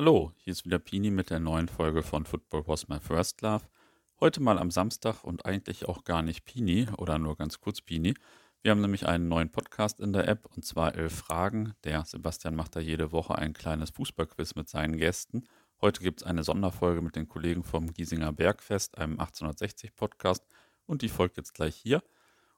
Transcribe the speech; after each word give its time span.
Hallo, 0.00 0.32
hier 0.38 0.52
ist 0.52 0.64
wieder 0.64 0.78
Pini 0.78 1.10
mit 1.10 1.28
der 1.28 1.40
neuen 1.40 1.68
Folge 1.68 2.02
von 2.02 2.24
Football 2.24 2.66
Was 2.66 2.88
My 2.88 2.98
First 2.98 3.42
Love. 3.42 3.66
Heute 4.18 4.40
mal 4.40 4.58
am 4.58 4.70
Samstag 4.70 5.22
und 5.24 5.44
eigentlich 5.44 5.90
auch 5.90 6.04
gar 6.04 6.22
nicht 6.22 6.46
Pini 6.46 6.86
oder 6.96 7.18
nur 7.18 7.36
ganz 7.36 7.60
kurz 7.60 7.82
Pini. 7.82 8.14
Wir 8.62 8.70
haben 8.70 8.80
nämlich 8.80 9.06
einen 9.06 9.28
neuen 9.28 9.52
Podcast 9.52 10.00
in 10.00 10.14
der 10.14 10.26
App 10.26 10.46
und 10.56 10.64
zwar 10.64 10.94
elf 10.94 11.14
Fragen. 11.14 11.74
Der 11.84 12.02
Sebastian 12.06 12.56
macht 12.56 12.76
da 12.76 12.80
jede 12.80 13.12
Woche 13.12 13.34
ein 13.34 13.52
kleines 13.52 13.90
Fußballquiz 13.90 14.54
mit 14.54 14.70
seinen 14.70 14.96
Gästen. 14.96 15.44
Heute 15.82 16.02
gibt 16.02 16.22
es 16.22 16.26
eine 16.26 16.44
Sonderfolge 16.44 17.02
mit 17.02 17.14
den 17.14 17.28
Kollegen 17.28 17.62
vom 17.62 17.92
Giesinger 17.92 18.32
Bergfest, 18.32 18.96
einem 18.96 19.20
1860 19.20 19.94
Podcast 19.96 20.46
und 20.86 21.02
die 21.02 21.10
folgt 21.10 21.36
jetzt 21.36 21.52
gleich 21.52 21.76
hier. 21.76 22.02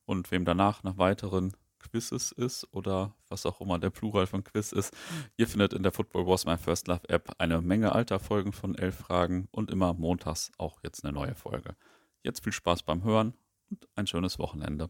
Und 0.04 0.30
wem 0.30 0.44
danach 0.44 0.84
nach 0.84 0.96
weiteren 0.96 1.56
Quizzes 1.82 2.32
ist 2.32 2.66
oder 2.72 3.14
was 3.28 3.44
auch 3.44 3.60
immer 3.60 3.78
der 3.78 3.90
Plural 3.90 4.26
von 4.26 4.42
Quiz 4.44 4.72
ist. 4.72 4.94
Ihr 5.36 5.46
findet 5.46 5.74
in 5.74 5.82
der 5.82 5.92
Football 5.92 6.26
Was 6.26 6.46
My 6.46 6.56
First 6.56 6.88
Love 6.88 7.08
App 7.08 7.34
eine 7.38 7.60
Menge 7.60 7.92
alter 7.92 8.18
Folgen 8.18 8.52
von 8.52 8.74
elf 8.76 8.96
Fragen 8.96 9.48
und 9.50 9.70
immer 9.70 9.92
montags 9.92 10.50
auch 10.56 10.80
jetzt 10.82 11.04
eine 11.04 11.12
neue 11.12 11.34
Folge. 11.34 11.76
Jetzt 12.22 12.42
viel 12.42 12.52
Spaß 12.52 12.84
beim 12.84 13.04
Hören 13.04 13.34
und 13.70 13.86
ein 13.96 14.06
schönes 14.06 14.38
Wochenende. 14.38 14.88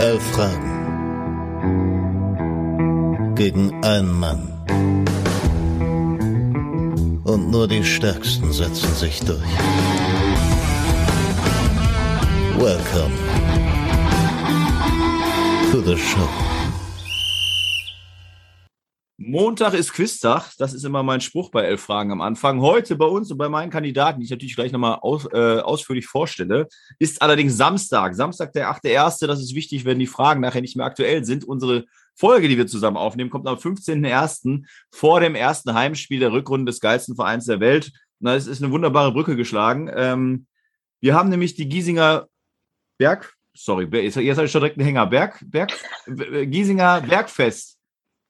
Elf 0.00 0.22
Fragen 0.32 0.76
gegen 3.36 3.84
einen 3.84 4.18
Mann. 4.18 4.52
Und 7.24 7.50
nur 7.50 7.68
die 7.68 7.84
Stärksten 7.84 8.52
setzen 8.52 8.94
sich 8.94 9.20
durch. 9.20 9.42
Welcome 12.58 13.12
to 15.70 15.82
the 15.82 15.94
show. 15.98 16.26
Montag 19.18 19.74
ist 19.74 19.92
Quiztag. 19.92 20.52
Das 20.56 20.72
ist 20.72 20.84
immer 20.84 21.02
mein 21.02 21.20
Spruch 21.20 21.50
bei 21.50 21.64
elf 21.64 21.82
Fragen 21.82 22.12
am 22.12 22.22
Anfang. 22.22 22.62
Heute 22.62 22.96
bei 22.96 23.04
uns 23.04 23.30
und 23.30 23.36
bei 23.36 23.50
meinen 23.50 23.70
Kandidaten, 23.70 24.20
die 24.20 24.24
ich 24.24 24.30
natürlich 24.30 24.56
gleich 24.56 24.72
nochmal 24.72 25.00
aus, 25.02 25.26
äh, 25.34 25.58
ausführlich 25.58 26.06
vorstelle, 26.06 26.66
ist 26.98 27.20
allerdings 27.20 27.58
Samstag. 27.58 28.14
Samstag, 28.14 28.54
der 28.54 28.70
8.1. 28.70 29.26
Das 29.26 29.40
ist 29.40 29.54
wichtig, 29.54 29.84
wenn 29.84 29.98
die 29.98 30.06
Fragen 30.06 30.40
nachher 30.40 30.62
nicht 30.62 30.76
mehr 30.76 30.86
aktuell 30.86 31.26
sind. 31.26 31.44
Unsere 31.44 31.84
Folge, 32.14 32.48
die 32.48 32.56
wir 32.56 32.66
zusammen 32.66 32.96
aufnehmen, 32.96 33.28
kommt 33.28 33.46
am 33.48 33.58
15.01. 33.58 34.64
vor 34.90 35.20
dem 35.20 35.34
ersten 35.34 35.74
Heimspiel 35.74 36.20
der 36.20 36.32
Rückrunde 36.32 36.72
des 36.72 36.80
geilsten 36.80 37.16
Vereins 37.16 37.44
der 37.44 37.60
Welt. 37.60 37.92
Na, 38.18 38.34
es 38.34 38.46
ist 38.46 38.62
eine 38.62 38.72
wunderbare 38.72 39.12
Brücke 39.12 39.36
geschlagen. 39.36 39.90
Ähm, 39.94 40.46
wir 41.00 41.14
haben 41.14 41.28
nämlich 41.28 41.54
die 41.54 41.68
Giesinger 41.68 42.28
Berg, 42.98 43.34
sorry, 43.54 43.88
jetzt, 43.92 44.16
jetzt 44.16 44.36
habe 44.36 44.46
ich 44.46 44.52
schon 44.52 44.60
direkt 44.60 44.78
einen 44.78 44.86
Hänger. 44.86 45.06
Berg, 45.06 45.44
Berg, 45.46 45.72
Giesinger 46.06 47.02
Bergfest, 47.02 47.78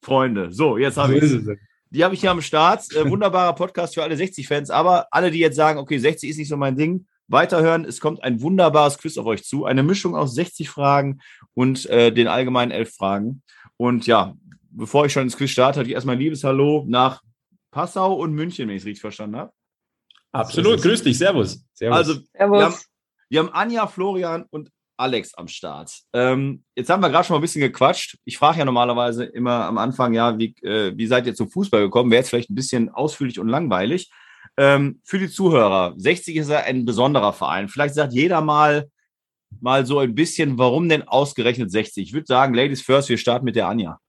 Freunde. 0.03 0.53
So, 0.53 0.78
jetzt 0.78 0.97
habe 0.97 1.19
ich 1.19 1.59
Die 1.91 2.05
habe 2.05 2.14
ich 2.14 2.20
hier 2.20 2.31
am 2.31 2.42
Start. 2.42 2.92
Äh, 2.94 3.09
wunderbarer 3.09 3.55
Podcast 3.55 3.94
für 3.94 4.03
alle 4.03 4.17
60-Fans, 4.17 4.70
aber 4.70 5.06
alle, 5.11 5.31
die 5.31 5.39
jetzt 5.39 5.56
sagen, 5.56 5.78
okay, 5.78 5.98
60 5.98 6.31
ist 6.31 6.37
nicht 6.39 6.48
so 6.48 6.56
mein 6.56 6.77
Ding, 6.77 7.06
weiterhören. 7.28 7.84
Es 7.84 8.00
kommt 8.00 8.22
ein 8.22 8.41
wunderbares 8.41 8.98
Quiz 8.98 9.17
auf 9.19 9.27
euch 9.27 9.44
zu. 9.44 9.64
Eine 9.64 9.83
Mischung 9.83 10.17
aus 10.17 10.34
60 10.34 10.69
Fragen 10.69 11.20
und 11.55 11.87
äh, 11.87 12.12
den 12.12 12.28
allgemeinen 12.28 12.72
11 12.72 12.94
Fragen. 12.94 13.42
Und 13.77 14.06
ja, 14.06 14.34
bevor 14.70 15.06
ich 15.06 15.12
schon 15.12 15.25
ins 15.25 15.37
Quiz 15.37 15.50
starte, 15.50 15.81
hatte 15.81 15.89
ich 15.89 15.94
erstmal 15.94 16.17
ein 16.17 16.20
liebes 16.20 16.44
Hallo 16.44 16.84
nach 16.89 17.22
Passau 17.70 18.14
und 18.14 18.33
München, 18.33 18.69
wenn 18.69 18.77
ich 18.77 18.83
es 18.83 18.87
richtig 18.87 19.00
verstanden 19.03 19.37
habe. 19.37 19.53
Absolut, 20.33 20.83
grüß 20.83 21.03
dich, 21.03 21.17
Servus. 21.17 21.64
servus. 21.72 21.97
Also, 21.97 22.14
servus. 22.33 22.87
Wir 23.29 23.41
haben 23.41 23.53
Anja, 23.53 23.87
Florian 23.87 24.45
und 24.51 24.71
Alex 24.97 25.35
am 25.35 25.49
Start. 25.49 25.93
Ähm, 26.13 26.65
jetzt 26.75 26.89
haben 26.89 27.03
wir 27.03 27.11
gerade 27.11 27.27
schon 27.27 27.35
mal 27.35 27.39
ein 27.39 27.43
bisschen 27.43 27.61
gequatscht. 27.61 28.19
Ich 28.25 28.39
frage 28.39 28.61
ja 28.61 28.65
normalerweise 28.65 29.25
immer 29.25 29.65
am 29.67 29.79
Anfang, 29.79 30.15
ja, 30.15 30.39
wie, 30.39 30.55
äh, 30.63 30.97
wie 30.97 31.07
seid 31.07 31.27
ihr 31.27 31.35
zum 31.35 31.51
Fußball 31.51 31.83
gekommen? 31.83 32.11
Wäre 32.11 32.21
jetzt 32.21 32.31
vielleicht 32.31 32.51
ein 32.51 32.55
bisschen 32.55 32.89
ausführlich 32.89 33.39
und 33.39 33.49
langweilig. 33.49 34.11
Ähm, 34.57 35.01
für 35.05 35.19
die 35.19 35.29
Zuhörer, 35.29 35.95
60 35.97 36.37
ist 36.37 36.50
ja 36.50 36.61
ein 36.61 36.84
besonderer 36.84 37.33
Verein. 37.33 37.69
Vielleicht 37.69 37.95
sagt 37.95 38.12
jeder 38.15 38.41
mal, 38.41 38.91
mal 39.61 39.84
so 39.84 39.99
ein 39.99 40.15
bisschen, 40.15 40.56
warum 40.56 40.89
denn 40.89 41.06
ausgerechnet 41.06 41.71
60? 41.71 42.09
Ich 42.09 42.12
würde 42.15 42.27
sagen, 42.27 42.55
Ladies 42.55 42.83
first, 42.83 43.09
wir 43.09 43.19
starten 43.19 43.45
mit 43.45 43.56
der 43.56 43.69
Anja. 43.69 44.00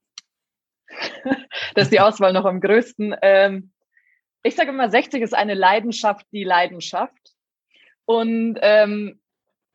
das 1.74 1.84
ist 1.84 1.92
die 1.92 2.00
Auswahl 2.00 2.32
noch 2.32 2.46
am 2.46 2.60
größten. 2.60 3.14
Ähm, 3.20 3.72
ich 4.42 4.54
sage 4.54 4.70
immer, 4.70 4.88
60 4.88 5.22
ist 5.22 5.34
eine 5.34 5.54
Leidenschaft, 5.54 6.24
die 6.32 6.44
Leidenschaft. 6.44 7.34
Und 8.06 8.58
ähm, 8.62 9.17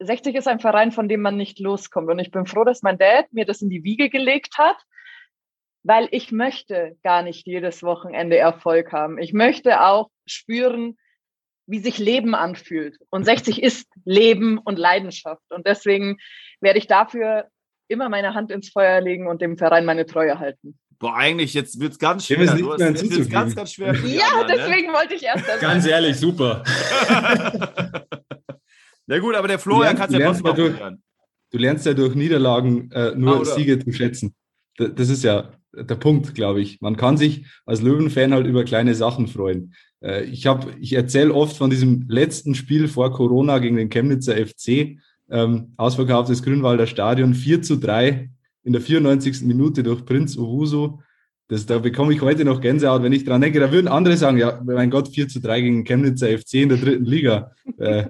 60 0.05 0.35
ist 0.35 0.47
ein 0.47 0.59
Verein, 0.59 0.91
von 0.91 1.07
dem 1.07 1.21
man 1.21 1.37
nicht 1.37 1.59
loskommt. 1.59 2.09
Und 2.09 2.19
ich 2.19 2.31
bin 2.31 2.45
froh, 2.45 2.63
dass 2.63 2.81
mein 2.81 2.97
Dad 2.97 3.31
mir 3.31 3.45
das 3.45 3.61
in 3.61 3.69
die 3.69 3.83
Wiege 3.83 4.09
gelegt 4.09 4.57
hat, 4.57 4.77
weil 5.83 6.07
ich 6.11 6.31
möchte 6.31 6.97
gar 7.03 7.21
nicht 7.23 7.45
jedes 7.45 7.83
Wochenende 7.83 8.37
Erfolg 8.37 8.91
haben. 8.91 9.17
Ich 9.17 9.33
möchte 9.33 9.81
auch 9.81 10.09
spüren, 10.25 10.97
wie 11.65 11.79
sich 11.79 11.97
Leben 11.97 12.35
anfühlt. 12.35 12.97
Und 13.09 13.25
60 13.25 13.61
ist 13.63 13.87
Leben 14.05 14.57
und 14.57 14.77
Leidenschaft. 14.77 15.43
Und 15.49 15.65
deswegen 15.65 16.17
werde 16.61 16.79
ich 16.79 16.87
dafür 16.87 17.47
immer 17.87 18.09
meine 18.09 18.33
Hand 18.33 18.51
ins 18.51 18.69
Feuer 18.69 19.01
legen 19.01 19.27
und 19.27 19.41
dem 19.41 19.57
Verein 19.57 19.85
meine 19.85 20.05
Treue 20.05 20.39
halten. 20.39 20.77
Boah, 20.99 21.15
eigentlich, 21.15 21.53
jetzt 21.53 21.79
wird 21.79 21.93
es 21.93 21.99
ganz 21.99 22.25
schwer. 22.25 22.37
Dem 22.37 22.57
du 22.57 22.73
hast, 22.73 22.79
jetzt 22.79 23.29
ganz, 23.29 23.55
ganz 23.55 23.73
schwer. 23.73 23.93
Ja, 24.05 24.25
anderen, 24.39 24.47
ne? 24.47 24.55
deswegen 24.55 24.87
ne? 24.87 24.93
wollte 24.93 25.15
ich 25.15 25.23
erst 25.23 25.47
das 25.47 25.59
Ganz 25.59 25.85
ehrlich, 25.85 26.17
super. 26.17 26.63
Na 29.07 29.19
gut, 29.19 29.35
aber 29.35 29.47
der 29.47 29.59
Florian 29.59 29.95
kann 29.95 30.09
es 30.09 30.17
ja 30.17 30.25
trotzdem 30.27 30.45
auch 30.45 30.55
durch, 30.55 30.75
Du 31.53 31.59
lernst 31.59 31.85
ja 31.85 31.93
durch 31.93 32.15
Niederlagen 32.15 32.89
äh, 32.91 33.13
nur 33.15 33.41
ah, 33.41 33.45
Siege 33.45 33.77
zu 33.77 33.91
schätzen. 33.91 34.33
Das 34.75 35.09
ist 35.09 35.23
ja 35.23 35.51
der 35.71 35.95
Punkt, 35.95 36.33
glaube 36.33 36.61
ich. 36.61 36.81
Man 36.81 36.97
kann 36.97 37.15
sich 37.15 37.45
als 37.65 37.83
Löwenfan 37.83 38.33
halt 38.33 38.47
über 38.47 38.63
kleine 38.63 38.95
Sachen 38.95 39.27
freuen. 39.27 39.75
Äh, 40.01 40.23
ich 40.23 40.47
ich 40.79 40.93
erzähle 40.93 41.31
oft 41.31 41.55
von 41.55 41.69
diesem 41.69 42.05
letzten 42.07 42.55
Spiel 42.55 42.87
vor 42.87 43.13
Corona 43.13 43.59
gegen 43.59 43.77
den 43.77 43.89
Chemnitzer 43.89 44.35
FC. 44.35 44.97
Ähm, 45.29 45.73
ausverkauftes 45.77 46.41
Grünwalder 46.41 46.87
Stadion, 46.87 47.35
4 47.35 47.61
zu 47.61 47.75
3 47.75 48.31
in 48.63 48.73
der 48.73 48.81
94. 48.81 49.43
Minute 49.43 49.83
durch 49.83 50.05
Prinz 50.05 50.35
Owusu. 50.35 51.01
Das, 51.49 51.67
da 51.67 51.77
bekomme 51.77 52.13
ich 52.13 52.21
heute 52.21 52.45
noch 52.45 52.61
Gänsehaut, 52.61 53.03
wenn 53.03 53.13
ich 53.13 53.25
dran 53.25 53.41
denke. 53.41 53.59
Da 53.59 53.71
würden 53.71 53.87
andere 53.87 54.17
sagen, 54.17 54.37
ja, 54.37 54.59
mein 54.65 54.89
Gott, 54.89 55.09
4 55.09 55.27
zu 55.27 55.39
3 55.39 55.61
gegen 55.61 55.83
Chemnitzer 55.83 56.35
FC 56.35 56.55
in 56.55 56.69
der 56.69 56.79
dritten 56.79 57.05
Liga. 57.05 57.51
Äh, 57.77 58.07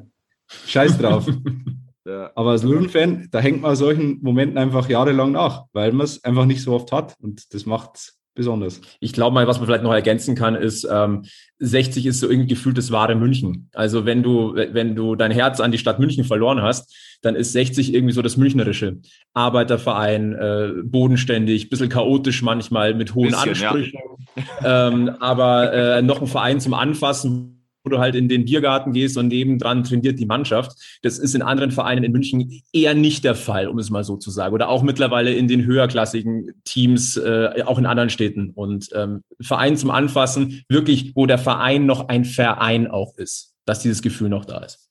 scheiß 0.67 0.97
drauf. 0.97 1.27
ja. 2.05 2.31
Aber 2.35 2.51
als 2.51 2.63
Löwen-Fan, 2.63 3.29
da 3.31 3.39
hängt 3.39 3.61
man 3.61 3.75
solchen 3.75 4.21
Momenten 4.21 4.57
einfach 4.57 4.89
jahrelang 4.89 5.31
nach, 5.31 5.65
weil 5.73 5.91
man 5.91 6.05
es 6.05 6.23
einfach 6.23 6.45
nicht 6.45 6.61
so 6.61 6.73
oft 6.73 6.91
hat. 6.91 7.15
Und 7.19 7.53
das 7.53 7.65
macht 7.65 8.13
besonders. 8.35 8.81
Ich 8.99 9.13
glaube 9.13 9.33
mal, 9.33 9.47
was 9.47 9.57
man 9.57 9.67
vielleicht 9.67 9.83
noch 9.83 9.93
ergänzen 9.93 10.35
kann, 10.35 10.55
ist, 10.55 10.87
ähm, 10.91 11.25
60 11.59 12.05
ist 12.05 12.19
so 12.19 12.29
irgendwie 12.29 12.49
gefühlt 12.49 12.77
das 12.77 12.91
wahre 12.91 13.15
München. 13.15 13.69
Also 13.73 14.05
wenn 14.05 14.23
du, 14.23 14.55
wenn 14.55 14.95
du 14.95 15.15
dein 15.15 15.31
Herz 15.31 15.59
an 15.59 15.71
die 15.71 15.77
Stadt 15.77 15.99
München 15.99 16.23
verloren 16.23 16.61
hast, 16.61 16.93
dann 17.21 17.35
ist 17.35 17.53
60 17.53 17.93
irgendwie 17.93 18.13
so 18.13 18.21
das 18.21 18.37
Münchnerische. 18.37 18.97
Arbeiterverein, 19.33 20.33
äh, 20.33 20.71
bodenständig, 20.83 21.69
bisschen 21.69 21.89
chaotisch 21.89 22.41
manchmal 22.41 22.93
mit 22.95 23.15
hohen 23.15 23.29
bisschen, 23.29 23.67
Ansprüchen, 23.67 23.99
ja. 24.35 24.87
ähm, 24.87 25.09
aber 25.19 25.73
äh, 25.73 26.01
noch 26.01 26.21
ein 26.21 26.27
Verein 26.27 26.59
zum 26.59 26.73
Anfassen, 26.73 27.62
wo 27.83 27.89
du 27.89 27.99
halt 27.99 28.15
in 28.15 28.29
den 28.29 28.45
Biergarten 28.45 28.93
gehst 28.93 29.17
und 29.17 29.27
nebendran 29.27 29.83
trainiert 29.83 30.19
die 30.19 30.25
Mannschaft. 30.25 30.99
Das 31.01 31.19
ist 31.19 31.35
in 31.35 31.41
anderen 31.41 31.71
Vereinen 31.71 32.03
in 32.03 32.11
München 32.11 32.61
eher 32.71 32.93
nicht 32.93 33.23
der 33.23 33.35
Fall, 33.35 33.67
um 33.67 33.77
es 33.77 33.89
mal 33.89 34.03
so 34.03 34.15
zu 34.17 34.31
sagen. 34.31 34.53
Oder 34.53 34.69
auch 34.69 34.83
mittlerweile 34.83 35.33
in 35.33 35.47
den 35.47 35.65
höherklassigen 35.65 36.53
Teams, 36.63 37.17
äh, 37.17 37.63
auch 37.65 37.77
in 37.77 37.85
anderen 37.85 38.09
Städten. 38.09 38.51
Und 38.51 38.89
ähm, 38.93 39.23
Verein 39.41 39.75
zum 39.77 39.91
Anfassen, 39.91 40.63
wirklich, 40.69 41.11
wo 41.15 41.25
der 41.25 41.37
Verein 41.37 41.85
noch 41.85 42.07
ein 42.07 42.25
Verein 42.25 42.87
auch 42.87 43.17
ist, 43.17 43.53
dass 43.65 43.81
dieses 43.81 44.01
Gefühl 44.01 44.29
noch 44.29 44.45
da 44.45 44.59
ist. 44.59 44.89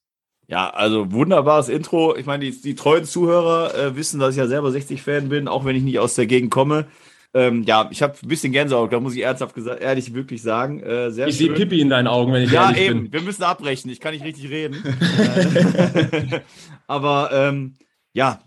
Ja, 0.49 0.69
also 0.69 1.13
wunderbares 1.13 1.71
Intro. 1.71 2.15
Ich 2.17 2.27
meine, 2.27 2.45
die, 2.45 2.61
die 2.61 2.75
treuen 2.75 3.05
Zuhörer 3.05 3.75
äh, 3.75 3.97
wissen, 3.97 4.21
dass 4.21 4.33
ich 4.33 4.39
ja 4.39 4.47
selber 4.47 4.69
60-Fan 4.69 5.31
bin, 5.31 5.49
auch 5.49 5.65
wenn 5.65 5.77
ich 5.77 5.83
nicht 5.83 5.99
aus 5.99 6.15
der 6.15 6.27
Gegend 6.27 6.51
komme. 6.51 6.87
Ähm, 7.35 7.63
ja, 7.63 7.89
ich 7.91 8.03
habe 8.03 8.15
ein 8.23 8.29
bisschen 8.29 8.53
Gänsehaut, 8.53 8.93
da 8.93 9.01
muss 9.01 9.15
ich 9.15 9.23
ernsthaft 9.23 9.55
gesagt, 9.55 9.81
ehrlich 9.81 10.13
wirklich 10.13 10.43
sagen. 10.43 10.81
Äh, 10.83 11.11
sehr 11.11 11.29
ich 11.29 11.39
sehe 11.39 11.53
Pippi 11.53 11.81
in 11.81 11.89
deinen 11.89 12.07
Augen, 12.07 12.33
wenn 12.33 12.43
ich 12.43 12.53
ja, 12.53 12.69
ehrlich 12.71 12.83
eben. 12.83 13.03
bin. 13.05 13.13
Wir 13.13 13.23
müssen 13.23 13.43
abbrechen, 13.43 13.91
ich 13.91 14.01
kann 14.01 14.13
nicht 14.13 14.25
richtig 14.25 14.51
reden. 14.51 14.77
Aber 16.87 17.31
ähm, 17.33 17.75
ja, 18.13 18.41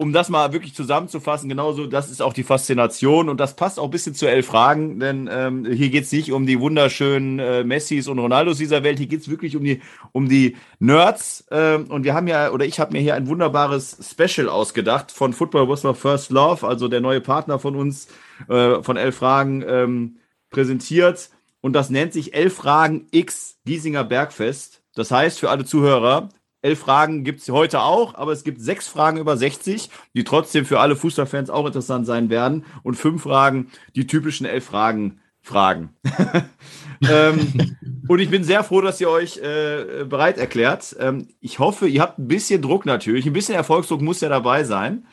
um 0.00 0.12
das 0.12 0.28
mal 0.28 0.52
wirklich 0.52 0.74
zusammenzufassen, 0.74 1.48
genauso, 1.48 1.86
das 1.86 2.08
ist 2.08 2.22
auch 2.22 2.32
die 2.32 2.44
Faszination 2.44 3.28
und 3.28 3.38
das 3.40 3.56
passt 3.56 3.80
auch 3.80 3.86
ein 3.86 3.90
bisschen 3.90 4.14
zu 4.14 4.26
elf 4.26 4.46
Fragen, 4.46 5.00
denn 5.00 5.28
ähm, 5.30 5.66
hier 5.66 5.90
geht's 5.90 6.12
nicht 6.12 6.30
um 6.30 6.46
die 6.46 6.60
wunderschönen 6.60 7.40
äh, 7.40 7.64
Messis 7.64 8.06
und 8.06 8.20
Ronaldos 8.20 8.58
dieser 8.58 8.84
Welt, 8.84 8.98
hier 8.98 9.08
geht's 9.08 9.28
wirklich 9.28 9.56
um 9.56 9.64
die, 9.64 9.82
um 10.12 10.28
die 10.28 10.56
Nerds 10.78 11.46
ähm, 11.50 11.86
und 11.88 12.04
wir 12.04 12.14
haben 12.14 12.28
ja, 12.28 12.52
oder 12.52 12.64
ich 12.64 12.78
habe 12.78 12.92
mir 12.92 13.00
hier 13.00 13.16
ein 13.16 13.26
wunderbares 13.26 13.98
Special 14.08 14.48
ausgedacht 14.48 15.10
von 15.10 15.32
Football 15.32 15.68
Was 15.68 15.82
My 15.82 15.94
First 15.94 16.30
Love, 16.30 16.64
also 16.64 16.86
der 16.86 17.00
neue 17.00 17.20
Partner 17.20 17.58
von 17.58 17.74
uns, 17.74 18.06
äh, 18.48 18.80
von 18.80 18.96
elf 18.96 19.16
Fragen 19.16 19.64
ähm, 19.66 20.18
präsentiert 20.50 21.30
und 21.60 21.72
das 21.72 21.90
nennt 21.90 22.12
sich 22.12 22.34
elf 22.34 22.54
Fragen 22.54 23.08
X 23.10 23.58
Giesinger 23.64 24.04
Bergfest. 24.04 24.80
Das 24.94 25.10
heißt 25.10 25.40
für 25.40 25.50
alle 25.50 25.64
Zuhörer, 25.64 26.28
elf 26.62 26.80
Fragen 26.80 27.24
gibt 27.24 27.40
es 27.40 27.48
heute 27.48 27.80
auch, 27.80 28.14
aber 28.14 28.32
es 28.32 28.44
gibt 28.44 28.60
sechs 28.60 28.88
Fragen 28.88 29.18
über 29.18 29.36
60, 29.36 29.90
die 30.14 30.24
trotzdem 30.24 30.64
für 30.64 30.80
alle 30.80 30.96
Fußballfans 30.96 31.50
auch 31.50 31.66
interessant 31.66 32.06
sein 32.06 32.30
werden. 32.30 32.64
Und 32.82 32.94
fünf 32.94 33.22
Fragen, 33.22 33.70
die 33.94 34.06
typischen 34.06 34.46
elf 34.46 34.64
Fragen 34.64 35.20
fragen. 35.40 35.90
ähm, 37.08 37.76
und 38.08 38.18
ich 38.18 38.30
bin 38.30 38.44
sehr 38.44 38.64
froh, 38.64 38.80
dass 38.80 39.00
ihr 39.00 39.08
euch 39.08 39.38
äh, 39.38 40.04
bereit 40.04 40.38
erklärt. 40.38 40.96
Ähm, 40.98 41.28
ich 41.40 41.58
hoffe, 41.58 41.86
ihr 41.86 42.02
habt 42.02 42.18
ein 42.18 42.28
bisschen 42.28 42.60
Druck 42.60 42.86
natürlich. 42.86 43.26
Ein 43.26 43.32
bisschen 43.32 43.54
Erfolgsdruck 43.54 44.00
muss 44.00 44.20
ja 44.20 44.28
dabei 44.28 44.64
sein. 44.64 45.06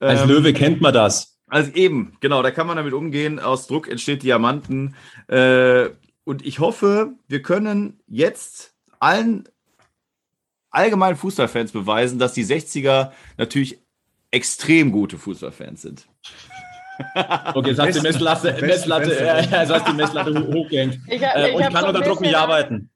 Als 0.00 0.22
ähm, 0.22 0.28
Löwe 0.28 0.52
kennt 0.52 0.80
man 0.80 0.92
das. 0.92 1.38
Also 1.46 1.72
eben, 1.72 2.16
genau, 2.20 2.42
da 2.42 2.50
kann 2.50 2.66
man 2.66 2.76
damit 2.76 2.92
umgehen. 2.92 3.38
Aus 3.38 3.66
Druck 3.66 3.88
entsteht 3.88 4.22
Diamanten. 4.22 4.94
Äh, 5.28 5.88
und 6.24 6.44
ich 6.44 6.58
hoffe, 6.58 7.14
wir 7.26 7.40
können 7.40 8.00
jetzt 8.06 8.74
allen 9.00 9.48
allgemeinen 10.78 11.16
Fußballfans 11.16 11.72
beweisen, 11.72 12.18
dass 12.18 12.32
die 12.32 12.44
60er 12.44 13.10
natürlich 13.36 13.78
extrem 14.30 14.92
gute 14.92 15.18
Fußballfans 15.18 15.82
sind. 15.82 16.08
Okay, 17.54 17.70
jetzt 17.70 17.78
hast 17.78 17.94
du 17.94 18.00
die 18.00 18.06
Messlatte, 18.06 18.58
Messlatte, 18.60 19.18
äh, 19.18 19.42
jetzt 19.42 19.70
hast 19.70 19.88
die 19.88 19.92
Messlatte 19.92 20.46
hochgehängt. 20.52 20.98
Ich, 21.06 21.22
äh, 21.22 21.52
und 21.52 21.60
ich 21.60 21.68
kann 21.70 21.82
so 21.82 21.88
unter 21.88 22.00
Druck 22.00 22.20
nicht 22.20 22.34
arbeiten. 22.34 22.90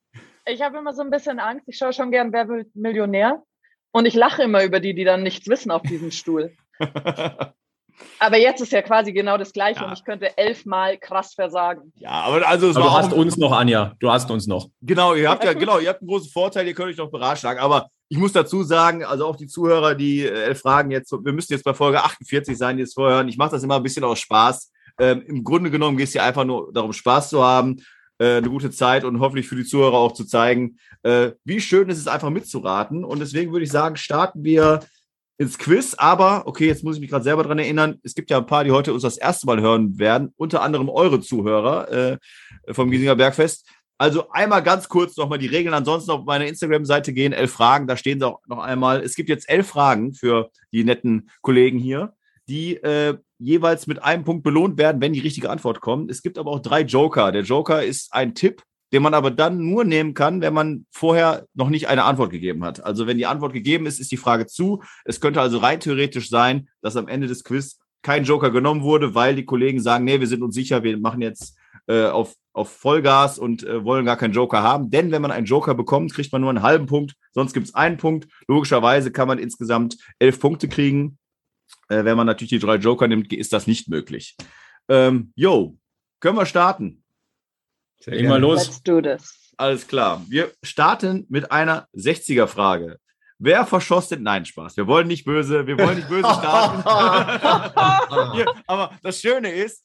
Ich 0.44 0.60
habe 0.60 0.78
immer 0.78 0.92
so 0.92 1.02
ein 1.02 1.10
bisschen 1.10 1.38
Angst. 1.38 1.68
Ich 1.68 1.76
schaue 1.76 1.92
schon 1.92 2.10
gern 2.10 2.32
Wer 2.32 2.48
wird 2.48 2.74
Millionär? 2.74 3.42
Und 3.92 4.06
ich 4.06 4.14
lache 4.14 4.42
immer 4.42 4.64
über 4.64 4.80
die, 4.80 4.94
die 4.94 5.04
dann 5.04 5.22
nichts 5.22 5.46
wissen 5.48 5.70
auf 5.70 5.82
diesem 5.82 6.10
Stuhl. 6.10 6.52
Aber 8.18 8.38
jetzt 8.38 8.60
ist 8.60 8.72
ja 8.72 8.82
quasi 8.82 9.12
genau 9.12 9.36
das 9.36 9.52
Gleiche 9.52 9.80
ja. 9.80 9.86
und 9.86 9.92
ich 9.92 10.04
könnte 10.04 10.36
elfmal 10.36 10.98
krass 10.98 11.34
versagen. 11.34 11.92
Ja, 11.96 12.10
aber 12.10 12.46
also 12.46 12.70
es 12.70 12.76
aber 12.76 12.86
war 12.86 13.02
du 13.02 13.06
hast 13.06 13.12
uns 13.12 13.36
noch, 13.36 13.52
Anja. 13.52 13.94
Du 14.00 14.10
hast 14.10 14.30
uns 14.30 14.46
noch. 14.46 14.68
Genau, 14.80 15.14
ihr 15.14 15.30
habt 15.30 15.44
ja, 15.44 15.52
genau, 15.52 15.78
ihr 15.78 15.88
habt 15.88 16.00
einen 16.00 16.08
großen 16.08 16.30
Vorteil, 16.30 16.66
ihr 16.66 16.74
könnt 16.74 16.90
euch 16.90 16.96
noch 16.96 17.10
beratschlagen. 17.10 17.62
Aber 17.62 17.88
ich 18.08 18.18
muss 18.18 18.32
dazu 18.32 18.62
sagen, 18.62 19.04
also 19.04 19.26
auch 19.26 19.36
die 19.36 19.46
Zuhörer, 19.46 19.94
die 19.94 20.20
äh, 20.20 20.44
elf 20.44 20.60
Fragen 20.60 20.90
jetzt, 20.90 21.12
wir 21.12 21.32
müssen 21.32 21.52
jetzt 21.52 21.64
bei 21.64 21.74
Folge 21.74 22.02
48 22.02 22.56
sein, 22.56 22.76
die 22.76 22.82
es 22.82 22.94
vorher 22.94 23.16
hören. 23.16 23.28
Ich 23.28 23.38
mache 23.38 23.52
das 23.52 23.62
immer 23.62 23.76
ein 23.76 23.82
bisschen 23.82 24.04
aus 24.04 24.18
Spaß. 24.20 24.70
Ähm, 25.00 25.22
Im 25.26 25.44
Grunde 25.44 25.70
genommen 25.70 25.96
geht 25.96 26.08
es 26.08 26.12
hier 26.12 26.22
einfach 26.22 26.44
nur 26.44 26.72
darum, 26.72 26.92
Spaß 26.92 27.30
zu 27.30 27.42
haben, 27.42 27.78
äh, 28.18 28.36
eine 28.36 28.48
gute 28.48 28.70
Zeit 28.70 29.04
und 29.04 29.20
hoffentlich 29.20 29.48
für 29.48 29.56
die 29.56 29.64
Zuhörer 29.64 29.96
auch 29.96 30.12
zu 30.12 30.24
zeigen, 30.24 30.76
äh, 31.02 31.32
wie 31.44 31.60
schön 31.60 31.88
es 31.88 31.98
ist, 31.98 32.08
einfach 32.08 32.30
mitzuraten. 32.30 33.04
Und 33.04 33.20
deswegen 33.20 33.52
würde 33.52 33.64
ich 33.64 33.72
sagen, 33.72 33.96
starten 33.96 34.44
wir 34.44 34.80
ins 35.38 35.58
Quiz. 35.58 35.94
Aber, 35.94 36.46
okay, 36.46 36.66
jetzt 36.66 36.84
muss 36.84 36.96
ich 36.96 37.00
mich 37.00 37.10
gerade 37.10 37.24
selber 37.24 37.42
dran 37.42 37.58
erinnern, 37.58 37.98
es 38.02 38.14
gibt 38.14 38.30
ja 38.30 38.38
ein 38.38 38.46
paar, 38.46 38.64
die 38.64 38.70
heute 38.70 38.92
uns 38.92 39.02
das 39.02 39.18
erste 39.18 39.46
Mal 39.46 39.60
hören 39.60 39.98
werden, 39.98 40.32
unter 40.36 40.62
anderem 40.62 40.88
eure 40.88 41.20
Zuhörer 41.20 41.90
äh, 41.90 42.18
vom 42.72 42.90
Giesinger 42.90 43.16
Bergfest. 43.16 43.66
Also 43.98 44.30
einmal 44.30 44.62
ganz 44.62 44.88
kurz 44.88 45.16
nochmal 45.16 45.38
die 45.38 45.46
Regeln. 45.46 45.74
Ansonsten 45.74 46.10
auf 46.10 46.24
meine 46.24 46.48
Instagram-Seite 46.48 47.12
gehen, 47.12 47.32
elf 47.32 47.52
Fragen, 47.52 47.86
da 47.86 47.96
stehen 47.96 48.18
sie 48.18 48.26
auch 48.26 48.40
noch 48.48 48.58
einmal. 48.58 49.00
Es 49.00 49.14
gibt 49.14 49.28
jetzt 49.28 49.48
elf 49.48 49.68
Fragen 49.68 50.12
für 50.12 50.50
die 50.72 50.82
netten 50.82 51.30
Kollegen 51.40 51.78
hier, 51.78 52.14
die 52.48 52.76
äh, 52.76 53.16
jeweils 53.38 53.86
mit 53.86 54.02
einem 54.02 54.24
Punkt 54.24 54.42
belohnt 54.42 54.76
werden, 54.76 55.00
wenn 55.00 55.12
die 55.12 55.20
richtige 55.20 55.50
Antwort 55.50 55.80
kommt. 55.80 56.10
Es 56.10 56.22
gibt 56.22 56.38
aber 56.38 56.50
auch 56.50 56.60
drei 56.60 56.80
Joker. 56.80 57.30
Der 57.30 57.42
Joker 57.42 57.84
ist 57.84 58.12
ein 58.12 58.34
Tipp, 58.34 58.62
den 58.92 59.02
man 59.02 59.14
aber 59.14 59.30
dann 59.30 59.58
nur 59.58 59.84
nehmen 59.84 60.14
kann, 60.14 60.40
wenn 60.40 60.54
man 60.54 60.86
vorher 60.90 61.46
noch 61.54 61.70
nicht 61.70 61.88
eine 61.88 62.04
Antwort 62.04 62.30
gegeben 62.30 62.62
hat. 62.64 62.84
Also 62.84 63.06
wenn 63.06 63.16
die 63.16 63.26
Antwort 63.26 63.52
gegeben 63.52 63.86
ist, 63.86 64.00
ist 64.00 64.12
die 64.12 64.16
Frage 64.16 64.46
zu. 64.46 64.82
Es 65.04 65.20
könnte 65.20 65.40
also 65.40 65.58
rein 65.58 65.80
theoretisch 65.80 66.28
sein, 66.28 66.68
dass 66.82 66.96
am 66.96 67.08
Ende 67.08 67.26
des 67.26 67.42
Quiz 67.42 67.78
kein 68.02 68.24
Joker 68.24 68.50
genommen 68.50 68.82
wurde, 68.82 69.14
weil 69.14 69.34
die 69.34 69.44
Kollegen 69.44 69.80
sagen, 69.80 70.04
nee, 70.04 70.20
wir 70.20 70.26
sind 70.26 70.42
uns 70.42 70.54
sicher, 70.54 70.82
wir 70.82 70.98
machen 70.98 71.22
jetzt 71.22 71.56
äh, 71.86 72.06
auf, 72.06 72.34
auf 72.52 72.70
Vollgas 72.70 73.38
und 73.38 73.64
äh, 73.64 73.84
wollen 73.84 74.04
gar 74.04 74.16
keinen 74.16 74.34
Joker 74.34 74.62
haben. 74.62 74.90
Denn 74.90 75.10
wenn 75.10 75.22
man 75.22 75.30
einen 75.30 75.46
Joker 75.46 75.74
bekommt, 75.74 76.12
kriegt 76.12 76.32
man 76.32 76.40
nur 76.40 76.50
einen 76.50 76.62
halben 76.62 76.86
Punkt, 76.86 77.14
sonst 77.32 77.54
gibt 77.54 77.68
es 77.68 77.74
einen 77.74 77.96
Punkt. 77.96 78.28
Logischerweise 78.46 79.10
kann 79.10 79.28
man 79.28 79.38
insgesamt 79.38 79.96
elf 80.18 80.38
Punkte 80.38 80.68
kriegen. 80.68 81.18
Äh, 81.88 82.04
wenn 82.04 82.16
man 82.16 82.26
natürlich 82.26 82.50
die 82.50 82.58
drei 82.58 82.76
Joker 82.76 83.08
nimmt, 83.08 83.32
ist 83.32 83.52
das 83.52 83.66
nicht 83.66 83.88
möglich. 83.88 84.36
Ähm, 84.88 85.32
yo, 85.34 85.78
können 86.20 86.36
wir 86.36 86.46
starten? 86.46 87.01
Sehr 88.04 88.28
mal 88.28 88.40
los. 88.40 88.66
Let's 88.66 88.82
do 88.82 89.00
this. 89.00 89.52
Alles 89.56 89.86
klar. 89.86 90.22
Wir 90.28 90.50
starten 90.62 91.26
mit 91.28 91.52
einer 91.52 91.86
60er-Frage. 91.94 92.98
Wer 93.38 93.66
verschoss 93.66 94.08
den? 94.08 94.22
Nein, 94.22 94.44
Spaß. 94.44 94.76
Wir 94.76 94.86
wollen 94.86 95.08
nicht 95.08 95.24
böse, 95.24 95.66
wir 95.66 95.78
wollen 95.78 95.96
nicht 95.96 96.08
böse 96.08 96.28
starten. 96.28 96.82
Hier, 98.34 98.46
aber 98.66 98.92
das 99.02 99.20
Schöne 99.20 99.50
ist, 99.52 99.84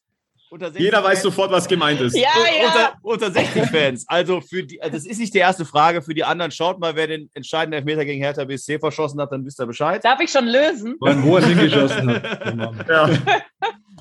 jeder 0.77 1.03
weiß 1.03 1.21
sofort, 1.21 1.51
was 1.51 1.67
gemeint 1.67 1.99
ist. 1.99 2.15
Ja, 2.15 2.29
ja. 2.61 2.93
Unter, 3.01 3.25
unter 3.25 3.31
60 3.31 3.65
Fans. 3.65 4.05
Also 4.07 4.41
für 4.41 4.63
die, 4.63 4.79
das 4.79 5.05
ist 5.05 5.19
nicht 5.19 5.33
die 5.33 5.39
erste 5.39 5.65
Frage. 5.65 6.01
Für 6.01 6.13
die 6.13 6.23
anderen 6.23 6.51
schaut 6.51 6.79
mal, 6.79 6.95
wer 6.95 7.07
den 7.07 7.29
entscheidenden 7.33 7.79
Elfmeter 7.79 8.05
gegen 8.05 8.21
Hertha 8.21 8.45
BSC 8.45 8.79
verschossen 8.79 9.19
hat, 9.19 9.31
dann 9.31 9.45
wisst 9.45 9.59
ihr 9.59 9.65
Bescheid. 9.65 10.03
Darf 10.03 10.19
ich 10.21 10.31
schon 10.31 10.47
lösen? 10.47 10.95
Wann 10.99 11.23
wo 11.23 11.37
er 11.37 11.45
hingeschossen 11.45 12.09
hat. 12.09 12.87
ja. 12.89 13.09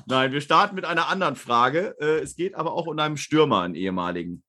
Nein, 0.05 0.31
wir 0.31 0.41
starten 0.41 0.75
mit 0.75 0.85
einer 0.85 1.09
anderen 1.09 1.35
Frage. 1.35 1.95
Äh, 1.99 2.19
es 2.19 2.35
geht 2.35 2.55
aber 2.55 2.73
auch 2.73 2.87
um 2.87 2.97
einen 2.97 3.17
Stürmer, 3.17 3.61
einen 3.61 3.75
ehemaligen. 3.75 4.43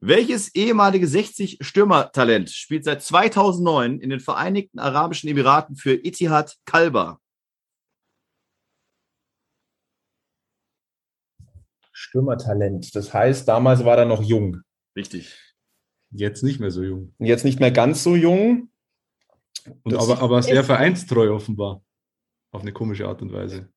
Welches 0.00 0.54
ehemalige 0.54 1.08
60 1.08 1.58
Stürmertalent 1.60 2.50
spielt 2.50 2.84
seit 2.84 3.02
2009 3.02 3.98
in 3.98 4.10
den 4.10 4.20
Vereinigten 4.20 4.78
Arabischen 4.78 5.28
Emiraten 5.28 5.76
für 5.76 5.94
Etihad 5.94 6.56
Kalba? 6.66 7.18
Stürmertalent. 11.98 12.94
Das 12.94 13.12
heißt, 13.12 13.48
damals 13.48 13.84
war 13.84 13.98
er 13.98 14.04
noch 14.04 14.22
jung. 14.22 14.62
Richtig. 14.94 15.36
Jetzt 16.10 16.44
nicht 16.44 16.60
mehr 16.60 16.70
so 16.70 16.84
jung. 16.84 17.12
Jetzt 17.18 17.44
nicht 17.44 17.58
mehr 17.58 17.72
ganz 17.72 18.04
so 18.04 18.14
jung. 18.14 18.70
Und 19.82 19.96
aber, 19.96 20.22
aber 20.22 20.42
sehr 20.42 20.62
vereinstreu 20.62 21.34
offenbar. 21.34 21.82
Auf 22.52 22.62
eine 22.62 22.72
komische 22.72 23.08
Art 23.08 23.20
und 23.20 23.32
Weise. 23.32 23.68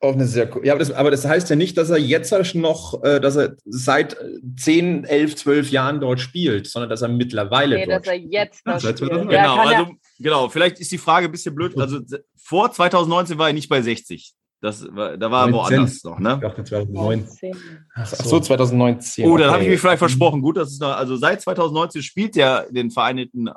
Auf 0.00 0.14
eine 0.14 0.26
sehr, 0.26 0.50
ja, 0.64 0.72
aber 0.72 0.78
das, 0.78 0.90
aber 0.90 1.10
das 1.10 1.26
heißt 1.26 1.50
ja 1.50 1.56
nicht, 1.56 1.76
dass 1.76 1.90
er 1.90 1.98
jetzt 1.98 2.32
noch, 2.54 3.04
äh, 3.04 3.20
dass 3.20 3.36
er 3.36 3.56
seit 3.66 4.16
10, 4.56 5.04
11, 5.04 5.36
12 5.36 5.70
Jahren 5.70 6.00
dort 6.00 6.20
spielt, 6.20 6.66
sondern 6.66 6.88
dass 6.88 7.02
er 7.02 7.08
mittlerweile 7.08 7.76
nee, 7.76 7.84
dort 7.84 8.06
dass 8.06 8.14
er 8.14 8.18
jetzt 8.18 8.62
ja, 8.66 8.80
spielt. 8.80 8.98
Genau, 8.98 9.30
ja, 9.30 9.54
also, 9.54 9.92
genau, 10.18 10.48
vielleicht 10.48 10.80
ist 10.80 10.90
die 10.90 10.98
Frage 10.98 11.26
ein 11.26 11.32
bisschen 11.32 11.54
blöd. 11.54 11.78
Also 11.78 12.00
vor 12.36 12.72
2019 12.72 13.36
war 13.36 13.48
er 13.48 13.52
nicht 13.52 13.68
bei 13.68 13.82
60. 13.82 14.32
Das, 14.62 14.80
da 14.80 15.30
war 15.30 15.46
er 15.46 15.52
woanders 15.54 16.04
noch, 16.04 16.18
ne? 16.18 16.34
Ich 16.34 16.40
dachte 16.40 16.64
2019. 16.64 17.56
Ach 17.94 18.06
so, 18.06 18.40
2019. 18.40 19.24
Oh, 19.24 19.38
dann 19.38 19.46
okay. 19.46 19.54
habe 19.54 19.62
ich 19.64 19.70
mich 19.70 19.80
vielleicht 19.80 20.00
versprochen. 20.00 20.42
Gut, 20.42 20.58
das 20.58 20.72
ist 20.72 20.82
noch, 20.82 20.94
also 20.94 21.16
seit 21.16 21.40
2019 21.40 22.02
spielt 22.02 22.36
er 22.36 22.66
in 22.68 22.74
den 22.74 22.90
Vereinigten 22.90 23.48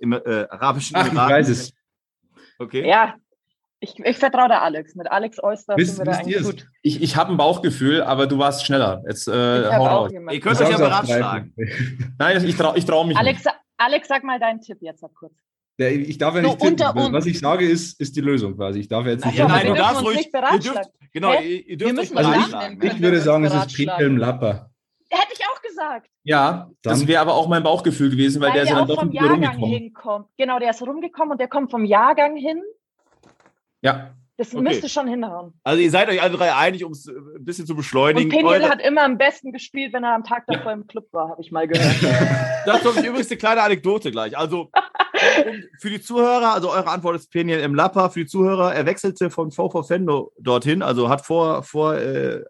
im, 0.00 0.12
äh, 0.12 0.46
Arabischen 0.48 0.96
Ach, 0.96 1.08
Emiraten. 1.08 1.30
Ich 1.30 1.36
weiß 1.36 1.48
es. 1.48 1.72
Okay. 2.60 2.88
Ja, 2.88 3.16
ich, 3.80 3.98
ich 3.98 4.16
vertraue 4.16 4.48
da 4.48 4.60
Alex. 4.60 4.94
Mit 4.94 5.10
Alex 5.10 5.42
Oyster 5.42 5.74
sind 5.76 5.98
wir 5.98 6.04
da 6.04 6.12
eigentlich 6.12 6.42
gut. 6.44 6.68
Ich, 6.82 7.02
ich 7.02 7.16
habe 7.16 7.32
ein 7.32 7.36
Bauchgefühl, 7.36 8.00
aber 8.02 8.28
du 8.28 8.38
warst 8.38 8.64
schneller. 8.64 9.02
Jetzt 9.08 9.26
äh, 9.26 9.32
hau 9.32 9.84
raus. 9.84 10.12
Ihr 10.12 10.40
könnt 10.40 10.60
euch 10.60 10.70
ja 10.70 10.76
beratschlagen. 10.76 11.52
Nein, 12.18 12.44
ich 12.44 12.56
traue 12.56 12.78
ich 12.78 12.84
trau 12.84 13.02
mich 13.02 13.16
Alex, 13.16 13.44
nicht. 13.44 13.56
Alex, 13.78 14.06
sag 14.06 14.22
mal 14.22 14.38
deinen 14.38 14.60
Tipp 14.60 14.78
jetzt 14.80 15.02
ab 15.02 15.10
kurz. 15.18 15.34
Ich 15.90 16.18
darf 16.18 16.34
ja 16.34 16.42
nicht 16.42 16.60
so 16.60 16.70
tippen. 16.70 17.12
Was 17.12 17.26
ich 17.26 17.38
sage, 17.38 17.68
ist, 17.68 18.00
ist 18.00 18.16
die 18.16 18.20
Lösung 18.20 18.56
quasi. 18.56 18.80
Ich 18.80 18.88
darf 18.88 19.06
jetzt 19.06 19.24
nicht. 19.24 19.38
Ja, 19.38 19.48
nein, 19.48 19.66
du 19.66 19.74
darfst 19.74 20.02
ruhig. 20.02 20.28
Ihr 20.32 20.58
dürft, 20.58 20.90
genau, 21.12 21.32
ihr, 21.34 21.68
ihr 21.68 21.76
dürft 21.76 21.98
euch 21.98 22.16
also 22.16 22.32
ich, 22.32 22.92
ich 22.92 23.00
würde 23.00 23.20
sagen, 23.20 23.44
es 23.44 23.54
ist 23.54 23.76
Pethelm 23.76 24.16
Lapper. 24.16 24.70
Hätte 25.10 25.32
ich 25.32 25.44
auch 25.46 25.60
gesagt. 25.60 26.08
Ja, 26.24 26.70
das 26.82 27.06
wäre 27.06 27.20
aber 27.20 27.34
auch 27.34 27.48
mein 27.48 27.62
Bauchgefühl 27.62 28.10
gewesen, 28.10 28.40
weil, 28.40 28.48
weil 28.48 28.54
der 28.54 28.62
ist 28.62 28.68
ja 28.70 28.76
dann 28.76 28.88
doch 28.88 29.00
vom 29.00 29.12
Jahrgang 29.12 29.58
hinkommt. 29.58 30.28
Genau, 30.38 30.58
der 30.58 30.70
ist 30.70 30.82
rumgekommen 30.82 31.32
und 31.32 31.40
der 31.40 31.48
kommt 31.48 31.70
vom 31.70 31.84
Jahrgang 31.84 32.36
hin. 32.36 32.62
Ja. 33.82 34.14
Das 34.38 34.54
okay. 34.54 34.62
müsste 34.62 34.88
schon 34.88 35.08
hinhauen. 35.08 35.52
Also 35.62 35.82
ihr 35.82 35.90
seid 35.90 36.08
euch 36.08 36.22
alle 36.22 36.36
drei 36.36 36.54
einig, 36.54 36.84
um 36.84 36.92
es 36.92 37.06
ein 37.06 37.44
bisschen 37.44 37.66
zu 37.66 37.76
beschleunigen. 37.76 38.32
Und 38.32 38.36
Peniel 38.36 38.68
hat 38.68 38.80
immer 38.80 39.02
am 39.02 39.18
besten 39.18 39.52
gespielt, 39.52 39.92
wenn 39.92 40.04
er 40.04 40.14
am 40.14 40.24
Tag 40.24 40.44
davor 40.46 40.72
im 40.72 40.86
Club 40.86 41.06
war, 41.12 41.28
habe 41.28 41.42
ich 41.42 41.52
mal 41.52 41.68
gehört. 41.68 41.96
das 42.66 42.82
ist 42.82 43.04
übrigens 43.04 43.30
eine 43.30 43.38
kleine 43.38 43.62
Anekdote 43.62 44.10
gleich. 44.10 44.36
Also 44.36 44.70
für 45.78 45.90
die 45.90 46.00
Zuhörer, 46.00 46.54
also 46.54 46.70
eure 46.70 46.88
Antwort 46.88 47.16
ist 47.16 47.30
Peniel 47.30 47.60
im 47.60 47.74
Lappa. 47.74 48.08
Für 48.08 48.20
die 48.20 48.26
Zuhörer, 48.26 48.74
er 48.74 48.86
wechselte 48.86 49.30
von 49.30 49.52
VV 49.52 49.82
Fendo 49.86 50.32
dorthin, 50.38 50.82
also 50.82 51.08
hat 51.10 51.24
vor, 51.26 51.62
vor 51.62 51.96
äh, 51.96 52.42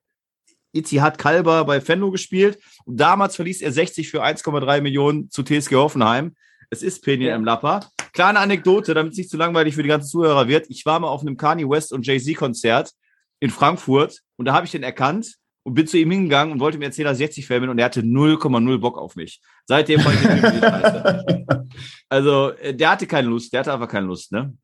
Itihad 0.73 1.19
Kalber 1.19 1.65
bei 1.65 1.81
Fendo 1.81 2.11
gespielt. 2.11 2.59
Und 2.85 2.99
damals 2.99 3.37
verließ 3.37 3.61
er 3.61 3.73
60 3.73 4.09
für 4.09 4.25
1,3 4.25 4.81
Millionen 4.81 5.31
zu 5.31 5.43
TSG 5.43 5.75
Hoffenheim. 5.75 6.37
Es 6.73 6.83
ist 6.83 7.05
Peniel 7.05 7.29
ja. 7.29 7.37
im 7.37 7.45
Lappa. 7.45 7.87
Kleine 8.15 8.39
Anekdote, 8.39 8.95
damit 8.95 9.13
es 9.13 9.19
nicht 9.19 9.29
zu 9.29 9.37
langweilig 9.37 9.75
für 9.75 9.83
die 9.83 9.91
ganzen 9.91 10.09
Zuhörer 10.09 10.49
wird. 10.49 10.71
Ich 10.71 10.87
war 10.87 10.99
mal 10.99 11.09
auf 11.09 11.21
einem 11.21 11.37
Kanye 11.37 11.69
West 11.69 11.93
und 11.93 12.07
Jay-Z-Konzert 12.07 12.93
in 13.41 13.51
Frankfurt 13.51 14.23
und 14.37 14.47
da 14.47 14.55
habe 14.55 14.65
ich 14.65 14.73
den 14.73 14.83
erkannt 14.83 15.35
und 15.65 15.75
bin 15.75 15.87
zu 15.87 15.99
ihm 15.99 16.11
hingegangen 16.11 16.51
und 16.51 16.61
wollte 16.61 16.79
mir 16.79 16.87
erzählen, 16.87 17.09
dass 17.09 17.21
ich 17.21 17.27
60 17.27 17.47
Fan 17.47 17.61
bin 17.61 17.69
und 17.69 17.79
er 17.79 17.85
hatte 17.85 18.01
0,0 18.01 18.79
Bock 18.79 18.97
auf 18.97 19.17
mich. 19.17 19.43
Seitdem 19.67 20.03
war 20.03 20.15
ich 20.15 20.23
nicht 20.23 21.75
Also, 22.09 22.53
äh, 22.53 22.75
der 22.75 22.93
hatte 22.93 23.07
keine 23.07 23.29
Lust, 23.29 23.53
der 23.53 23.61
hatte 23.61 23.75
einfach 23.75 23.89
keine 23.89 24.07
Lust, 24.07 24.33
ne? 24.33 24.57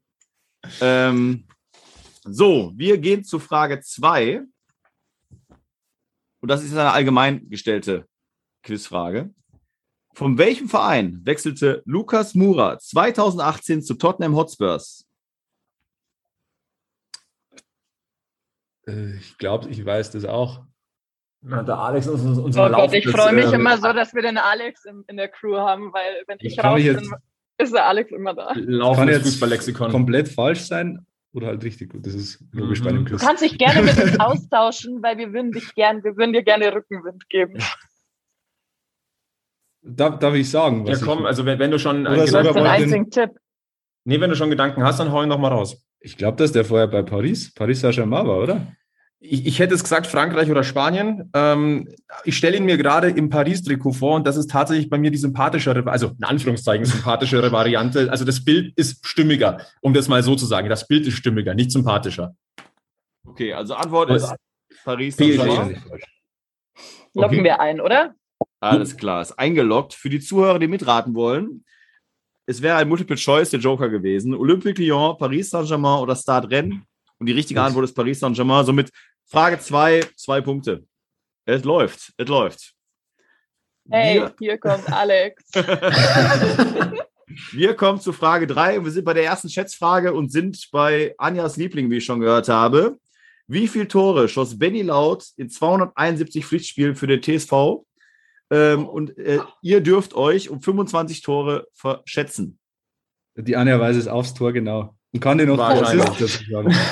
Ähm, 0.80 1.46
so, 2.24 2.72
wir 2.74 2.96
gehen 2.96 3.22
zu 3.22 3.38
Frage 3.38 3.82
2. 3.82 4.40
Und 6.40 6.48
das 6.48 6.64
ist 6.64 6.72
eine 6.72 6.90
allgemein 6.90 7.50
gestellte 7.50 8.06
Quizfrage. 8.62 9.34
Von 10.18 10.36
welchem 10.36 10.68
Verein 10.68 11.20
wechselte 11.22 11.80
Lukas 11.84 12.34
Mura 12.34 12.76
2018 12.76 13.82
zu 13.82 13.94
Tottenham 13.94 14.34
Hotspurs? 14.34 15.06
Äh, 18.88 19.14
ich 19.18 19.38
glaube, 19.38 19.68
ich 19.68 19.86
weiß 19.86 20.10
das 20.10 20.24
auch. 20.24 20.64
Ja, 21.48 21.62
der 21.62 21.78
Alex 21.78 22.08
ist 22.08 22.20
unser 22.24 22.66
Oh 22.66 22.68
Gott, 22.68 22.92
ich 22.94 23.08
freue 23.08 23.32
mich 23.32 23.52
äh, 23.52 23.54
immer 23.54 23.76
so, 23.76 23.92
dass 23.92 24.12
wir 24.12 24.22
den 24.22 24.38
Alex 24.38 24.84
in, 24.86 25.04
in 25.06 25.18
der 25.18 25.28
Crew 25.28 25.56
haben, 25.56 25.92
weil 25.92 26.24
wenn 26.26 26.38
ich 26.40 26.58
raus 26.58 26.82
bin, 26.82 27.14
ist 27.58 27.72
der 27.72 27.86
Alex 27.86 28.10
immer 28.10 28.34
da. 28.34 28.54
Kann 28.54 29.06
jetzt 29.06 29.22
Fußballlexikon 29.22 29.92
komplett 29.92 30.28
falsch 30.28 30.62
sein 30.62 31.06
oder 31.32 31.46
halt 31.46 31.62
richtig 31.62 31.92
gut. 31.92 32.04
Das 32.04 32.14
ist 32.14 32.44
logisch 32.50 32.80
mhm. 32.80 32.84
bei 32.84 32.90
dem 32.90 33.04
Quiz. 33.04 33.20
Du 33.20 33.24
kannst 33.24 33.44
dich 33.44 33.56
gerne 33.56 33.82
mit 33.82 33.96
uns 34.02 34.18
austauschen, 34.18 35.00
weil 35.00 35.16
wir 35.16 35.32
würden 35.32 35.52
dich 35.52 35.72
gern, 35.76 36.02
wir 36.02 36.16
würden 36.16 36.32
dir 36.32 36.42
gerne 36.42 36.74
Rückenwind 36.74 37.28
geben. 37.28 37.62
Darf, 39.82 40.18
darf 40.18 40.34
ich 40.34 40.50
sagen? 40.50 40.86
ja, 40.86 40.96
komm, 41.02 41.24
also 41.24 41.44
wenn, 41.46 41.58
wenn 41.58 41.70
du 41.70 41.78
schon 41.78 42.06
einen 42.06 42.24
Gedanken, 42.24 42.58
einzigen 42.58 43.10
Tipp. 43.10 43.30
Nee, 44.04 44.20
wenn 44.20 44.30
du 44.30 44.36
schon 44.36 44.50
Gedanken 44.50 44.82
hast, 44.82 44.98
dann 45.00 45.12
hau 45.12 45.22
ihn 45.22 45.28
noch 45.28 45.38
mal 45.38 45.48
raus. 45.48 45.82
Ich 46.00 46.16
glaube, 46.16 46.36
dass 46.36 46.52
der 46.52 46.64
vorher 46.64 46.86
bei 46.86 47.02
Paris, 47.02 47.52
Paris 47.54 47.80
Saint-Germain 47.80 48.26
war, 48.26 48.38
oder? 48.38 48.66
ich, 49.20 49.46
ich 49.46 49.58
hätte 49.58 49.74
es 49.74 49.82
gesagt, 49.82 50.06
Frankreich 50.06 50.50
oder 50.50 50.62
Spanien. 50.62 51.30
Ähm, 51.34 51.88
ich 52.24 52.36
stelle 52.36 52.56
ihn 52.56 52.64
mir 52.64 52.76
gerade 52.76 53.08
im 53.08 53.30
Paris-Trikot 53.30 53.92
vor 53.92 54.14
und 54.16 54.26
das 54.26 54.36
ist 54.36 54.50
tatsächlich 54.50 54.88
bei 54.88 54.98
mir 54.98 55.10
die 55.10 55.18
sympathischere, 55.18 55.84
also 55.90 56.12
in 56.18 56.24
Anführungszeichen 56.24 56.84
sympathischere 56.84 57.50
Variante. 57.50 58.10
Also 58.10 58.24
das 58.24 58.44
Bild 58.44 58.72
ist 58.76 59.04
stimmiger, 59.04 59.60
um 59.80 59.92
das 59.92 60.08
mal 60.08 60.22
so 60.22 60.36
zu 60.36 60.46
sagen. 60.46 60.68
Das 60.68 60.86
Bild 60.86 61.06
ist 61.06 61.14
stimmiger, 61.14 61.54
nicht 61.54 61.72
sympathischer. 61.72 62.34
Okay, 63.26 63.52
also 63.52 63.74
Antwort 63.74 64.10
ist 64.10 64.32
Paris. 64.84 65.18
Locken 67.14 67.38
okay. 67.38 67.44
wir 67.44 67.60
ein, 67.60 67.80
oder? 67.80 68.14
Alles 68.60 68.96
klar, 68.96 69.22
ist 69.22 69.38
eingeloggt. 69.38 69.94
Für 69.94 70.10
die 70.10 70.20
Zuhörer, 70.20 70.58
die 70.58 70.68
mitraten 70.68 71.14
wollen, 71.14 71.64
es 72.46 72.62
wäre 72.62 72.76
ein 72.76 72.88
Multiple 72.88 73.16
Choice 73.16 73.50
der 73.50 73.60
Joker 73.60 73.90
gewesen. 73.90 74.34
Olympique 74.34 74.82
Lyon, 74.82 75.16
Paris 75.18 75.50
Saint-Germain 75.50 76.00
oder 76.00 76.16
Stade 76.16 76.50
Rennes. 76.50 76.78
Und 77.18 77.26
die 77.26 77.32
richtige 77.32 77.60
Antwort 77.60 77.84
ist 77.84 77.94
Paris 77.94 78.20
Saint-Germain. 78.20 78.64
Somit 78.64 78.90
Frage 79.26 79.58
zwei, 79.60 80.00
zwei 80.16 80.40
Punkte. 80.40 80.84
Es 81.44 81.62
läuft, 81.64 82.12
es 82.16 82.26
läuft. 82.26 82.72
Hey, 83.90 84.20
wir, 84.20 84.34
hier 84.38 84.58
kommt 84.58 84.90
Alex. 84.90 85.44
wir 87.52 87.74
kommen 87.74 88.00
zu 88.00 88.12
Frage 88.12 88.46
drei 88.46 88.78
und 88.78 88.84
wir 88.86 88.92
sind 88.92 89.04
bei 89.04 89.14
der 89.14 89.24
ersten 89.24 89.50
Schätzfrage 89.50 90.14
und 90.14 90.32
sind 90.32 90.68
bei 90.72 91.14
Anjas 91.18 91.58
Liebling, 91.58 91.90
wie 91.90 91.98
ich 91.98 92.04
schon 92.04 92.20
gehört 92.20 92.48
habe. 92.48 92.98
Wie 93.46 93.68
viele 93.68 93.88
Tore 93.88 94.28
schoss 94.28 94.58
Benny 94.58 94.82
Laut 94.82 95.26
in 95.36 95.48
271 95.50 96.44
Pflichtspielen 96.46 96.96
für 96.96 97.06
den 97.06 97.22
TSV? 97.22 97.84
Ähm, 98.50 98.86
und 98.86 99.16
äh, 99.18 99.40
ihr 99.62 99.80
dürft 99.80 100.14
euch 100.14 100.48
um 100.48 100.62
25 100.62 101.22
Tore 101.22 101.68
verschätzen. 101.74 102.58
Die 103.36 103.56
Anja 103.56 103.78
weiß 103.78 103.96
es 103.96 104.08
aufs 104.08 104.34
Tor 104.34 104.52
genau. 104.52 104.96
Und 105.12 105.20
kann 105.20 105.38
dir 105.38 105.46
noch 105.46 105.58
Assist 105.58 106.44
sagen. 106.50 106.74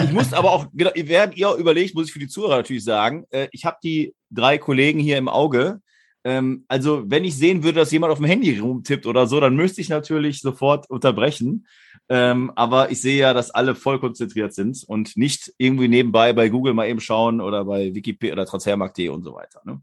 Ich 0.00 0.12
muss 0.12 0.32
aber 0.32 0.52
auch, 0.52 0.66
genau, 0.72 0.90
während 0.94 1.36
ihr 1.36 1.54
überlegt, 1.54 1.94
muss 1.94 2.06
ich 2.06 2.12
für 2.12 2.18
die 2.18 2.28
Zuhörer 2.28 2.58
natürlich 2.58 2.84
sagen, 2.84 3.24
äh, 3.30 3.48
ich 3.52 3.64
habe 3.64 3.78
die 3.82 4.14
drei 4.30 4.58
Kollegen 4.58 5.00
hier 5.00 5.18
im 5.18 5.28
Auge. 5.28 5.80
Ähm, 6.24 6.64
also, 6.68 7.04
wenn 7.06 7.24
ich 7.24 7.36
sehen 7.36 7.64
würde, 7.64 7.80
dass 7.80 7.90
jemand 7.90 8.12
auf 8.12 8.18
dem 8.18 8.26
Handy 8.26 8.58
rumtippt 8.58 9.06
oder 9.06 9.26
so, 9.26 9.40
dann 9.40 9.56
müsste 9.56 9.80
ich 9.80 9.88
natürlich 9.88 10.40
sofort 10.40 10.88
unterbrechen. 10.90 11.66
Ähm, 12.08 12.52
aber 12.54 12.90
ich 12.90 13.00
sehe 13.00 13.18
ja, 13.18 13.34
dass 13.34 13.50
alle 13.50 13.74
voll 13.74 13.98
konzentriert 13.98 14.54
sind 14.54 14.84
und 14.86 15.16
nicht 15.16 15.52
irgendwie 15.58 15.88
nebenbei 15.88 16.32
bei 16.32 16.48
Google 16.48 16.74
mal 16.74 16.88
eben 16.88 17.00
schauen 17.00 17.40
oder 17.40 17.64
bei 17.64 17.94
Wikipedia 17.94 18.34
oder 18.34 18.46
Transfermarkt.de 18.46 19.08
und 19.08 19.24
so 19.24 19.34
weiter. 19.34 19.60
Ne? 19.64 19.80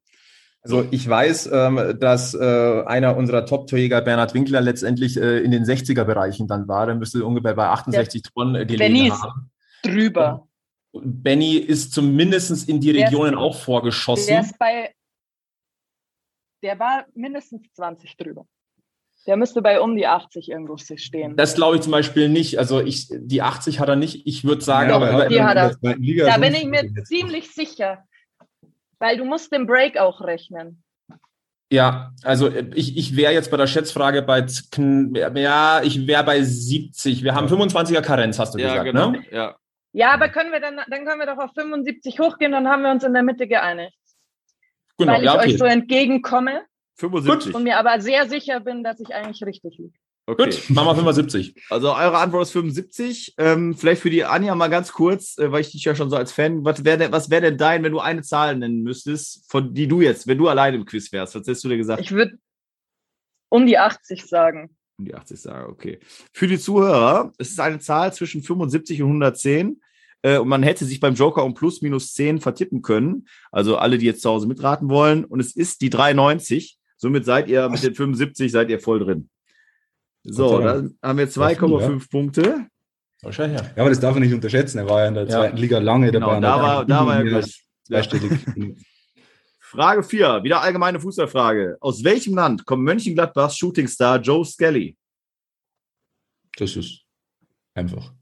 Also 0.65 0.87
ich 0.89 1.07
weiß, 1.07 1.51
ähm, 1.53 1.95
dass 1.99 2.33
äh, 2.33 2.83
einer 2.87 3.15
unserer 3.15 3.45
Top-Torjäger, 3.45 4.01
Bernhard 4.01 4.33
Winkler, 4.33 4.61
letztendlich 4.61 5.15
äh, 5.15 5.37
in 5.41 5.51
den 5.51 5.63
60er-Bereichen 5.63 6.47
dann 6.47 6.67
war. 6.67 6.87
Der 6.87 6.95
müsste 6.95 7.23
ungefähr 7.23 7.53
bei 7.53 7.67
68 7.67 8.23
Der 8.23 8.31
Tonnen 8.31 8.55
äh, 8.55 8.65
gelegen 8.65 8.79
Benny 8.79 9.09
haben. 9.09 9.51
drüber. 9.83 10.47
Benny 10.91 11.57
ist 11.57 11.93
zumindest 11.93 12.67
in 12.67 12.79
die 12.79 12.89
Regionen 12.89 13.33
der 13.33 13.41
auch 13.41 13.55
vorgeschossen. 13.55 14.25
Der 14.25 14.41
ist 14.41 14.57
bei, 14.57 14.91
der 16.63 16.79
war 16.79 17.05
mindestens 17.13 17.71
20 17.73 18.17
drüber. 18.17 18.47
Der 19.27 19.37
müsste 19.37 19.61
bei 19.61 19.79
um 19.79 19.95
die 19.95 20.07
80 20.07 20.49
irgendwo 20.49 20.77
stehen. 20.77 21.35
Das 21.35 21.53
glaube 21.53 21.75
ich 21.75 21.83
zum 21.83 21.91
Beispiel 21.91 22.27
nicht. 22.27 22.57
Also 22.57 22.81
ich, 22.81 23.07
die 23.11 23.43
80 23.43 23.79
hat 23.79 23.89
er 23.89 23.95
nicht. 23.95 24.25
Ich 24.25 24.43
würde 24.43 24.63
sagen, 24.63 24.89
ja, 24.89 24.95
aber, 24.95 25.27
die 25.27 25.43
hat 25.43 25.57
er. 25.57 25.75
Da 25.79 26.37
bin 26.37 26.55
ich 26.55 26.65
mir 26.65 26.91
ziemlich 27.03 27.51
sicher. 27.51 28.03
Weil 29.05 29.17
du 29.17 29.23
musst 29.23 29.51
den 29.51 29.67
Break 29.67 29.99
auch 29.99 30.19
rechnen. 30.21 30.83
Ja, 31.71 32.11
also 32.23 32.49
ich, 32.73 32.97
ich 32.97 33.15
wäre 33.15 33.33
jetzt 33.33 33.51
bei 33.51 33.57
der 33.57 33.67
Schätzfrage 33.67 34.23
bei, 34.23 34.47
ja, 35.35 35.83
ich 35.83 36.07
wäre 36.07 36.23
bei 36.23 36.41
70. 36.41 37.23
Wir 37.23 37.35
haben 37.35 37.45
25er 37.45 38.01
Karenz, 38.01 38.39
hast 38.39 38.55
du 38.55 38.57
ja, 38.57 38.69
gesagt, 38.69 38.85
genau. 38.85 39.11
ne? 39.11 39.23
Ja. 39.29 39.55
ja, 39.91 40.11
aber 40.11 40.29
können 40.29 40.51
wir 40.51 40.59
dann, 40.59 40.77
dann 40.89 41.05
können 41.05 41.19
wir 41.19 41.27
doch 41.27 41.37
auf 41.37 41.51
75 41.53 42.19
hochgehen, 42.19 42.51
dann 42.51 42.67
haben 42.67 42.81
wir 42.81 42.89
uns 42.89 43.03
in 43.03 43.13
der 43.13 43.21
Mitte 43.21 43.47
geeinigt. 43.47 43.95
Genau, 44.97 45.13
Weil 45.13 45.19
ich 45.19 45.25
ja, 45.25 45.35
okay. 45.35 45.49
euch 45.49 45.57
so 45.59 45.65
entgegenkomme 45.65 46.63
75. 46.95 47.53
und 47.53 47.63
mir 47.63 47.77
aber 47.77 48.01
sehr 48.01 48.27
sicher 48.27 48.59
bin, 48.59 48.83
dass 48.83 48.99
ich 48.99 49.13
eigentlich 49.13 49.45
richtig 49.45 49.77
liege. 49.77 49.99
Okay. 50.27 50.45
Gut, 50.45 50.69
machen 50.71 50.87
wir 50.87 50.95
75. 50.95 51.55
Also 51.69 51.93
eure 51.93 52.17
Antwort 52.17 52.43
ist 52.43 52.51
75. 52.51 53.35
Ähm, 53.37 53.75
vielleicht 53.75 54.01
für 54.01 54.09
die 54.09 54.23
Anja 54.23 54.55
mal 54.55 54.69
ganz 54.69 54.91
kurz, 54.91 55.37
äh, 55.37 55.51
weil 55.51 55.61
ich 55.61 55.71
dich 55.71 55.83
ja 55.83 55.93
schon 55.93 56.09
so 56.09 56.15
als 56.15 56.31
Fan, 56.31 56.65
was 56.65 56.83
wäre 56.83 56.97
denn, 56.97 57.11
wär 57.11 57.41
denn 57.41 57.57
dein, 57.57 57.83
wenn 57.83 57.91
du 57.91 57.99
eine 57.99 58.23
Zahl 58.23 58.55
nennen 58.55 58.81
müsstest, 58.81 59.49
von 59.51 59.73
die 59.73 59.87
du 59.87 60.01
jetzt, 60.01 60.25
wenn 60.25 60.39
du 60.39 60.47
alleine 60.47 60.77
im 60.77 60.85
Quiz 60.85 61.11
wärst, 61.11 61.35
was 61.35 61.41
hättest 61.41 61.63
du 61.63 61.69
dir 61.69 61.77
gesagt? 61.77 62.01
Ich 62.01 62.11
würde 62.11 62.39
um 63.49 63.67
die 63.67 63.77
80 63.77 64.25
sagen. 64.25 64.75
Um 64.97 65.05
die 65.05 65.13
80 65.13 65.39
sagen, 65.39 65.71
okay. 65.71 65.99
Für 66.33 66.47
die 66.47 66.57
Zuhörer, 66.57 67.31
es 67.37 67.51
ist 67.51 67.59
eine 67.59 67.79
Zahl 67.79 68.11
zwischen 68.11 68.41
75 68.41 69.03
und 69.03 69.09
110 69.09 69.79
äh, 70.23 70.39
und 70.39 70.47
man 70.47 70.63
hätte 70.63 70.85
sich 70.85 70.99
beim 70.99 71.13
Joker 71.13 71.43
um 71.43 71.53
plus 71.53 71.83
minus 71.83 72.13
10 72.13 72.41
vertippen 72.41 72.81
können. 72.81 73.27
Also 73.51 73.77
alle, 73.77 73.99
die 73.99 74.07
jetzt 74.07 74.23
zu 74.23 74.29
Hause 74.29 74.47
mitraten 74.47 74.89
wollen. 74.89 75.23
Und 75.23 75.39
es 75.39 75.55
ist 75.55 75.81
die 75.81 75.91
93. 75.91 76.79
Somit 76.97 77.25
seid 77.25 77.47
ihr 77.47 77.69
mit 77.69 77.83
den 77.83 77.93
75 77.93 78.51
seid 78.51 78.69
ihr 78.71 78.79
voll 78.79 78.99
drin. 78.99 79.29
So, 80.25 80.59
dann 80.59 80.97
haben 81.01 81.17
wir 81.19 81.27
2,5 81.27 82.09
Punkte. 82.09 82.65
Wahrscheinlich, 83.21 83.61
ja. 83.61 83.67
Ja, 83.75 83.81
aber 83.81 83.89
das 83.89 83.99
darf 83.99 84.13
man 84.13 84.23
nicht 84.23 84.33
unterschätzen. 84.33 84.79
Er 84.79 84.89
war 84.89 85.01
ja 85.01 85.07
in 85.07 85.13
der 85.13 85.27
zweiten 85.27 85.57
Liga 85.57 85.79
lange 85.79 86.11
genau, 86.11 86.39
dabei. 86.39 86.41
Da 86.41 86.61
war, 86.61 86.85
da 86.85 87.05
war 87.05 87.23
er 87.23 87.41
gut. 87.41 87.51
Zweistellig. 87.83 88.31
Frage 89.59 90.03
4, 90.03 90.43
wieder 90.43 90.61
allgemeine 90.61 90.99
Fußballfrage. 90.99 91.77
Aus 91.81 92.03
welchem 92.03 92.35
Land 92.35 92.65
kommt 92.65 92.83
Mönchengladbachs 92.83 93.57
Shootingstar 93.57 94.21
Joe 94.21 94.45
Skelly? 94.45 94.97
Das 96.57 96.75
ist 96.75 97.01
einfach. 97.73 98.13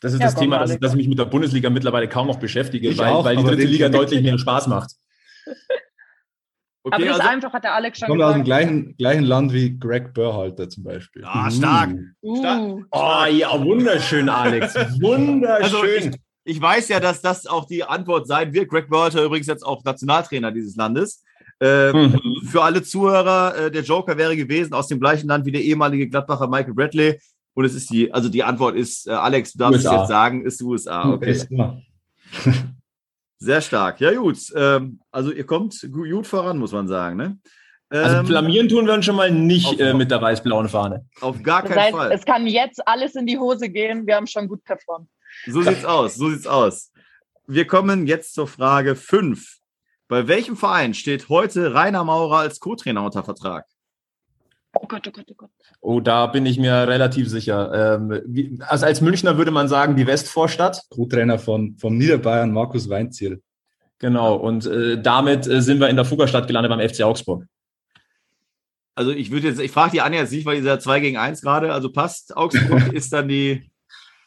Das 0.00 0.12
ist 0.12 0.20
ja, 0.20 0.26
das 0.26 0.36
Thema, 0.36 0.58
dass, 0.60 0.78
dass, 0.78 0.92
ich 0.92 0.98
mich 0.98 1.08
mit 1.08 1.18
der 1.18 1.26
Bundesliga 1.26 1.70
mittlerweile 1.70 2.08
kaum 2.08 2.28
noch 2.28 2.38
beschäftige, 2.38 2.96
weil, 2.96 3.08
auch, 3.08 3.24
weil 3.24 3.36
die 3.36 3.42
dritte 3.42 3.64
Liga 3.64 3.88
deutlich 3.88 4.22
mehr 4.22 4.38
Spaß 4.38 4.68
macht. 4.68 4.92
Okay, 6.88 6.94
aber 6.94 7.04
das 7.04 7.20
also, 7.20 7.28
einfach 7.28 7.52
hat 7.52 7.64
der 7.64 7.74
Alex 7.74 7.98
schon 7.98 8.08
kommt 8.08 8.18
gesagt. 8.18 8.30
aus 8.30 8.36
dem 8.36 8.44
gleichen, 8.44 8.96
gleichen 8.96 9.24
Land 9.24 9.52
wie 9.52 9.78
Greg 9.78 10.14
Burhalter 10.14 10.68
zum 10.68 10.84
Beispiel. 10.84 11.22
Ah, 11.24 11.50
stark. 11.50 11.90
Uh. 12.22 12.38
stark. 12.38 12.60
Oh 12.92 13.24
ja, 13.30 13.62
wunderschön, 13.62 14.28
Alex. 14.28 14.74
Wunderschön. 15.00 15.62
Also 15.62 15.84
ich, 15.84 16.10
ich, 16.44 16.60
weiß 16.60 16.88
ja, 16.88 16.98
dass 16.98 17.20
das 17.20 17.46
auch 17.46 17.66
die 17.66 17.84
Antwort 17.84 18.26
sein 18.26 18.52
wird. 18.54 18.70
Greg 18.70 18.88
Burhalter 18.88 19.22
übrigens 19.22 19.46
jetzt 19.48 19.64
auch 19.64 19.84
Nationaltrainer 19.84 20.50
dieses 20.50 20.76
Landes. 20.76 21.22
Äh, 21.60 21.92
mhm. 21.92 22.20
Für 22.46 22.62
alle 22.62 22.82
Zuhörer, 22.82 23.56
äh, 23.56 23.70
der 23.70 23.82
Joker 23.82 24.16
wäre 24.16 24.36
gewesen 24.36 24.72
aus 24.72 24.88
dem 24.88 25.00
gleichen 25.00 25.28
Land 25.28 25.44
wie 25.44 25.52
der 25.52 25.62
ehemalige 25.62 26.08
Gladbacher 26.08 26.48
Michael 26.48 26.74
Bradley. 26.74 27.18
Und 27.54 27.64
es 27.64 27.74
ist 27.74 27.90
die, 27.90 28.12
also 28.12 28.28
die 28.28 28.44
Antwort 28.44 28.76
ist, 28.76 29.06
äh, 29.08 29.10
Alex, 29.10 29.52
du 29.52 29.58
darfst 29.58 29.84
es 29.84 29.90
jetzt 29.90 30.08
sagen, 30.08 30.44
ist 30.46 30.62
USA. 30.62 31.12
Okay. 31.12 31.36
Sehr 33.38 33.60
stark. 33.60 34.00
Ja, 34.00 34.12
gut. 34.14 34.38
Ähm, 34.54 35.00
also 35.10 35.30
ihr 35.30 35.46
kommt 35.46 35.88
gut 35.92 36.26
voran, 36.26 36.58
muss 36.58 36.72
man 36.72 36.88
sagen. 36.88 37.16
Ne? 37.16 37.38
Also 37.88 38.16
ähm, 38.16 38.26
blamieren 38.26 38.68
tun 38.68 38.86
wir 38.86 38.94
uns 38.94 39.04
schon 39.04 39.16
mal 39.16 39.30
nicht 39.30 39.80
äh, 39.80 39.94
mit 39.94 40.10
der 40.10 40.20
weiß-blauen 40.20 40.68
Fahne. 40.68 41.06
Auf 41.20 41.42
gar 41.42 41.62
keinen 41.62 41.74
das 41.74 41.84
heißt, 41.84 41.96
Fall. 41.96 42.12
Es 42.12 42.24
kann 42.24 42.46
jetzt 42.46 42.86
alles 42.86 43.14
in 43.14 43.26
die 43.26 43.38
Hose 43.38 43.68
gehen. 43.68 44.06
Wir 44.06 44.16
haben 44.16 44.26
schon 44.26 44.48
gut 44.48 44.62
performt. 44.64 45.08
So 45.46 45.62
sieht's 45.62 45.84
aus. 45.84 46.16
So 46.16 46.28
sieht's 46.28 46.46
aus. 46.46 46.92
Wir 47.46 47.66
kommen 47.66 48.06
jetzt 48.06 48.34
zur 48.34 48.46
Frage 48.46 48.94
5. 48.94 49.58
Bei 50.08 50.26
welchem 50.26 50.56
Verein 50.56 50.94
steht 50.94 51.28
heute 51.28 51.74
Rainer 51.74 52.04
Maurer 52.04 52.38
als 52.38 52.60
Co-Trainer 52.60 53.04
unter 53.04 53.22
Vertrag? 53.22 53.66
Oh 54.74 54.86
Gott, 54.86 55.06
oh 55.08 55.10
Gott, 55.10 55.26
oh 55.30 55.34
Gott. 55.36 55.50
Oh, 55.80 56.00
da 56.00 56.26
bin 56.26 56.46
ich 56.46 56.58
mir 56.58 56.86
relativ 56.86 57.28
sicher. 57.28 57.96
Ähm, 57.96 58.20
wie, 58.26 58.58
also 58.60 58.86
als 58.86 59.00
Münchner 59.00 59.38
würde 59.38 59.50
man 59.50 59.68
sagen, 59.68 59.96
die 59.96 60.06
Westvorstadt. 60.06 60.82
Co-Trainer 60.90 61.38
von, 61.38 61.76
vom 61.78 61.96
Niederbayern 61.96 62.52
Markus 62.52 62.88
Weinziel. 62.88 63.42
Genau, 63.98 64.36
und 64.36 64.66
äh, 64.66 65.00
damit 65.00 65.46
äh, 65.46 65.60
sind 65.60 65.80
wir 65.80 65.88
in 65.88 65.96
der 65.96 66.04
Fuggerstadt 66.04 66.46
gelandet 66.46 66.70
beim 66.70 66.86
FC 66.86 67.02
Augsburg. 67.02 67.46
Also 68.94 69.12
ich 69.12 69.30
würde 69.30 69.48
jetzt, 69.48 69.60
ich 69.60 69.70
frage 69.70 69.92
die 69.92 70.00
Anja 70.00 70.20
jetzt 70.20 70.32
nicht, 70.32 70.44
weil 70.44 70.56
ihr 70.56 70.62
seid 70.62 70.82
2 70.82 71.00
gegen 71.00 71.16
1 71.16 71.40
gerade, 71.40 71.72
also 71.72 71.90
passt 71.90 72.36
Augsburg 72.36 72.92
ist 72.92 73.12
dann 73.12 73.28
die, 73.28 73.70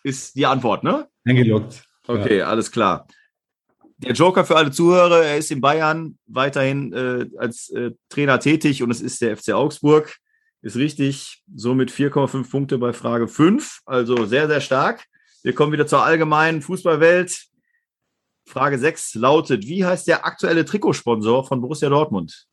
ist 0.04 0.36
die 0.36 0.46
Antwort, 0.46 0.84
ne? 0.84 1.08
Eingeloggt. 1.26 1.84
Okay, 2.08 2.40
ja. 2.40 2.48
alles 2.48 2.72
klar. 2.72 3.08
Der 3.98 4.14
Joker 4.14 4.46
für 4.46 4.56
alle 4.56 4.72
Zuhörer, 4.72 5.24
er 5.24 5.38
ist 5.38 5.52
in 5.52 5.62
Bayern 5.62 6.18
weiterhin 6.26 6.92
äh, 6.94 7.26
als 7.38 7.70
äh, 7.70 7.92
Trainer 8.10 8.40
tätig 8.40 8.82
und 8.82 8.90
es 8.90 9.00
ist 9.00 9.22
der 9.22 9.38
FC 9.38 9.52
Augsburg. 9.54 10.16
Ist 10.62 10.76
richtig. 10.76 11.44
Somit 11.54 11.92
4,5 11.92 12.50
Punkte 12.50 12.78
bei 12.78 12.94
Frage 12.94 13.28
5. 13.28 13.82
Also 13.86 14.26
sehr, 14.26 14.48
sehr 14.48 14.62
stark. 14.62 15.06
Wir 15.44 15.56
kommen 15.56 15.74
wieder 15.74 15.88
zur 15.88 16.04
allgemeinen 16.04 16.62
Fußballwelt. 16.62 17.48
Frage 18.48 18.78
6 18.78 19.16
lautet, 19.16 19.66
wie 19.66 19.86
heißt 19.86 20.08
der 20.08 20.26
aktuelle 20.26 20.66
Trikotsponsor 20.66 21.48
von 21.48 21.62
Borussia 21.62 21.90
Dortmund? 21.90 22.48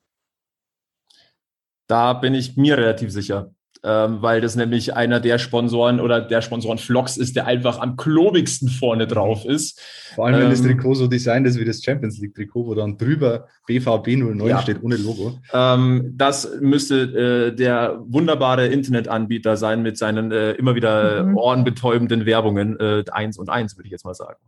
Da 1.87 2.13
bin 2.13 2.35
ich 2.35 2.57
mir 2.57 2.77
relativ 2.77 3.11
sicher 3.11 3.55
ähm, 3.85 4.23
weil 4.23 4.41
das 4.41 4.57
nämlich 4.57 4.95
einer 4.95 5.21
der 5.21 5.39
Sponsoren 5.39 6.01
oder 6.01 6.21
der 6.21 6.43
Sponsoren 6.43 6.79
Vlogs 6.79 7.17
ist, 7.17 7.37
der 7.37 7.47
einfach 7.47 7.79
am 7.79 7.97
klobigsten 7.97 8.69
vorne 8.69 9.07
drauf 9.07 9.45
ist. 9.45 9.81
Vor 10.15 10.27
allem, 10.27 10.37
wenn 10.37 10.45
ähm, 10.45 10.51
das 10.51 10.63
Trikot 10.63 10.95
so 10.95 11.07
designt 11.07 11.47
ist 11.47 11.59
wie 11.59 11.65
das 11.65 11.83
Champions 11.83 12.19
League 12.19 12.35
Trikot, 12.35 12.67
wo 12.67 12.75
dann 12.75 12.99
drüber 12.99 13.47
BVB 13.67 14.17
09 14.17 14.47
ja. 14.47 14.61
steht, 14.61 14.83
ohne 14.83 14.97
Logo. 14.97 15.39
Ähm, 15.53 16.15
das 16.17 16.49
müsste 16.61 17.51
äh, 17.51 17.55
der 17.55 17.99
wunderbare 18.01 18.67
Internetanbieter 18.67 19.57
sein 19.57 19.83
mit 19.83 19.97
seinen 19.97 20.33
äh, 20.33 20.53
immer 20.53 20.75
wieder 20.75 21.25
mhm. 21.25 21.37
ohrenbetäubenden 21.37 22.27
Werbungen. 22.27 22.79
Äh, 22.81 23.05
eins 23.11 23.39
und 23.39 23.49
eins, 23.49 23.77
würde 23.77 23.87
ich 23.87 23.93
jetzt 23.93 24.05
mal 24.05 24.15
sagen. 24.15 24.39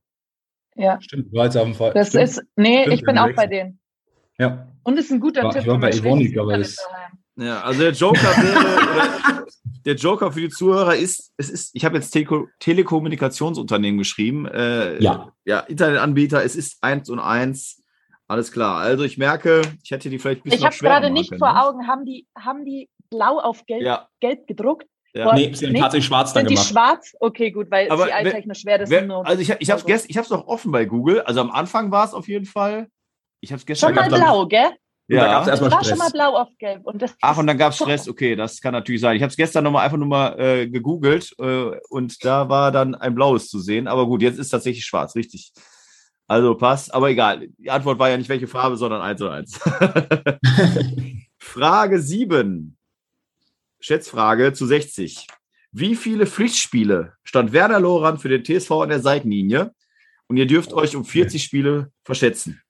Ja. 0.76 1.00
Stimmt, 1.00 1.32
war 1.32 1.44
jetzt 1.44 1.56
auf 1.56 1.64
dem 1.64 1.74
Fall. 1.74 1.92
Das 1.92 2.08
Stimmt. 2.08 2.24
ist, 2.24 2.42
nee, 2.56 2.82
Stimmt, 2.82 2.94
ich 2.94 3.02
bin 3.02 3.18
auch 3.18 3.32
bei 3.34 3.46
denen. 3.46 3.78
Ja. 4.38 4.68
Und 4.82 4.98
es 4.98 5.06
ist 5.06 5.12
ein 5.12 5.20
guter 5.20 5.42
war, 5.42 5.52
Tipp. 5.52 5.62
Ich 5.62 5.68
war 5.68 5.78
bei 5.78 5.90
Evonik, 5.90 6.38
aber 6.38 6.56
das. 6.56 6.76
Ja, 7.40 7.62
also 7.62 7.80
der 7.80 7.92
Joker 7.92 8.20
wäre, 8.20 9.46
der 9.86 9.94
Joker 9.94 10.30
für 10.30 10.40
die 10.40 10.50
Zuhörer 10.50 10.94
ist, 10.94 11.32
es 11.38 11.48
ist, 11.48 11.74
ich 11.74 11.84
habe 11.84 11.96
jetzt 11.96 12.10
Tele 12.10 12.46
Telekommunikationsunternehmen 12.58 13.98
geschrieben. 13.98 14.46
Äh, 14.46 15.02
ja. 15.02 15.32
Ja, 15.44 15.60
Internetanbieter, 15.60 16.44
es 16.44 16.54
ist 16.54 16.78
eins 16.82 17.08
und 17.08 17.18
eins. 17.18 17.82
Alles 18.28 18.52
klar. 18.52 18.78
Also 18.78 19.04
ich 19.04 19.18
merke, 19.18 19.62
ich 19.82 19.90
hätte 19.90 20.10
die 20.10 20.18
vielleicht 20.18 20.40
ein 20.40 20.50
bisschen 20.50 20.60
Ich 20.60 20.64
habe 20.64 20.76
gerade 20.76 21.10
nicht 21.10 21.30
können, 21.30 21.38
vor 21.38 21.52
ne? 21.52 21.62
Augen, 21.64 21.86
haben 21.88 22.04
die, 22.04 22.26
haben 22.38 22.64
die 22.64 22.88
blau 23.08 23.40
auf 23.40 23.64
gelb, 23.66 23.82
ja. 23.82 24.08
gelb 24.20 24.46
gedruckt? 24.46 24.86
Ja. 25.14 25.34
Nee, 25.34 25.52
sie 25.52 25.66
haben 25.66 25.74
tatsächlich 25.74 26.06
schwarz 26.06 26.32
dann 26.32 26.46
sind 26.46 26.54
gemacht. 26.54 26.68
die 26.68 26.72
schwarz? 26.72 27.16
Okay, 27.18 27.50
gut, 27.50 27.70
weil 27.70 27.90
Aber 27.90 28.06
CI-technisch 28.06 28.64
wäre 28.64 28.80
das 28.80 28.90
wer, 28.90 29.04
nur. 29.04 29.26
Also 29.26 29.42
ich, 29.42 29.50
ich 29.58 29.70
habe 29.70 29.82
es 29.92 30.08
ich 30.08 30.16
noch 30.30 30.46
offen 30.46 30.70
bei 30.70 30.84
Google. 30.84 31.22
Also 31.22 31.40
am 31.40 31.50
Anfang 31.50 31.90
war 31.90 32.04
es 32.04 32.14
auf 32.14 32.28
jeden 32.28 32.46
Fall. 32.46 32.88
Ich 33.40 33.50
habe 33.50 33.58
es 33.58 33.66
gestern. 33.66 33.96
Schon 33.96 34.10
mal 34.10 34.16
blau, 34.16 34.46
gell? 34.46 34.70
Ja, 35.10 35.24
da 35.24 35.30
gab 35.32 35.42
es 35.42 35.48
erstmal 35.48 35.70
Stress. 35.70 35.82
war 35.82 35.90
schon 35.90 35.98
mal 35.98 36.10
blau 36.10 36.36
auf 36.36 36.48
gelb. 36.58 36.86
Und 36.86 37.02
das 37.02 37.16
Ach, 37.20 37.36
und 37.36 37.46
dann 37.48 37.58
gab 37.58 37.72
es 37.72 37.76
Stress. 37.80 38.08
Okay, 38.08 38.36
das 38.36 38.60
kann 38.60 38.72
natürlich 38.72 39.00
sein. 39.00 39.16
Ich 39.16 39.22
habe 39.22 39.30
es 39.30 39.36
gestern 39.36 39.64
nochmal 39.64 39.84
einfach 39.84 39.96
nur 39.96 40.06
mal 40.06 40.38
äh, 40.38 40.68
gegoogelt 40.68 41.34
äh, 41.38 41.72
und 41.88 42.24
da 42.24 42.48
war 42.48 42.70
dann 42.70 42.94
ein 42.94 43.14
blaues 43.14 43.48
zu 43.48 43.58
sehen. 43.58 43.88
Aber 43.88 44.06
gut, 44.06 44.22
jetzt 44.22 44.38
ist 44.38 44.50
tatsächlich 44.50 44.84
schwarz, 44.84 45.16
richtig. 45.16 45.52
Also 46.28 46.54
passt, 46.54 46.94
aber 46.94 47.10
egal. 47.10 47.48
Die 47.58 47.70
Antwort 47.70 47.98
war 47.98 48.08
ja 48.08 48.16
nicht 48.16 48.28
welche 48.28 48.46
Farbe, 48.46 48.76
sondern 48.76 49.02
eins 49.02 49.20
und 49.20 49.30
eins. 49.30 49.58
Frage 51.38 52.00
7. 52.00 52.76
Schätzfrage 53.80 54.52
zu 54.52 54.64
60. 54.66 55.26
Wie 55.72 55.96
viele 55.96 56.26
Pflichtspiele 56.26 57.14
stand 57.24 57.52
Werner 57.52 57.80
Lorand 57.80 58.20
für 58.20 58.28
den 58.28 58.44
TSV 58.44 58.70
an 58.72 58.90
der 58.90 59.00
Seitenlinie? 59.00 59.72
Und 60.28 60.36
ihr 60.36 60.46
dürft 60.46 60.72
euch 60.72 60.94
um 60.94 61.04
40 61.04 61.42
Spiele 61.42 61.90
verschätzen. 62.04 62.62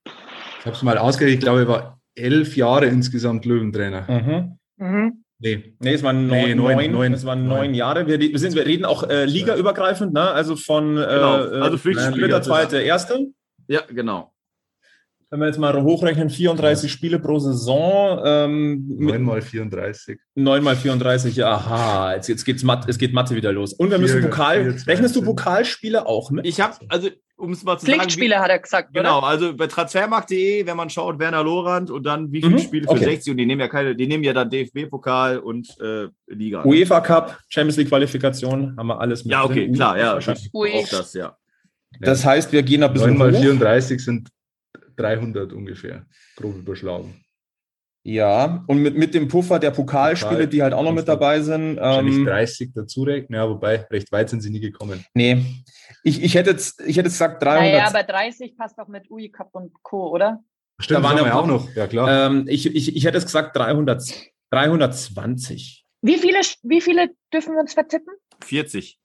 Ich 0.61 0.65
habe 0.65 0.77
es 0.77 0.83
mal 0.83 0.97
ausgerechnet, 0.97 1.41
ich 1.41 1.45
glaube, 1.45 1.61
er 1.61 1.69
war 1.69 2.00
elf 2.15 2.57
Jahre 2.57 2.87
insgesamt 2.87 3.45
Löwentrainer. 3.45 4.07
Mhm. 4.09 4.59
Mhm. 4.77 5.25
Nee. 5.43 5.75
nee, 5.81 5.95
es 5.95 6.03
waren 6.03 6.27
neun, 6.27 6.49
nee, 6.49 6.55
neun, 6.55 6.93
neun, 6.93 7.15
es 7.15 7.25
waren 7.25 7.47
neun, 7.47 7.59
neun 7.59 7.75
Jahre. 7.75 8.07
Wir, 8.07 8.21
wir, 8.21 8.39
sind, 8.39 8.55
wir 8.55 8.67
reden 8.67 8.85
auch 8.85 9.09
äh, 9.09 9.25
ligaübergreifend, 9.25 10.13
ne? 10.13 10.21
also 10.21 10.55
von 10.55 10.99
äh, 10.99 11.01
genau. 11.01 11.35
also 11.63 11.77
Dritter, 11.79 12.43
zweite, 12.43 12.79
erste. 12.79 13.29
Ja, 13.67 13.81
genau. 13.89 14.35
Wenn 15.31 15.41
wir 15.41 15.47
jetzt 15.47 15.59
mal 15.59 15.81
hochrechnen, 15.81 16.29
34 16.29 16.91
Spiele 16.91 17.21
pro 17.21 17.39
Saison. 17.39 18.21
Ähm, 18.25 18.85
9 18.99 19.23
mal 19.23 19.41
34. 19.41 20.19
9 20.35 20.63
mal 20.63 20.75
34, 20.75 21.45
aha, 21.45 22.15
jetzt, 22.17 22.29
jetzt 22.29 22.45
geht's 22.45 22.65
Mat, 22.65 22.89
es 22.89 22.99
geht 22.99 23.13
Mathe 23.15 23.37
wieder 23.37 23.53
los. 23.53 23.73
Und 23.73 23.93
wir 23.93 23.99
müssen 23.99 24.23
Pokal, 24.23 24.77
rechnest 24.89 25.15
du 25.15 25.23
Pokalspiele 25.23 26.05
auch 26.05 26.33
mit? 26.33 26.47
Ich 26.47 26.61
habe, 26.61 26.75
also 26.89 27.09
um 27.41 27.53
es 27.53 27.65
mal 27.65 27.79
zu 27.79 27.87
Pflichtspiele 27.87 28.35
sagen. 28.35 28.45
hat 28.45 28.51
er 28.51 28.59
gesagt, 28.59 28.95
Genau, 28.95 29.19
oder? 29.19 29.27
also 29.27 29.57
bei 29.57 29.67
transfermarkt.de, 29.67 30.67
wenn 30.67 30.77
man 30.77 30.91
schaut, 30.91 31.19
Werner 31.19 31.43
Lorand 31.43 31.91
und 31.91 32.05
dann 32.05 32.31
wie 32.33 32.43
viele 32.43 32.55
mhm, 32.55 32.59
Spiele 32.59 32.85
für 32.85 32.91
okay. 32.93 33.05
60 33.05 33.33
und 33.33 33.39
die 33.39 33.47
nehmen 33.47 33.61
ja 33.61 33.69
keine, 33.69 33.97
die 33.97 34.07
nehmen 34.07 34.23
ja 34.25 34.33
dann 34.33 34.51
DFB-Pokal 34.51 35.39
und 35.39 35.69
äh, 35.81 36.09
Liga. 36.27 36.65
UEFA 36.65 37.01
Cup, 37.01 37.39
Champions 37.49 37.77
League 37.79 37.89
Qualifikation, 37.89 38.77
haben 38.77 38.87
wir 38.87 39.01
alles 39.01 39.25
mit. 39.25 39.33
Ja, 39.33 39.45
okay, 39.45 39.65
drin. 39.67 39.75
klar, 39.75 39.99
ja, 39.99 40.17
auch 40.17 40.89
das, 40.91 41.15
ja. 41.15 41.37
Das 42.01 42.25
heißt, 42.25 42.53
wir 42.53 42.63
gehen 42.63 42.81
bisschen 42.93 43.17
9 43.17 43.33
mal 43.33 43.35
34 43.35 44.03
sind 44.03 44.29
300 44.97 45.53
ungefähr, 45.53 46.07
grob 46.37 46.57
überschlagen. 46.57 47.25
Ja, 48.03 48.65
und 48.67 48.79
mit, 48.79 48.97
mit 48.97 49.13
dem 49.13 49.29
Puffer 49.29 49.59
der 49.59 49.73
Pokalspiele, 49.73 50.33
Pokal, 50.33 50.47
die 50.49 50.63
halt 50.63 50.73
auch 50.73 50.83
noch 50.83 50.93
mit 50.93 51.07
dabei 51.07 51.43
sind. 51.43 51.77
Wahrscheinlich 51.77 52.17
ähm, 52.17 52.25
30 52.25 52.71
dazu 52.75 53.03
rechnen, 53.03 53.39
ja, 53.39 53.49
wobei 53.49 53.87
recht 53.91 54.11
weit 54.11 54.31
sind 54.31 54.41
sie 54.41 54.51
nie 54.51 54.61
gekommen. 54.61 55.05
Nee, 55.13 55.45
ich, 56.03 56.23
ich, 56.23 56.35
hätte, 56.35 56.51
jetzt, 56.51 56.81
ich 56.81 56.97
hätte 56.97 57.09
jetzt 57.09 57.15
gesagt 57.15 57.43
300. 57.43 57.73
Naja, 57.73 57.87
aber 57.87 58.03
30 58.03 58.57
passt 58.57 58.79
doch 58.79 58.89
mit 58.89 59.11
UI 59.11 59.31
Cup 59.31 59.51
und 59.53 59.73
Co., 59.83 60.09
oder? 60.09 60.43
Stimmt, 60.79 61.01
da 61.01 61.03
waren 61.03 61.17
ja 61.19 61.35
auch 61.35 61.47
noch. 61.47 61.75
Ja, 61.75 61.87
klar. 61.87 62.27
Ähm, 62.27 62.47
ich, 62.49 62.75
ich, 62.75 62.97
ich 62.97 63.05
hätte 63.05 63.19
jetzt 63.19 63.27
gesagt 63.27 63.55
300, 63.55 64.03
320. 64.51 65.85
Wie 66.01 66.17
viele, 66.17 66.41
wie 66.63 66.81
viele 66.81 67.11
dürfen 67.33 67.53
wir 67.53 67.61
uns 67.61 67.75
vertippen? 67.75 68.15
40. 68.43 68.99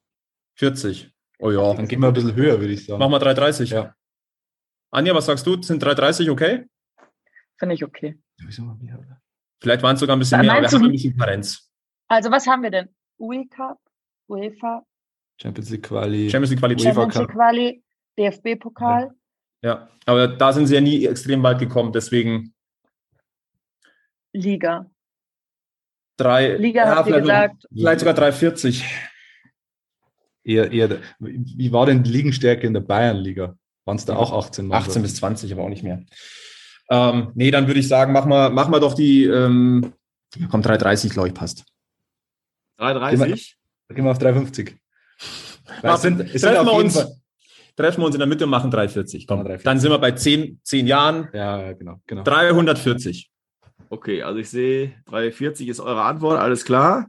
40. 0.54 1.12
Oh 1.38 1.50
ja. 1.50 1.74
Dann 1.74 1.86
gehen 1.86 2.00
wir 2.00 2.08
ein 2.08 2.14
bisschen 2.14 2.34
höher, 2.34 2.58
würde 2.60 2.72
ich 2.72 2.86
sagen. 2.86 2.98
Machen 2.98 3.12
wir 3.12 3.18
330. 3.18 3.70
Ja. 3.70 3.94
Anja, 4.90 5.14
was 5.14 5.26
sagst 5.26 5.46
du? 5.46 5.60
Sind 5.62 5.82
330 5.82 6.30
okay? 6.30 6.64
Finde 7.58 7.74
ich 7.74 7.84
okay. 7.84 8.18
Vielleicht 8.38 9.82
waren 9.82 9.94
es 9.94 10.00
sogar 10.00 10.16
ein 10.16 10.18
bisschen 10.18 10.40
mehr, 10.40 10.52
aber 10.52 10.62
wir 10.62 10.70
haben 10.70 10.84
ein 10.84 10.92
bisschen 10.92 11.16
Karenz. 11.16 11.70
Also, 12.08 12.30
was 12.30 12.46
haben 12.46 12.62
wir 12.62 12.70
denn? 12.70 12.88
UI 13.18 13.48
Cup, 13.48 13.78
UEFA, 14.28 14.84
Champions 15.40 15.70
League 15.70 15.82
Quali, 15.84 16.30
Champions 16.30 16.50
League 16.50 16.60
Quali, 16.60 16.78
Champions 16.78 17.14
League 17.14 17.30
Quali, 17.30 17.82
DFB-Pokal. 18.18 19.10
Ja, 19.62 19.88
aber 20.04 20.28
da 20.28 20.52
sind 20.52 20.66
sie 20.66 20.74
ja 20.74 20.80
nie 20.80 21.06
extrem 21.06 21.42
weit 21.42 21.58
gekommen, 21.58 21.92
deswegen. 21.92 22.54
Liga. 24.32 24.90
Drei, 26.18 26.56
Liga 26.56 26.86
ja, 26.86 26.96
habt 26.96 27.08
ihr 27.08 27.20
gesagt. 27.20 27.66
Vielleicht 27.72 28.00
sogar 28.00 28.14
340. 28.14 28.84
Eher, 30.44 30.70
eher, 30.70 31.00
wie 31.18 31.72
war 31.72 31.86
denn 31.86 32.02
die 32.04 32.12
Ligenstärke 32.12 32.66
in 32.66 32.74
der 32.74 32.80
Bayernliga? 32.80 33.58
Waren 33.84 33.96
es 33.96 34.04
da 34.04 34.16
auch 34.16 34.32
18? 34.32 34.72
18 34.72 35.02
bis 35.02 35.16
20, 35.16 35.52
aber 35.52 35.64
auch 35.64 35.68
nicht 35.68 35.82
mehr. 35.82 36.04
Ähm, 36.88 37.32
nee, 37.34 37.50
dann 37.50 37.66
würde 37.66 37.80
ich 37.80 37.88
sagen, 37.88 38.12
mach 38.12 38.26
mal, 38.26 38.50
mach 38.50 38.68
mal 38.68 38.80
doch 38.80 38.94
die, 38.94 39.24
ähm, 39.24 39.92
komm, 40.50 40.62
330, 40.62 41.12
glaube 41.12 41.28
ich, 41.28 41.34
passt. 41.34 41.64
330? 42.78 43.56
Dann 43.88 43.96
gehen 43.96 44.04
wir 44.04 44.10
auf 44.10 44.18
350. 44.18 44.76
Was 45.82 46.02
sind, 46.02 46.20
es 46.20 46.42
treffen, 46.42 46.66
wir 46.66 46.72
uns, 46.72 46.94
treffen 47.76 48.00
wir 48.00 48.06
uns 48.06 48.14
in 48.14 48.20
der 48.20 48.28
Mitte 48.28 48.44
und 48.44 48.50
machen 48.50 48.70
340. 48.70 49.26
Komm, 49.26 49.38
340. 49.38 49.64
Dann 49.64 49.80
sind 49.80 49.90
wir 49.90 49.98
bei 49.98 50.12
10, 50.12 50.60
10 50.62 50.86
Jahren. 50.86 51.28
Ja, 51.32 51.72
genau, 51.72 52.00
genau. 52.06 52.22
340. 52.22 53.30
Okay, 53.88 54.22
also 54.22 54.38
ich 54.38 54.48
sehe, 54.48 54.94
340 55.06 55.68
ist 55.68 55.80
eure 55.80 56.02
Antwort, 56.02 56.38
alles 56.38 56.64
klar. 56.64 57.06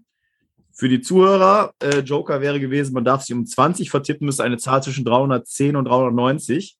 Für 0.72 0.90
die 0.90 1.02
Zuhörer, 1.02 1.74
äh, 1.82 2.00
Joker 2.00 2.40
wäre 2.40 2.60
gewesen, 2.60 2.94
man 2.94 3.04
darf 3.04 3.24
sich 3.24 3.36
um 3.36 3.46
20 3.46 3.90
vertippen, 3.90 4.26
müsste 4.26 4.44
eine 4.44 4.58
Zahl 4.58 4.84
zwischen 4.84 5.06
310 5.06 5.76
und 5.76 5.86
390. 5.86 6.78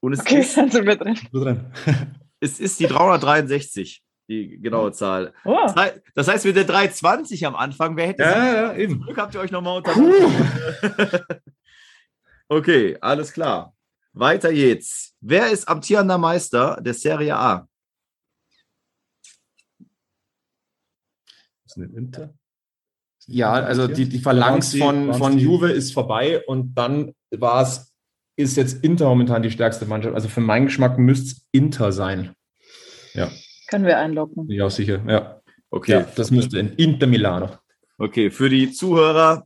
Und 0.00 0.12
es 0.12 0.20
okay, 0.20 0.40
ist, 0.40 0.56
dann 0.56 0.70
sind 0.70 0.84
wir 0.84 0.96
drin. 0.96 1.72
Es 2.42 2.60
ist 2.60 2.80
die 2.80 2.86
363 2.86 4.02
die 4.28 4.60
genaue 4.60 4.92
Zahl. 4.92 5.34
Oh. 5.44 5.58
Das, 6.14 6.28
heißt, 6.28 6.44
mit 6.44 6.56
der 6.56 6.64
320 6.64 7.44
am 7.44 7.56
Anfang, 7.56 7.96
wer 7.96 8.06
hätte 8.06 8.22
ja, 8.22 8.54
ja, 8.54 8.74
eben. 8.74 9.02
Glück 9.02 9.18
habt 9.18 9.34
ihr 9.34 9.40
euch 9.40 9.50
nochmal 9.50 9.78
unter. 9.78 9.92
okay, 12.48 12.96
alles 13.00 13.32
klar. 13.32 13.74
Weiter 14.12 14.52
geht's. 14.52 15.14
Wer 15.20 15.50
ist 15.50 15.68
amtierender 15.68 16.18
Meister 16.18 16.80
der 16.80 16.94
Serie 16.94 17.36
A? 17.36 17.68
ist 21.64 21.76
ein 21.76 21.94
Inter? 21.94 22.34
Ja, 23.26 23.52
also 23.52 23.86
die, 23.86 24.08
die 24.08 24.18
Phalanx 24.18 24.76
von, 24.76 25.14
von 25.14 25.38
Juve 25.38 25.70
ist 25.70 25.92
vorbei 25.92 26.44
und 26.46 26.74
dann 26.74 27.14
war 27.30 27.62
es, 27.62 27.91
ist 28.36 28.56
jetzt 28.56 28.84
Inter 28.84 29.06
momentan 29.06 29.42
die 29.42 29.50
stärkste 29.50 29.86
Mannschaft. 29.86 30.14
Also 30.14 30.28
für 30.28 30.40
meinen 30.40 30.66
Geschmack 30.66 30.98
müsste 30.98 31.36
es 31.36 31.46
Inter 31.52 31.92
sein. 31.92 32.34
Ja. 33.14 33.30
Können 33.68 33.86
wir 33.86 33.98
einloggen? 33.98 34.50
Ja, 34.50 34.68
sicher. 34.70 35.00
Ja. 35.06 35.40
Okay. 35.70 35.92
Ja, 35.92 36.06
das 36.16 36.30
müsste 36.30 36.58
in 36.58 36.74
Inter 36.74 37.06
Milano. 37.06 37.50
Okay, 37.98 38.30
für 38.30 38.48
die 38.48 38.72
Zuhörer, 38.72 39.44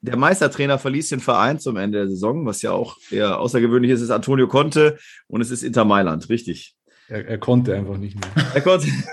der 0.00 0.16
Meistertrainer 0.16 0.78
verließ 0.78 1.10
den 1.10 1.20
Verein 1.20 1.58
zum 1.58 1.76
Ende 1.76 1.98
der 1.98 2.08
Saison, 2.08 2.46
was 2.46 2.62
ja 2.62 2.72
auch 2.72 2.96
eher 3.10 3.38
außergewöhnlich 3.38 3.90
ist, 3.92 4.00
ist 4.00 4.10
Antonio 4.10 4.48
Conte 4.48 4.98
und 5.28 5.40
es 5.40 5.50
ist 5.50 5.62
Inter 5.62 5.84
Mailand, 5.84 6.28
richtig. 6.28 6.74
Er, 7.08 7.26
er 7.26 7.38
konnte 7.38 7.74
einfach 7.74 7.98
nicht 7.98 8.16
mehr. 8.16 8.46
Er 8.54 8.60
konnte. 8.62 8.86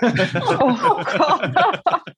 oh 0.60 0.76
Gott. 1.04 2.14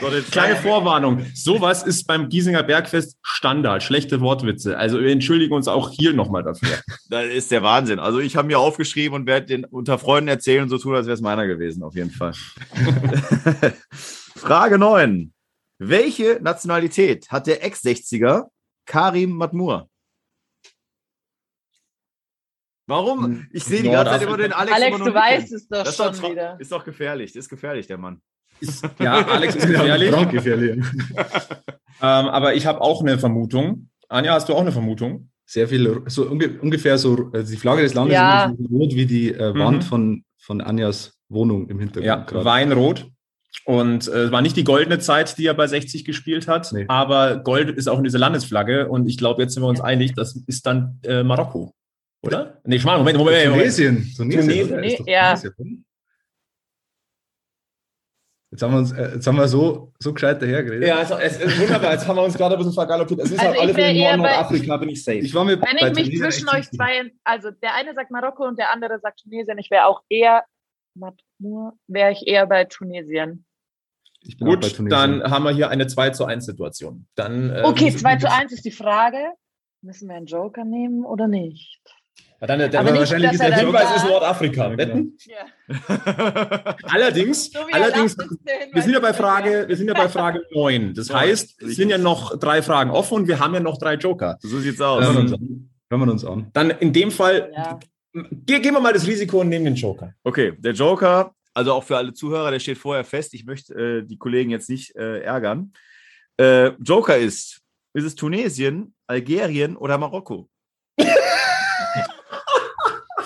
So, 0.00 0.06
Kleine 0.30 0.56
Vorwarnung. 0.56 1.26
Sowas 1.34 1.82
ist 1.82 2.06
beim 2.06 2.28
Giesinger 2.28 2.62
Bergfest 2.62 3.18
Standard. 3.22 3.82
Schlechte 3.82 4.20
Wortwitze. 4.20 4.78
Also 4.78 5.00
wir 5.00 5.10
entschuldigen 5.10 5.54
uns 5.54 5.66
auch 5.66 5.90
hier 5.90 6.12
nochmal 6.12 6.42
dafür. 6.42 6.78
Das 7.10 7.24
ist 7.24 7.50
der 7.50 7.62
Wahnsinn. 7.62 8.00
Also 8.00 8.18
ich 8.18 8.36
habe 8.36 8.48
mir 8.48 8.58
aufgeschrieben 8.58 9.14
und 9.16 9.26
werde 9.26 9.46
den 9.46 9.64
unter 9.64 9.98
Freunden 9.98 10.28
erzählen 10.28 10.64
und 10.64 10.68
so 10.68 10.76
tun, 10.76 10.94
als 10.94 11.06
wäre 11.06 11.14
es 11.14 11.22
meiner 11.22 11.46
gewesen, 11.46 11.82
auf 11.82 11.94
jeden 11.94 12.10
Fall. 12.10 12.34
Frage 14.36 14.76
9. 14.78 15.32
Welche 15.78 16.38
Nationalität 16.42 17.30
hat 17.30 17.46
der 17.46 17.64
Ex-60er 17.64 18.48
Karim 18.84 19.30
Matmur? 19.32 19.88
Warum? 22.86 23.46
Ich 23.52 23.64
sehe 23.64 23.82
die 23.82 23.90
ganze 23.90 24.12
Zeit 24.12 24.22
immer 24.22 24.36
den 24.36 24.52
Alex. 24.52 24.74
Alex, 24.74 24.96
immer 24.96 25.04
du 25.06 25.14
weißt 25.14 25.52
es 25.52 25.68
doch 25.68 25.78
Das 25.78 25.88
ist 25.88 25.96
schon 25.96 26.12
doch, 26.12 26.30
wieder. 26.30 26.60
ist 26.60 26.72
doch 26.72 26.84
gefährlich. 26.84 27.32
Das 27.32 27.44
ist 27.44 27.48
gefährlich, 27.48 27.86
der 27.86 27.96
Mann. 27.96 28.20
Ist, 28.60 28.84
ja, 29.00 29.26
Alex 29.26 29.54
ist 29.56 29.66
gefährlich. 29.68 30.10
Frank 30.10 30.30
gefährlich. 30.32 30.70
ähm, 30.76 30.84
aber 32.00 32.54
ich 32.54 32.66
habe 32.66 32.80
auch 32.80 33.00
eine 33.02 33.18
Vermutung. 33.18 33.88
Anja, 34.08 34.32
hast 34.34 34.48
du 34.48 34.54
auch 34.54 34.60
eine 34.60 34.72
Vermutung? 34.72 35.30
Sehr 35.46 35.68
viel, 35.68 36.02
so 36.06 36.28
unge 36.28 36.58
ungefähr 36.60 36.98
so, 36.98 37.30
also 37.32 37.50
die 37.52 37.58
Flagge 37.58 37.82
des 37.82 37.94
Landes 37.94 38.14
Ja. 38.14 38.46
ist 38.58 38.70
rot 38.70 38.94
wie 38.94 39.06
die 39.06 39.32
äh, 39.32 39.52
Mhm. 39.54 39.58
Wand 39.58 39.84
von, 39.84 40.24
von 40.38 40.60
Anjas 40.60 41.12
Wohnung 41.28 41.68
im 41.68 41.78
Hintergrund. 41.78 42.06
Ja, 42.06 42.16
gerade. 42.16 42.44
Weinrot. 42.44 43.06
Und 43.64 44.08
äh, 44.08 44.30
war 44.30 44.40
nicht 44.42 44.56
die 44.56 44.64
goldene 44.64 44.98
Zeit, 44.98 45.36
die 45.38 45.46
er 45.46 45.54
bei 45.54 45.66
60 45.66 46.04
gespielt 46.04 46.48
hat, 46.48 46.70
Nee. 46.72 46.84
aber 46.88 47.38
Gold 47.38 47.70
ist 47.70 47.88
auch 47.88 47.98
in 47.98 48.04
dieser 48.04 48.18
Landesflagge. 48.18 48.88
Und 48.88 49.08
ich 49.08 49.16
glaube, 49.18 49.42
jetzt 49.42 49.54
sind 49.54 49.62
wir 49.62 49.68
uns 49.68 49.80
einig, 49.80 50.14
das 50.14 50.36
ist 50.46 50.66
dann 50.66 50.98
äh, 51.02 51.22
Marokko. 51.22 51.72
Oder? 52.22 52.60
Nee, 52.64 52.78
Moment, 52.84 53.16
Moment, 53.16 53.18
Moment. 53.18 53.44
Tunesien. 53.54 54.12
Tunesien. 54.16 54.68
Tunesien. 54.68 55.06
Ja. 55.06 55.34
Tunesien, 55.34 55.54
oder? 55.58 55.70
Jetzt 58.50 58.62
haben 58.62 58.72
wir 58.72 58.78
uns, 58.78 58.92
äh, 58.92 59.14
jetzt 59.14 59.26
haben 59.26 59.36
wir 59.36 59.46
so, 59.46 59.92
so 59.98 60.14
gescheit 60.14 60.40
dahergeredet. 60.40 60.88
Ja, 60.88 60.96
also, 60.96 61.18
es 61.18 61.38
ist 61.38 61.60
wunderbar. 61.60 61.92
Jetzt 61.92 62.08
haben 62.08 62.16
wir 62.16 62.22
uns 62.24 62.34
gerade 62.36 62.54
ein 62.54 62.58
bisschen 62.58 62.72
vergaloppiert. 62.72 63.20
Es 63.20 63.30
ist 63.30 63.38
Also 63.40 63.52
auf 63.52 63.60
alle 63.60 63.70
ich 63.72 63.76
wär 63.76 63.84
Fälle 63.86 63.98
eher 63.98 64.16
Nord- 64.16 64.26
bei- 64.28 64.34
Nordafrika, 64.36 64.76
bin 64.78 64.88
ich 64.88 65.04
safe. 65.04 65.18
Ich 65.18 65.34
war 65.34 65.44
mir 65.44 65.52
Wenn 65.60 65.60
bei 65.60 65.68
ich 65.70 65.82
mich 65.82 65.92
Tunesien 66.06 66.22
zwischen 66.22 66.48
euch 66.48 66.70
zwei, 66.70 67.10
also 67.24 67.50
der 67.50 67.74
eine 67.74 67.92
sagt 67.94 68.10
Marokko 68.10 68.44
und 68.46 68.58
der 68.58 68.72
andere 68.72 68.98
sagt 69.00 69.20
Tunesien, 69.20 69.58
ich 69.58 69.70
wäre 69.70 69.84
auch 69.84 70.02
eher, 70.08 70.44
wäre 70.94 72.12
ich 72.12 72.26
eher 72.26 72.46
bei 72.46 72.64
Tunesien. 72.64 73.44
Ich 74.22 74.38
bin 74.38 74.46
Gut, 74.48 74.62
Tunesien. 74.62 74.88
dann 74.88 75.30
haben 75.30 75.44
wir 75.44 75.50
hier 75.52 75.68
eine 75.68 75.86
2 75.86 76.10
zu 76.10 76.24
1 76.24 76.46
Situation. 76.46 77.06
Dann, 77.14 77.50
äh, 77.50 77.62
Okay, 77.64 77.84
müssen 77.86 77.98
2 77.98 78.12
wir 78.14 78.18
zu 78.18 78.26
jetzt- 78.28 78.34
1 78.40 78.52
ist 78.52 78.64
die 78.64 78.70
Frage. 78.72 79.18
Müssen 79.82 80.08
wir 80.08 80.16
einen 80.16 80.26
Joker 80.26 80.64
nehmen 80.64 81.04
oder 81.04 81.28
nicht? 81.28 81.80
Ja, 82.40 82.46
Dann, 82.46 82.58
der, 82.70 82.80
Aber 82.80 82.90
nicht, 82.92 83.00
wahrscheinlich 83.00 83.32
ist 83.32 83.40
er 83.40 83.48
der 83.50 83.56
dann 83.58 83.66
Hinweis 83.66 83.96
ist 83.96 84.04
Nordafrika. 84.04 84.70
Ja, 84.70 84.76
Wetten? 84.78 85.16
Ja. 85.26 86.74
Allerdings, 86.84 87.50
So 87.50 87.58
er 87.68 87.74
allerdings, 87.74 88.16
wir 88.16 88.82
sind 88.82 88.92
ja 88.92 89.00
bei 89.00 89.12
Frage, 89.12 89.64
wir 89.66 89.76
sind 89.76 89.88
ja 89.88 89.94
bei 89.94 90.08
Frage 90.08 90.42
9. 90.52 90.94
Das 90.94 91.12
heißt, 91.12 91.62
es 91.62 91.76
sind 91.76 91.88
ja 91.90 91.98
noch 91.98 92.38
drei 92.38 92.62
Fragen 92.62 92.90
offen 92.90 93.14
und 93.14 93.28
wir 93.28 93.40
haben 93.40 93.54
ja 93.54 93.60
noch 93.60 93.78
drei 93.78 93.94
Joker. 93.94 94.38
So 94.40 94.58
sieht's 94.60 94.80
aus. 94.80 95.02
Hören 95.04 95.14
wir 95.14 95.20
uns 95.22 95.32
Ähm, 95.32 95.38
an. 95.40 95.70
Hören 95.90 96.00
wir 96.06 96.12
uns 96.12 96.24
an. 96.24 96.50
Dann 96.52 96.70
in 96.70 96.92
dem 96.92 97.10
Fall, 97.10 97.50
Ja. 97.56 97.78
ge 98.12 98.60
gehen 98.60 98.74
wir 98.74 98.80
mal 98.80 98.92
das 98.92 99.06
Risiko 99.06 99.40
und 99.40 99.48
nehmen 99.48 99.64
den 99.64 99.74
Joker. 99.74 100.14
Okay, 100.22 100.52
der 100.58 100.72
Joker, 100.74 101.32
also 101.54 101.72
auch 101.72 101.82
für 101.82 101.96
alle 101.96 102.12
Zuhörer, 102.14 102.50
der 102.52 102.60
steht 102.60 102.78
vorher 102.78 103.04
fest. 103.04 103.34
Ich 103.34 103.44
möchte 103.46 103.74
äh, 103.74 104.02
die 104.06 104.16
Kollegen 104.16 104.50
jetzt 104.50 104.68
nicht 104.70 104.94
äh, 104.96 105.20
ärgern. 105.22 105.72
Äh, 106.36 106.68
Joker 106.80 107.16
ist, 107.18 107.62
ist 107.94 108.04
es 108.04 108.14
Tunesien, 108.14 108.94
Algerien 109.08 109.76
oder 109.76 109.98
Marokko? 109.98 110.48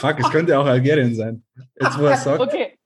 Fuck, 0.02 0.18
es 0.20 0.30
könnte 0.30 0.58
auch 0.58 0.66
Algerien 0.66 1.14
sein. 1.14 1.42
Jetzt, 1.80 1.98
wo 1.98 2.04
er 2.06 2.16
sagt. 2.26 2.40
Okay, 2.40 2.76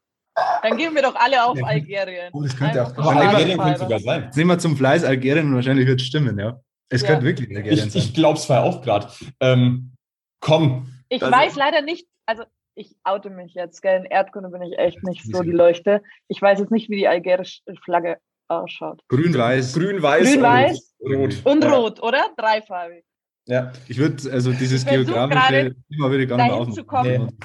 dann 0.63 0.77
gehen 0.77 0.95
wir 0.95 1.03
doch 1.03 1.15
alle 1.17 1.45
auf 1.45 1.57
Ja. 1.59 1.65
Algerien. 1.67 2.31
Oh, 2.33 2.43
das 2.43 2.57
könnte 2.57 2.85
Einfach 2.87 3.05
auch- 3.07 3.15
Algerien 3.15 3.59
könnte 3.59 3.79
sogar 3.81 3.99
sein. 4.01 4.31
Nehmen 4.37 4.51
wir 4.51 4.59
zum 4.59 4.77
Fleiß 4.77 5.03
Algerien 5.05 5.49
und 5.49 5.55
wahrscheinlich 5.55 5.87
wird 5.87 6.01
es 6.01 6.07
stimmen, 6.07 6.39
ja. 6.39 6.61
Es 6.91 7.03
Ja. 7.03 7.09
könnte 7.09 7.25
wirklich 7.25 7.49
Algerien 7.57 7.87
Ich, 7.87 7.93
sein. 7.93 8.03
ich 8.03 8.15
glaube 8.15 8.39
es 8.39 8.45
zwar 8.45 8.63
auch 8.65 8.83
gerade. 8.83 9.09
Ähm, 9.41 9.93
komm, 10.41 10.93
Ich 11.09 11.23
Also- 11.23 11.35
weiß 11.37 11.57
leider 11.57 11.83
nicht, 11.83 12.07
also 12.27 12.43
ich 12.75 12.95
oute 13.05 13.31
mich 13.31 13.55
jetzt, 13.55 13.81
gell? 13.81 14.01
In 14.01 14.05
Erdkunde 14.07 14.51
bin 14.51 14.61
ich 14.63 14.77
echt 14.79 15.03
nicht 15.05 15.25
so 15.25 15.43
die 15.43 15.53
Leuchte. 15.53 16.03
Ich 16.29 16.43
weiß 16.43 16.59
jetzt 16.59 16.71
nicht, 16.73 16.91
wie 16.91 16.97
die 16.97 17.09
algerische 17.09 17.63
Flagge 17.85 18.19
ausschaut. 18.49 19.01
Grün-Weiß. 19.09 19.73
grün-weiß 19.75 20.25
Grün-weiß 20.33 20.95
und 20.99 21.15
rot. 21.15 21.37
Und 21.45 21.65
ja. 21.65 21.75
rot, 21.75 22.03
oder? 22.03 22.23
Dreifarbig. 22.37 23.05
Ja. 23.47 23.73
Ich 23.89 23.99
würde, 23.99 24.31
also 24.33 24.53
dieses 24.53 24.85
geografische 24.85 25.75
Thema 25.91 26.11
würde 26.11 26.23
ich 26.25 26.29
gar 26.29 26.37
nicht 26.37 26.53
aufmachen. 26.53 26.87
kommen. 26.87 27.39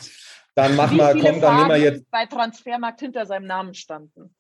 Dann 0.56 0.76
mach 0.76 0.92
Wie 0.92 0.96
mal, 0.96 1.14
komm, 1.14 1.22
dann 1.24 1.32
nehmen 1.32 1.42
wir 1.42 1.50
Farben 1.50 1.82
jetzt. 1.82 2.12
bei 2.12 2.26
Transfermarkt 2.26 3.00
hinter 3.00 3.26
seinem 3.26 3.48
Namen 3.48 3.74
standen? 3.74 4.36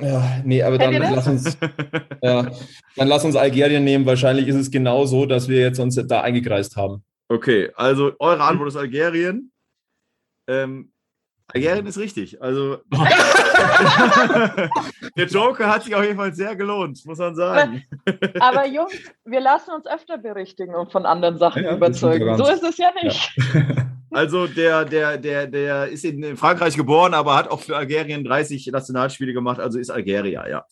Ja, 0.00 0.40
nee, 0.44 0.62
aber 0.62 0.78
dann 0.78 0.92
Kennt 0.92 1.16
lass 1.16 1.26
uns, 1.26 1.58
ja, 2.22 2.50
dann 2.96 3.08
lass 3.08 3.24
uns 3.24 3.34
Algerien 3.34 3.82
nehmen. 3.82 4.06
Wahrscheinlich 4.06 4.46
ist 4.46 4.54
es 4.54 4.70
genau 4.70 5.04
so, 5.06 5.26
dass 5.26 5.48
wir 5.48 5.58
jetzt 5.58 5.80
uns 5.80 5.96
da 6.06 6.20
eingekreist 6.20 6.76
haben. 6.76 7.02
Okay, 7.28 7.70
also 7.74 8.12
eure 8.20 8.42
Antwort 8.42 8.68
ist 8.68 8.76
Algerien. 8.76 9.50
Ähm, 10.48 10.92
Algerien 11.48 11.86
ist 11.86 11.98
richtig. 11.98 12.40
Also 12.40 12.78
der 15.16 15.26
Joker 15.26 15.68
hat 15.68 15.84
sich 15.84 15.94
auf 15.94 16.02
jeden 16.02 16.16
Fall 16.16 16.32
sehr 16.34 16.56
gelohnt, 16.56 17.04
muss 17.04 17.18
man 17.18 17.34
sagen. 17.34 17.84
Aber 18.40 18.66
Jungs, 18.66 18.92
wir 19.24 19.40
lassen 19.40 19.70
uns 19.72 19.86
öfter 19.86 20.18
berichtigen 20.18 20.74
und 20.74 20.90
von 20.92 21.06
anderen 21.06 21.38
Sachen 21.38 21.64
Ja, 21.64 21.74
überzeugen. 21.74 22.26
ja 22.26 22.36
So 22.36 22.46
ist 22.46 22.62
es 22.62 22.76
ja 22.76 22.90
nicht. 23.02 23.36
Also 24.12 24.48
der, 24.48 24.84
der, 24.84 25.18
der, 25.18 25.46
der 25.46 25.86
ist 25.86 26.04
in 26.04 26.36
Frankreich 26.36 26.76
geboren, 26.76 27.14
aber 27.14 27.36
hat 27.36 27.48
auch 27.48 27.60
für 27.60 27.76
Algerien 27.76 28.24
30 28.24 28.66
Nationalspiele 28.66 29.32
gemacht, 29.32 29.60
also 29.60 29.78
ist 29.78 29.90
Algerier, 29.90 30.46
ja. 30.50 30.64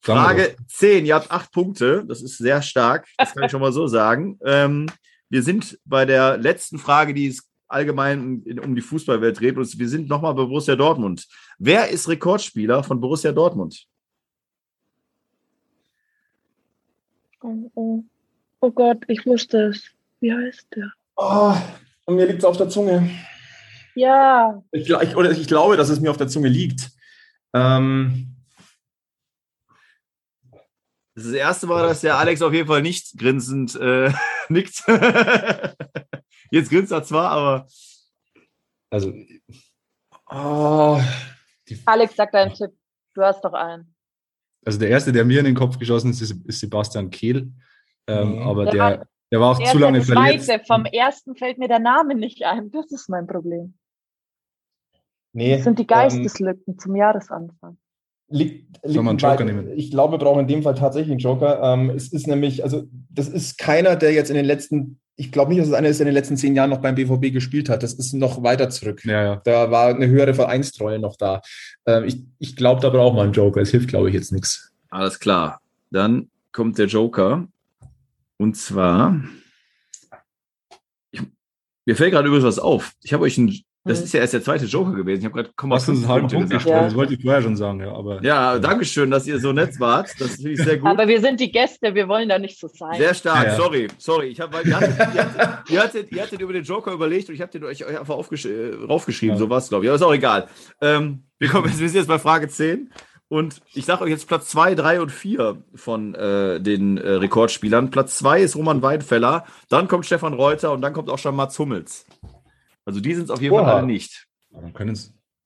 Frage 0.00 0.56
10, 0.66 1.06
ihr 1.06 1.14
habt 1.14 1.30
acht 1.30 1.52
Punkte, 1.52 2.04
das 2.04 2.22
ist 2.22 2.38
sehr 2.38 2.60
stark, 2.60 3.06
das 3.16 3.34
kann 3.34 3.44
ich 3.44 3.52
schon 3.52 3.60
mal 3.60 3.72
so 3.72 3.86
sagen. 3.86 4.36
Ähm, 4.44 4.86
wir 5.30 5.44
sind 5.44 5.78
bei 5.84 6.04
der 6.04 6.38
letzten 6.38 6.78
Frage, 6.78 7.14
die 7.14 7.28
es 7.28 7.48
allgemein 7.72 8.42
in, 8.44 8.60
um 8.60 8.74
die 8.74 8.82
Fußballwelt 8.82 9.40
dreht, 9.40 9.56
und 9.56 9.78
wir 9.78 9.88
sind 9.88 10.08
nochmal 10.08 10.34
bei 10.34 10.44
Borussia 10.44 10.76
Dortmund. 10.76 11.26
Wer 11.58 11.88
ist 11.88 12.08
Rekordspieler 12.08 12.82
von 12.84 13.00
Borussia 13.00 13.32
Dortmund? 13.32 13.86
Oh, 17.40 17.70
oh. 17.74 18.04
oh 18.60 18.70
Gott, 18.70 18.98
ich 19.08 19.26
wusste 19.26 19.68
es. 19.68 19.90
Wie 20.20 20.32
heißt 20.32 20.68
der? 20.76 20.92
Oh, 21.16 21.54
und 22.04 22.16
mir 22.16 22.26
liegt 22.26 22.38
es 22.38 22.44
auf 22.44 22.56
der 22.56 22.68
Zunge. 22.68 23.10
Ja, 23.94 24.62
Ich, 24.70 24.88
ich, 24.88 25.16
oder 25.16 25.30
ich 25.32 25.46
glaube, 25.46 25.76
dass 25.76 25.88
es 25.88 26.00
mir 26.00 26.10
auf 26.10 26.16
der 26.16 26.28
Zunge 26.28 26.48
liegt. 26.48 26.90
Ähm, 27.52 28.32
Das 31.14 31.24
ist 31.24 31.32
das 31.32 31.40
erste 31.40 31.66
Mal, 31.66 31.86
dass 31.86 32.00
der 32.00 32.16
Alex 32.16 32.40
auf 32.40 32.54
jeden 32.54 32.68
Fall 32.68 32.80
nicht 32.80 33.18
grinsend 33.18 33.74
äh, 33.76 34.10
nickt. 34.48 34.82
Jetzt 36.52 36.70
grinst 36.70 36.92
er 36.92 37.02
zwar, 37.02 37.30
aber 37.30 37.66
Also, 38.90 39.12
oh, 40.30 41.00
Alex, 41.86 42.14
sag 42.14 42.30
deinen 42.32 42.52
Tipp. 42.52 42.70
Du 43.14 43.22
hast 43.22 43.42
doch 43.44 43.54
einen. 43.54 43.94
also 44.64 44.78
der 44.78 44.90
erste, 44.90 45.12
der 45.12 45.24
mir 45.24 45.38
in 45.40 45.46
den 45.46 45.54
Kopf 45.54 45.78
geschossen 45.78 46.10
ist, 46.10 46.20
ist, 46.20 46.32
ist 46.46 46.60
Sebastian 46.60 47.10
Kehl. 47.10 47.50
Ähm, 48.06 48.36
Mhm. 48.36 48.42
aber 48.42 48.64
Der 48.64 48.72
der, 48.72 48.80
war- 48.82 49.06
der 49.32 49.40
war 49.40 49.50
auch 49.56 49.60
Er 49.60 49.70
zu 49.72 49.78
lange 49.78 49.98
der 49.98 50.06
verletzt. 50.06 50.46
zweite. 50.46 50.64
Vom 50.66 50.84
ersten 50.84 51.36
fällt 51.36 51.56
mir 51.58 51.68
der 51.68 51.78
Name 51.78 52.14
nicht 52.14 52.42
ein. 52.44 52.70
Das 52.70 52.90
ist 52.92 53.08
mein 53.08 53.26
Problem. 53.26 53.74
nee. 55.32 55.54
Das 55.56 55.64
sind 55.64 55.78
die 55.78 55.82
ähm, 55.84 55.86
Geisteslücken 55.88 56.78
zum 56.78 56.94
Jahresanfang. 56.96 57.78
Liegt, 58.28 58.66
liegt 58.82 58.94
Soll 58.94 59.02
man 59.02 59.10
einen 59.10 59.18
Joker 59.18 59.36
bei- 59.36 59.44
nehmen? 59.44 59.72
Ich 59.78 59.90
glaube, 59.90 60.14
wir 60.14 60.18
brauchen 60.18 60.40
in 60.40 60.48
dem 60.48 60.62
Fall 60.62 60.74
tatsächlich 60.74 61.10
einen 61.12 61.18
Joker. 61.20 61.62
Ähm, 61.62 61.90
es 61.90 62.12
ist 62.12 62.26
nämlich, 62.26 62.62
also 62.62 62.84
das 63.10 63.28
ist 63.28 63.56
keiner, 63.58 63.96
der 63.96 64.12
jetzt 64.12 64.28
in 64.30 64.36
den 64.36 64.44
letzten, 64.46 65.00
ich 65.16 65.30
glaube 65.30 65.50
nicht, 65.50 65.60
dass 65.60 65.68
es 65.68 65.74
einer 65.74 65.88
ist, 65.88 65.98
der 66.00 66.06
in 66.06 66.12
den 66.12 66.14
letzten 66.14 66.36
zehn 66.36 66.54
Jahren 66.54 66.70
noch 66.70 66.80
beim 66.80 66.94
BVB 66.94 67.32
gespielt 67.32 67.68
hat. 67.68 67.82
Das 67.82 67.92
ist 67.94 68.12
noch 68.14 68.42
weiter 68.42 68.70
zurück. 68.70 69.04
Ja, 69.04 69.22
ja. 69.22 69.42
Da 69.44 69.70
war 69.70 69.88
eine 69.88 70.06
höhere 70.06 70.34
Vereinstreue 70.34 70.98
noch 70.98 71.16
da. 71.16 71.42
Ähm, 71.86 72.04
ich 72.04 72.22
ich 72.38 72.56
glaube, 72.56 72.80
da 72.80 72.88
braucht 72.88 73.14
man 73.14 73.24
einen 73.24 73.32
Joker. 73.32 73.60
Es 73.60 73.70
hilft, 73.70 73.88
glaube 73.88 74.08
ich, 74.08 74.14
jetzt 74.14 74.32
nichts. 74.32 74.72
alles 74.88 75.20
klar. 75.20 75.60
Dann 75.90 76.30
kommt 76.52 76.78
der 76.78 76.86
Joker. 76.86 77.46
Und 78.38 78.56
zwar, 78.56 79.22
ich, 81.10 81.22
mir 81.84 81.96
fällt 81.96 82.12
gerade 82.12 82.28
übrigens 82.28 82.46
was 82.46 82.58
auf. 82.58 82.92
Ich 83.02 83.12
habe 83.12 83.24
euch 83.24 83.38
ein, 83.38 83.54
das 83.84 83.98
Hm. 83.98 84.04
ist 84.04 84.12
ja 84.14 84.20
erst 84.20 84.32
der 84.34 84.42
zweite 84.42 84.64
Joker 84.66 84.92
gewesen. 84.92 85.20
Ich 85.20 85.24
habe 85.24 85.34
gerade 85.34 85.50
Du 85.56 85.70
hast 85.74 85.88
uns 85.88 85.98
einen 86.00 86.08
halben 86.08 86.28
Punkt 86.28 86.50
gesagt. 86.50 86.68
Ja. 86.68 86.82
Das 86.84 86.94
wollte 86.94 87.14
ich 87.14 87.22
vorher 87.22 87.42
schon 87.42 87.56
sagen, 87.56 87.80
ja. 87.80 87.92
Aber 87.92 88.22
Ja, 88.22 88.58
danke 88.58 88.84
schön, 88.84 89.10
dass 89.10 89.26
ihr 89.26 89.40
so 89.40 89.52
nett 89.52 89.78
wart. 89.80 90.10
Das 90.20 90.36
finde 90.36 90.50
ich 90.52 90.62
sehr 90.62 90.78
gut. 90.78 90.88
Aber 90.88 91.08
wir 91.08 91.20
sind 91.20 91.40
die 91.40 91.50
Gäste, 91.50 91.94
wir 91.94 92.06
wollen 92.08 92.28
da 92.28 92.38
nicht 92.38 92.58
so 92.60 92.68
sein. 92.68 92.96
Sehr 92.96 93.14
stark, 93.14 93.44
Ja, 93.44 93.50
ja. 93.50 93.56
sorry, 93.56 93.88
sorry. 93.98 94.26
Ich 94.28 94.40
hab, 94.40 94.52
weil 94.54 94.66
ihr, 94.68 94.76
hattet, 94.76 94.98
ihr, 94.98 95.04
hattet, 95.24 95.70
ihr, 95.70 95.80
hattet, 95.82 96.12
ihr 96.12 96.22
hattet 96.22 96.40
über 96.40 96.52
den 96.52 96.64
Joker 96.64 96.92
überlegt 96.92 97.28
und 97.28 97.34
ich 97.34 97.40
habe 97.40 97.50
den 97.50 97.64
euch 97.64 97.84
euch 97.84 97.98
einfach 97.98 98.14
aufgesch 98.14 98.44
äh, 98.46 98.72
raufgeschrieben, 98.88 99.34
Ja. 99.34 99.38
so 99.40 99.50
was, 99.50 99.68
glaube 99.68 99.84
ich. 99.84 99.90
Aber 99.90 99.96
ist 99.96 100.02
auch 100.02 100.14
egal. 100.14 100.46
Ähm, 100.80 101.24
wir, 101.38 101.48
kommen, 101.48 101.64
wir 101.64 101.72
sind 101.88 101.94
jetzt 101.98 102.08
bei 102.08 102.18
Frage 102.20 102.48
10 102.48 102.90
und 103.28 103.60
ich 103.74 103.84
sage 103.86 104.04
euch 104.04 104.10
jetzt 104.10 104.28
Platz 104.28 104.48
2, 104.50 104.74
3 104.76 105.00
und 105.00 105.10
4 105.10 105.56
von 105.74 106.14
äh, 106.14 106.60
den 106.60 106.98
äh, 106.98 107.08
Rekordspielern. 107.14 107.90
Platz 107.90 108.18
2 108.18 108.42
ist 108.42 108.54
Roman 108.56 108.80
Weidenfeller, 108.82 109.44
dann 109.70 109.88
kommt 109.88 110.06
Stefan 110.06 110.34
Reuter 110.34 110.70
und 110.72 110.82
dann 110.82 110.92
kommt 110.92 111.08
auch 111.10 111.18
schon 111.18 111.34
Mats 111.34 111.58
Hummels. 111.58 112.06
Also 112.84 113.00
die 113.00 113.14
sind 113.14 113.24
es 113.24 113.30
auf 113.30 113.40
jeden 113.40 113.54
Fall 113.54 113.64
Oha. 113.64 113.76
alle 113.78 113.86
nicht. 113.86 114.26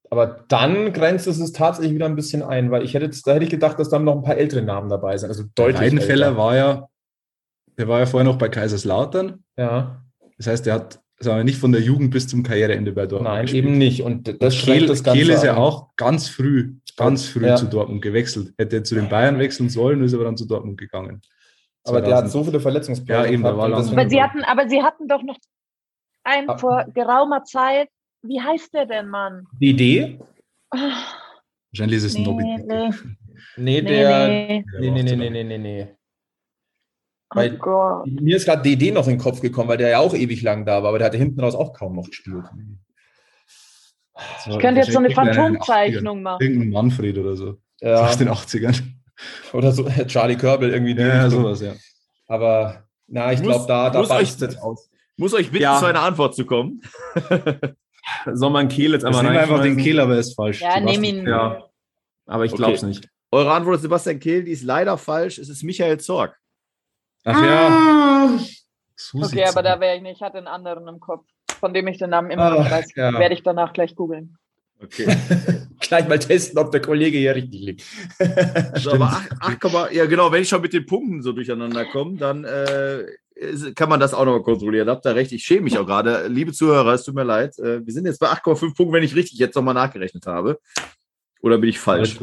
Aber 0.09 0.45
dann 0.47 0.93
grenzt 0.93 1.27
es 1.27 1.39
es 1.39 1.51
tatsächlich 1.51 1.93
wieder 1.93 2.05
ein 2.05 2.15
bisschen 2.15 2.41
ein, 2.41 2.71
weil 2.71 2.83
ich 2.83 2.93
hätte 2.93 3.09
da 3.25 3.33
hätte 3.33 3.43
ich 3.43 3.49
gedacht, 3.49 3.77
dass 3.79 3.89
dann 3.89 4.03
noch 4.03 4.15
ein 4.15 4.23
paar 4.23 4.37
ältere 4.37 4.61
Namen 4.61 4.89
dabei 4.89 5.17
sind. 5.17 5.29
Also 5.29 5.43
deutlich. 5.55 5.81
Weidenfeller 5.81 6.37
war 6.37 6.55
ja, 6.55 6.87
der 7.77 7.87
war 7.87 7.99
ja 7.99 8.05
vorher 8.05 8.29
noch 8.29 8.37
bei 8.37 8.49
Kaiserslautern. 8.49 9.43
Ja. 9.57 10.03
Das 10.37 10.47
heißt, 10.47 10.65
der 10.65 10.75
hat 10.75 10.99
sagen 11.19 11.37
wir, 11.37 11.43
nicht 11.43 11.57
von 11.57 11.71
der 11.71 11.81
Jugend 11.81 12.11
bis 12.11 12.27
zum 12.27 12.43
Karriereende 12.43 12.91
bei 12.91 13.05
Dortmund. 13.05 13.33
Nein, 13.33 13.41
gespielt. 13.43 13.65
eben 13.65 13.77
nicht. 13.77 14.03
Und 14.03 14.41
das 14.41 14.57
Kehl, 14.57 14.85
das 14.85 15.03
Ganze 15.03 15.19
Kehl 15.19 15.29
ist 15.29 15.43
ja 15.43 15.57
auch 15.57 15.95
ganz 15.95 16.29
früh, 16.29 16.75
ganz 16.95 17.25
früh 17.27 17.45
ja. 17.45 17.55
zu 17.55 17.65
Dortmund 17.65 18.01
gewechselt. 18.01 18.53
Hätte 18.57 18.83
zu 18.83 18.95
den 18.95 19.09
Bayern 19.09 19.39
wechseln 19.39 19.69
sollen, 19.69 20.03
ist 20.03 20.13
aber 20.13 20.25
dann 20.25 20.37
zu 20.37 20.45
Dortmund 20.45 20.77
gegangen. 20.77 21.21
Aber 21.83 21.99
2000. 21.99 22.07
der 22.07 22.17
hat 22.17 22.31
so 22.31 22.43
viele 22.43 22.59
Verletzungsprobleme. 22.59 23.25
Ja, 23.25 23.31
eben, 23.31 23.43
da 23.43 23.57
war 23.57 23.65
aber 23.71 24.09
sie 24.09 24.21
hatten, 24.21 24.43
aber 24.43 24.69
sie 24.69 24.81
hatten 24.81 25.07
doch 25.07 25.23
noch 25.23 25.37
einen 26.27 26.49
ah. 26.49 26.57
vor 26.57 26.85
geraumer 26.93 27.43
Zeit. 27.43 27.89
Wie 28.21 28.41
heißt 28.41 28.73
der 28.73 28.85
denn, 28.85 29.07
Mann? 29.07 29.47
DD? 29.61 30.19
Wahrscheinlich 30.71 31.97
ist 31.97 32.03
es 32.03 32.17
nee, 32.17 32.23
Nobby. 32.23 32.43
Nee. 32.43 32.89
nee, 33.57 33.81
der. 33.81 34.27
Nee, 34.27 34.63
nee, 34.79 34.91
nee, 34.91 35.15
nee, 35.15 35.29
nee, 35.29 35.43
nee, 35.43 35.57
nee. 35.57 35.87
Weil 37.29 37.59
oh 37.61 38.03
mir 38.05 38.37
ist 38.37 38.45
gerade 38.45 38.61
DD 38.61 38.91
noch 38.91 39.05
in 39.07 39.15
den 39.15 39.19
Kopf 39.19 39.41
gekommen, 39.41 39.67
weil 39.67 39.77
der 39.77 39.89
ja 39.89 39.99
auch 39.99 40.13
ewig 40.13 40.41
lang 40.43 40.65
da 40.65 40.81
war, 40.81 40.89
aber 40.89 40.97
der 40.97 41.07
hatte 41.07 41.17
hinten 41.17 41.41
raus 41.41 41.55
auch 41.55 41.73
kaum 41.73 41.95
noch 41.95 42.07
gespielt. 42.07 42.45
So, 44.45 44.51
ich 44.51 44.59
könnte 44.59 44.81
jetzt 44.81 44.93
so 44.93 44.99
eine 44.99 45.11
Phantomzeichnung 45.11 46.21
machen. 46.23 46.41
Irgendein 46.41 46.69
Manfred 46.69 47.17
oder 47.17 47.35
so. 47.35 47.57
Ja. 47.81 48.07
Aus 48.07 48.17
den 48.17 48.29
80ern. 48.29 48.81
Oder 49.53 49.71
so 49.71 49.87
Charlie 50.07 50.37
Körbel 50.37 50.71
irgendwie. 50.71 50.95
Ja, 50.95 51.29
sowas, 51.29 51.61
ja. 51.61 51.73
Aber 52.27 52.87
na, 53.07 53.31
ich 53.31 53.41
glaube, 53.41 53.65
da, 53.67 53.89
da 53.89 54.01
beißt 54.01 54.41
es 54.41 54.57
aus. 54.57 54.89
Muss 55.17 55.33
euch 55.33 55.51
bitten, 55.51 55.63
ja. 55.63 55.79
zu 55.79 55.85
einer 55.85 56.01
Antwort 56.01 56.35
zu 56.35 56.45
kommen. 56.45 56.81
Soll 58.31 58.51
man 58.51 58.69
Kehl 58.69 58.91
jetzt 58.91 59.03
einmal 59.03 59.23
nehmen 59.23 59.37
einfach 59.37 59.61
den 59.61 59.77
Kehl, 59.77 59.99
aber 59.99 60.13
er 60.13 60.19
ist 60.19 60.35
falsch. 60.35 60.61
Ja, 60.61 60.79
nehm 60.79 61.03
ihn. 61.03 61.27
Ja. 61.27 61.65
Aber 62.25 62.45
ich 62.45 62.53
glaube 62.53 62.73
es 62.73 62.83
okay. 62.83 62.89
nicht. 62.89 63.09
Eure 63.31 63.51
Antwort 63.51 63.75
ist 63.75 63.81
Sebastian 63.81 64.19
Kehl, 64.19 64.43
die 64.43 64.51
ist 64.51 64.63
leider 64.63 64.97
falsch. 64.97 65.37
Es 65.37 65.49
ist 65.49 65.63
Michael 65.63 65.99
Zorg. 65.99 66.37
Ach 67.25 67.43
ja. 67.43 67.67
Ah. 67.67 68.39
okay, 69.13 69.45
aber 69.45 69.63
da 69.63 69.79
wäre 69.79 69.97
ich 69.97 70.01
nicht. 70.01 70.17
Ich 70.17 70.21
hatte 70.21 70.37
einen 70.37 70.47
anderen 70.47 70.87
im 70.87 70.99
Kopf, 70.99 71.25
von 71.59 71.73
dem 71.73 71.87
ich 71.87 71.97
den 71.97 72.11
Namen 72.11 72.31
immer 72.31 72.51
noch 72.51 72.69
weiß. 72.69 72.95
Ja. 72.95 73.17
Werde 73.19 73.33
ich 73.33 73.43
danach 73.43 73.73
gleich 73.73 73.95
googeln. 73.95 74.37
Okay. 74.81 75.07
gleich 75.79 76.07
mal 76.07 76.19
testen, 76.19 76.59
ob 76.59 76.71
der 76.71 76.81
Kollege 76.81 77.17
hier 77.17 77.35
richtig 77.35 77.61
liegt. 77.61 77.83
so, 78.75 78.93
aber 78.93 79.21
ach, 79.41 79.57
ach, 79.61 79.91
ja 79.91 80.05
genau, 80.05 80.31
wenn 80.31 80.43
ich 80.43 80.49
schon 80.49 80.61
mit 80.61 80.73
den 80.73 80.85
Punkten 80.85 81.21
so 81.21 81.33
durcheinander 81.33 81.85
komme, 81.85 82.17
dann 82.17 82.45
äh, 82.45 83.03
kann 83.75 83.89
man 83.89 83.99
das 83.99 84.13
auch 84.13 84.25
noch 84.25 84.39
kontrollieren. 84.39 84.89
Habt 84.89 85.05
ihr 85.05 85.15
recht, 85.15 85.31
ich 85.31 85.43
schäme 85.43 85.61
mich 85.61 85.77
auch 85.77 85.85
gerade. 85.85 86.27
Liebe 86.27 86.53
Zuhörer, 86.53 86.93
es 86.93 87.03
tut 87.03 87.15
mir 87.15 87.23
leid. 87.23 87.57
Äh, 87.59 87.85
wir 87.85 87.93
sind 87.93 88.05
jetzt 88.05 88.19
bei 88.19 88.27
8,5 88.27 88.75
Punkten, 88.75 88.93
wenn 88.93 89.03
ich 89.03 89.15
richtig 89.15 89.39
jetzt 89.39 89.55
nochmal 89.55 89.73
nachgerechnet 89.73 90.25
habe. 90.25 90.59
Oder 91.41 91.57
bin 91.57 91.69
ich 91.69 91.79
falsch? 91.79 92.17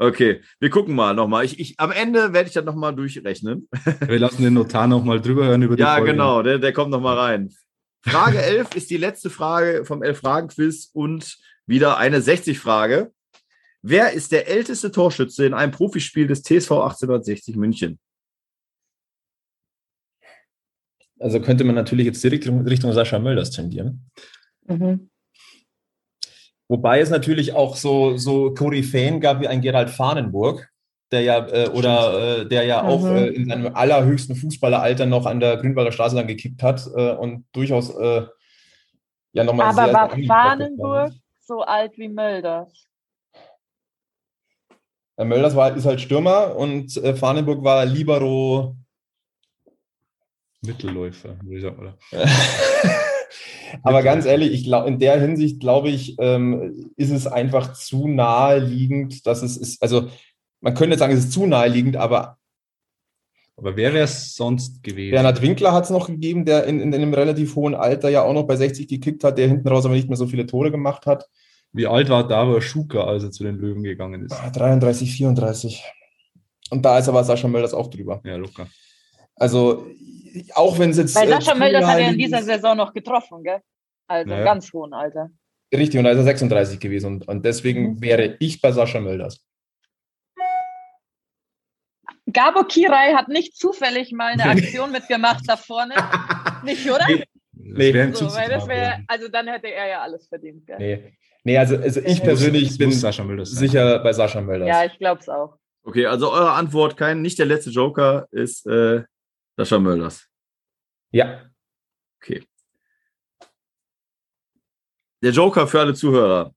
Okay, 0.00 0.42
wir 0.60 0.70
gucken 0.70 0.94
mal 0.94 1.12
nochmal. 1.12 1.44
Ich, 1.44 1.58
ich, 1.58 1.74
am 1.78 1.90
Ende 1.90 2.32
werde 2.32 2.48
ich 2.48 2.54
das 2.54 2.64
nochmal 2.64 2.94
durchrechnen. 2.94 3.68
Wir 4.06 4.18
lassen 4.20 4.42
den 4.42 4.54
Notar 4.54 4.86
nochmal 4.86 5.20
drüber 5.20 5.46
hören 5.46 5.62
über 5.62 5.74
die 5.74 5.82
Ja, 5.82 5.96
Folge. 5.96 6.12
genau, 6.12 6.42
der, 6.42 6.58
der 6.58 6.72
kommt 6.72 6.92
nochmal 6.92 7.18
rein. 7.18 7.52
Frage 8.02 8.40
11 8.40 8.76
ist 8.76 8.90
die 8.90 8.96
letzte 8.96 9.28
Frage 9.28 9.84
vom 9.84 10.02
Elf-Fragen-Quiz 10.04 10.90
und 10.92 11.38
wieder 11.66 11.98
eine 11.98 12.20
60-Frage. 12.20 13.10
Wer 13.82 14.12
ist 14.12 14.30
der 14.32 14.48
älteste 14.48 14.92
Torschütze 14.92 15.46
in 15.46 15.54
einem 15.54 15.72
Profispiel 15.72 16.26
des 16.28 16.42
TSV 16.42 16.70
1860 16.72 17.56
München? 17.56 17.98
Also 21.20 21.40
könnte 21.40 21.64
man 21.64 21.74
natürlich 21.74 22.06
jetzt 22.06 22.22
direkt 22.22 22.46
Richtung 22.46 22.92
Sascha 22.92 23.18
Mölders 23.18 23.50
tendieren. 23.50 24.08
Mhm. 24.66 25.10
Wobei 26.68 27.00
es 27.00 27.10
natürlich 27.10 27.54
auch 27.54 27.76
so, 27.76 28.16
so 28.18 28.52
Koryphäen 28.52 29.20
gab 29.20 29.40
wie 29.40 29.48
ein 29.48 29.62
Gerald 29.62 29.88
Fahnenburg, 29.88 30.70
der 31.10 31.22
ja 31.22 31.46
äh, 31.48 31.68
oder 31.70 32.40
äh, 32.40 32.48
der 32.48 32.64
ja 32.64 32.82
mhm. 32.82 32.88
auch 32.88 33.06
äh, 33.06 33.28
in 33.28 33.48
seinem 33.48 33.74
allerhöchsten 33.74 34.36
Fußballeralter 34.36 35.06
noch 35.06 35.24
an 35.24 35.40
der 35.40 35.56
Grünwalder 35.56 35.92
Straße 35.92 36.14
dann 36.14 36.26
gekickt 36.26 36.62
hat 36.62 36.86
äh, 36.94 37.12
und 37.12 37.46
durchaus 37.52 37.90
äh, 37.96 38.26
ja 39.32 39.44
nochmal 39.44 39.68
Aber 39.68 39.92
war 39.92 40.10
Fahnenburg 40.10 41.12
so 41.40 41.62
alt 41.62 41.96
wie 41.96 42.08
Mölders? 42.08 42.84
Mölders 45.16 45.56
war, 45.56 45.74
ist 45.74 45.86
halt 45.86 46.00
Stürmer 46.00 46.54
und 46.54 46.96
äh, 46.98 47.14
Fahnenburg 47.14 47.64
war 47.64 47.84
Libero 47.84 48.76
Mittelläufer, 50.60 51.36
würde 51.42 51.56
ich 51.56 51.62
sagen, 51.62 51.78
oder? 51.78 51.98
Aber 53.82 54.02
ganz 54.02 54.24
ehrlich, 54.24 54.52
ich 54.52 54.64
glaube, 54.64 54.88
in 54.88 54.98
der 54.98 55.20
Hinsicht 55.20 55.60
glaube 55.60 55.90
ich, 55.90 56.16
ähm, 56.18 56.90
ist 56.96 57.10
es 57.10 57.26
einfach 57.26 57.74
zu 57.74 58.08
naheliegend, 58.08 59.26
dass 59.26 59.42
es 59.42 59.56
ist, 59.56 59.82
also 59.82 60.08
man 60.60 60.74
könnte 60.74 60.98
sagen, 60.98 61.12
es 61.12 61.20
ist 61.20 61.32
zu 61.32 61.46
naheliegend, 61.46 61.96
aber. 61.96 62.38
Aber 63.56 63.76
wer 63.76 63.92
wäre 63.92 64.04
es 64.04 64.36
sonst 64.36 64.82
gewesen? 64.84 65.10
Bernhard 65.10 65.42
Winkler 65.42 65.72
hat 65.72 65.84
es 65.84 65.90
noch 65.90 66.06
gegeben, 66.06 66.44
der 66.44 66.64
in, 66.64 66.80
in, 66.80 66.94
einem 66.94 67.12
relativ 67.12 67.56
hohen 67.56 67.74
Alter 67.74 68.08
ja 68.08 68.22
auch 68.22 68.32
noch 68.32 68.44
bei 68.44 68.54
60 68.54 68.86
gekickt 68.86 69.24
hat, 69.24 69.36
der 69.36 69.48
hinten 69.48 69.66
raus 69.66 69.84
aber 69.84 69.94
nicht 69.94 70.08
mehr 70.08 70.16
so 70.16 70.26
viele 70.26 70.46
Tore 70.46 70.70
gemacht 70.70 71.06
hat. 71.06 71.28
Wie 71.72 71.86
alt 71.86 72.08
war 72.08 72.26
Davor 72.26 72.62
Schuka, 72.62 73.04
als 73.04 73.24
er 73.24 73.30
zu 73.32 73.42
den 73.42 73.56
Löwen 73.56 73.82
gegangen 73.82 74.24
ist? 74.24 74.34
33, 74.54 75.10
ah, 75.10 75.12
34. 75.12 75.84
Und 76.70 76.84
da 76.84 76.98
ist 76.98 77.08
aber 77.08 77.24
Sascha 77.24 77.48
Mölders 77.48 77.74
auch 77.74 77.88
drüber. 77.88 78.20
Ja, 78.24 78.36
locker. 78.36 78.68
Also 79.34 79.86
auch 80.54 80.78
wenn 80.78 80.90
es 80.90 80.98
jetzt. 80.98 81.14
Weil 81.14 81.28
Sascha 81.28 81.52
äh, 81.52 81.58
Mölders 81.58 81.86
hat 81.86 81.98
er 81.98 82.10
in 82.10 82.18
dieser 82.18 82.42
Saison 82.42 82.76
noch 82.76 82.92
getroffen, 82.92 83.42
gell? 83.42 83.60
Also 84.06 84.30
naja. 84.30 84.44
ganz 84.44 84.72
hohen 84.72 84.92
Alter. 84.92 85.30
Richtig, 85.72 85.98
und 85.98 86.04
da 86.04 86.10
ist 86.10 86.18
er 86.18 86.24
36 86.24 86.80
gewesen. 86.80 87.06
Und, 87.06 87.28
und 87.28 87.44
deswegen 87.44 87.94
mhm. 87.94 88.00
wäre 88.00 88.36
ich 88.38 88.60
bei 88.60 88.72
Sascha 88.72 89.00
Mölders. 89.00 89.44
Gabo 92.32 92.64
Kirai 92.64 93.14
hat 93.14 93.28
nicht 93.28 93.56
zufällig 93.56 94.12
mal 94.12 94.32
eine 94.32 94.44
Aktion 94.44 94.92
mitgemacht 94.92 95.44
da 95.46 95.56
vorne. 95.56 95.94
nicht, 96.64 96.88
oder? 96.88 97.06
Nee. 97.52 97.92
nee. 97.92 98.12
So, 98.12 98.32
weil 98.34 98.48
das 98.48 98.66
wär, 98.68 99.02
also 99.08 99.28
dann 99.28 99.48
hätte 99.48 99.68
er 99.68 99.88
ja 99.88 100.00
alles 100.00 100.28
verdient. 100.28 100.66
Gell? 100.66 100.76
Nee. 100.78 101.12
nee, 101.44 101.58
also, 101.58 101.76
also 101.76 102.00
ich 102.00 102.22
persönlich 102.22 102.76
bin 102.78 102.92
sicher 102.92 103.98
bei 104.00 104.12
Sascha 104.12 104.40
Mölders. 104.40 104.68
Ja, 104.68 104.84
ich 104.84 104.98
glaube 104.98 105.20
es 105.20 105.28
auch. 105.28 105.56
Okay, 105.82 106.06
also 106.06 106.30
eure 106.32 106.52
Antwort, 106.52 106.96
kein, 106.96 107.22
nicht 107.22 107.38
der 107.38 107.46
letzte 107.46 107.70
Joker, 107.70 108.26
ist 108.30 108.66
äh, 108.66 109.02
Sascha 109.58 109.80
Mölders. 109.80 110.28
Ja. 111.10 111.50
Okay. 112.20 112.46
Der 115.20 115.32
Joker 115.32 115.66
für 115.66 115.80
alle 115.80 115.94
Zuhörer. 115.94 116.54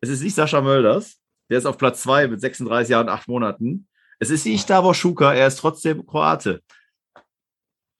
Es 0.00 0.08
ist 0.08 0.22
nicht 0.22 0.34
Sascha 0.34 0.60
Mölders. 0.60 1.20
Der 1.48 1.58
ist 1.58 1.64
auf 1.64 1.78
Platz 1.78 2.02
2 2.02 2.26
mit 2.26 2.40
36 2.40 2.90
Jahren 2.90 3.06
und 3.06 3.12
8 3.12 3.28
Monaten. 3.28 3.88
Es 4.18 4.30
ist 4.30 4.44
nicht 4.46 4.68
Davor 4.68 4.96
Schuka, 4.96 5.32
er 5.32 5.46
ist 5.46 5.60
trotzdem 5.60 6.04
Kroate. 6.04 6.60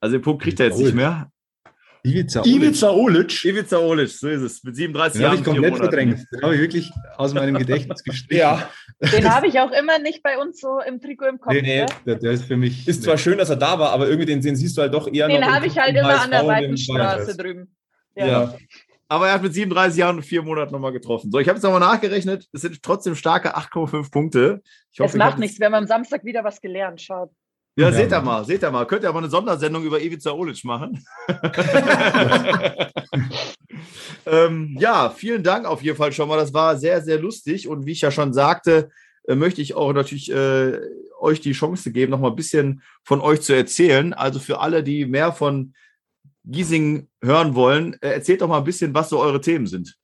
Also 0.00 0.16
den 0.16 0.22
Punkt 0.22 0.42
kriegt 0.42 0.59
er 0.59 0.66
jetzt 0.66 0.78
nicht 0.78 0.94
mehr. 0.94 1.31
Ivica 2.04 2.40
Olic. 2.40 2.54
Ivica 2.54 2.90
Olic. 2.90 3.44
Ivica 3.44 3.78
Olic, 3.78 4.08
so 4.08 4.28
ist 4.28 4.42
es. 4.42 4.64
Mit 4.64 4.76
37 4.76 5.20
Jahren. 5.20 5.37
Den 5.37 5.38
habe 5.38 5.40
ich 5.40 5.44
komplett 5.44 5.76
verdrängt. 5.76 6.26
Den 6.32 6.42
habe 6.42 6.54
ich 6.54 6.61
wirklich 6.61 6.90
aus 7.16 7.34
meinem 7.34 7.56
Gedächtnis 7.56 8.02
gestrichen. 8.02 8.40
Ja. 8.40 8.70
Den 9.00 9.32
habe 9.32 9.46
ich 9.46 9.58
auch 9.61 9.70
immer 9.72 9.98
nicht 9.98 10.22
bei 10.22 10.38
uns 10.38 10.61
so 10.61 10.80
im 10.80 11.00
Trikot 11.00 11.26
im 11.26 11.40
Kopf. 11.40 11.52
Nee, 11.52 11.62
nee, 11.62 11.87
der, 12.06 12.16
der, 12.16 12.32
ist 12.32 12.44
für 12.44 12.56
mich. 12.56 12.87
Ist 12.88 13.02
zwar 13.02 13.16
schön, 13.16 13.38
dass 13.38 13.50
er 13.50 13.56
da 13.56 13.78
war, 13.78 13.90
aber 13.90 14.08
irgendwie 14.08 14.26
den, 14.26 14.40
den 14.40 14.56
siehst 14.56 14.76
du 14.76 14.82
halt 14.82 14.94
doch 14.94 15.06
eher 15.06 15.28
den 15.28 15.40
noch. 15.40 15.46
Den 15.46 15.54
habe 15.54 15.66
ich 15.66 15.78
halt 15.78 15.96
immer 15.96 16.20
an 16.20 16.30
der 16.30 16.44
Seitenstraße 16.44 17.37
drüben. 17.37 17.74
Ja. 18.16 18.26
ja. 18.26 18.54
Aber 19.11 19.28
er 19.28 19.34
hat 19.34 19.42
mit 19.42 19.54
37 19.54 19.98
Jahren 19.98 20.16
und 20.16 20.22
vier 20.22 20.42
Monaten 20.42 20.72
nochmal 20.72 20.92
getroffen. 20.92 21.30
So, 21.30 21.38
ich 21.38 21.48
habe 21.48 21.56
jetzt 21.56 21.62
nochmal 21.62 21.80
nachgerechnet. 21.80 22.46
Es 22.52 22.61
sind 22.61 22.82
trotzdem 22.82 23.14
starke 23.14 23.56
8,5 23.56 24.11
Punkte. 24.11 24.62
Ich 24.92 25.00
hoffe, 25.00 25.12
es 25.12 25.16
macht 25.16 25.38
nichts. 25.38 25.58
Wir 25.58 25.66
haben 25.66 25.74
am 25.74 25.87
Samstag 25.87 26.24
wieder 26.24 26.44
was 26.44 26.61
gelernt. 26.61 27.00
Schaut. 27.00 27.30
Ja, 27.79 27.93
seht 27.93 28.11
ihr 28.11 28.21
mal, 28.21 28.45
seht 28.45 28.64
ihr 28.64 28.71
mal. 28.73 28.87
Könnt 28.87 29.05
ihr 29.05 29.09
aber 29.09 29.21
eine 29.21 29.31
Sondersendung 29.31 29.85
über 29.85 30.01
Ivica 30.01 30.33
Olic 30.33 30.64
machen? 30.64 31.05
ähm, 34.27 34.77
ja, 34.81 35.11
vielen 35.11 35.45
Dank 35.45 35.64
auf 35.64 35.81
jeden 35.81 35.97
Fall 35.97 36.11
schon 36.12 36.29
mal. 36.29 36.38
Das 36.38 36.53
war 36.53 36.77
sehr, 36.77 37.01
sehr 37.03 37.21
lustig. 37.21 37.69
Und 37.69 37.87
wie 37.87 37.93
ich 37.93 38.01
ja 38.01 38.11
schon 38.11 38.33
sagte, 38.33 38.91
äh, 39.29 39.37
möchte 39.37 39.62
ich 39.62 39.77
auch 39.77 39.93
natürlich 39.93 40.33
äh, 40.33 40.81
euch 41.21 41.41
die 41.41 41.53
Chance 41.53 41.93
geben, 41.93 42.11
noch 42.11 42.19
mal 42.19 42.31
ein 42.31 42.37
bisschen 42.37 42.83
von 43.05 43.21
euch 43.21 43.43
zu 43.43 43.53
erzählen. 43.53 44.12
Also 44.12 44.41
für 44.41 44.59
alle, 44.59 44.83
die 44.83 45.07
mehr 45.07 45.33
von 45.33 45.73
Giesing 46.43 47.07
hören 47.23 47.55
wollen, 47.55 47.95
äh, 48.01 48.09
erzählt 48.09 48.41
doch 48.41 48.49
mal 48.49 48.59
ein 48.59 48.64
bisschen, 48.64 48.93
was 48.93 49.09
so 49.09 49.21
eure 49.21 49.41
Themen 49.41 49.69
sind. 49.69 49.97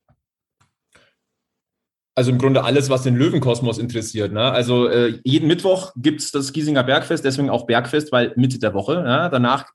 Also 2.15 2.31
im 2.31 2.39
Grunde 2.39 2.63
alles, 2.65 2.91
was 2.91 3.03
den 3.03 3.17
Löwenkosmos 3.17 3.79
interessiert. 3.79 4.33
Ne? 4.33 4.43
Also 4.43 4.89
äh, 4.89 5.19
jeden 5.25 5.49
Mittwoch 5.49 5.93
gibt 5.97 6.21
es 6.21 6.31
das 6.31 6.53
Giesinger 6.53 6.85
Bergfest, 6.85 7.25
deswegen 7.25 7.51
auch 7.51 7.67
Bergfest, 7.67 8.13
weil 8.13 8.33
Mitte 8.37 8.59
der 8.59 8.73
Woche. 8.73 8.95
Ja? 8.95 9.29
Danach 9.29 9.67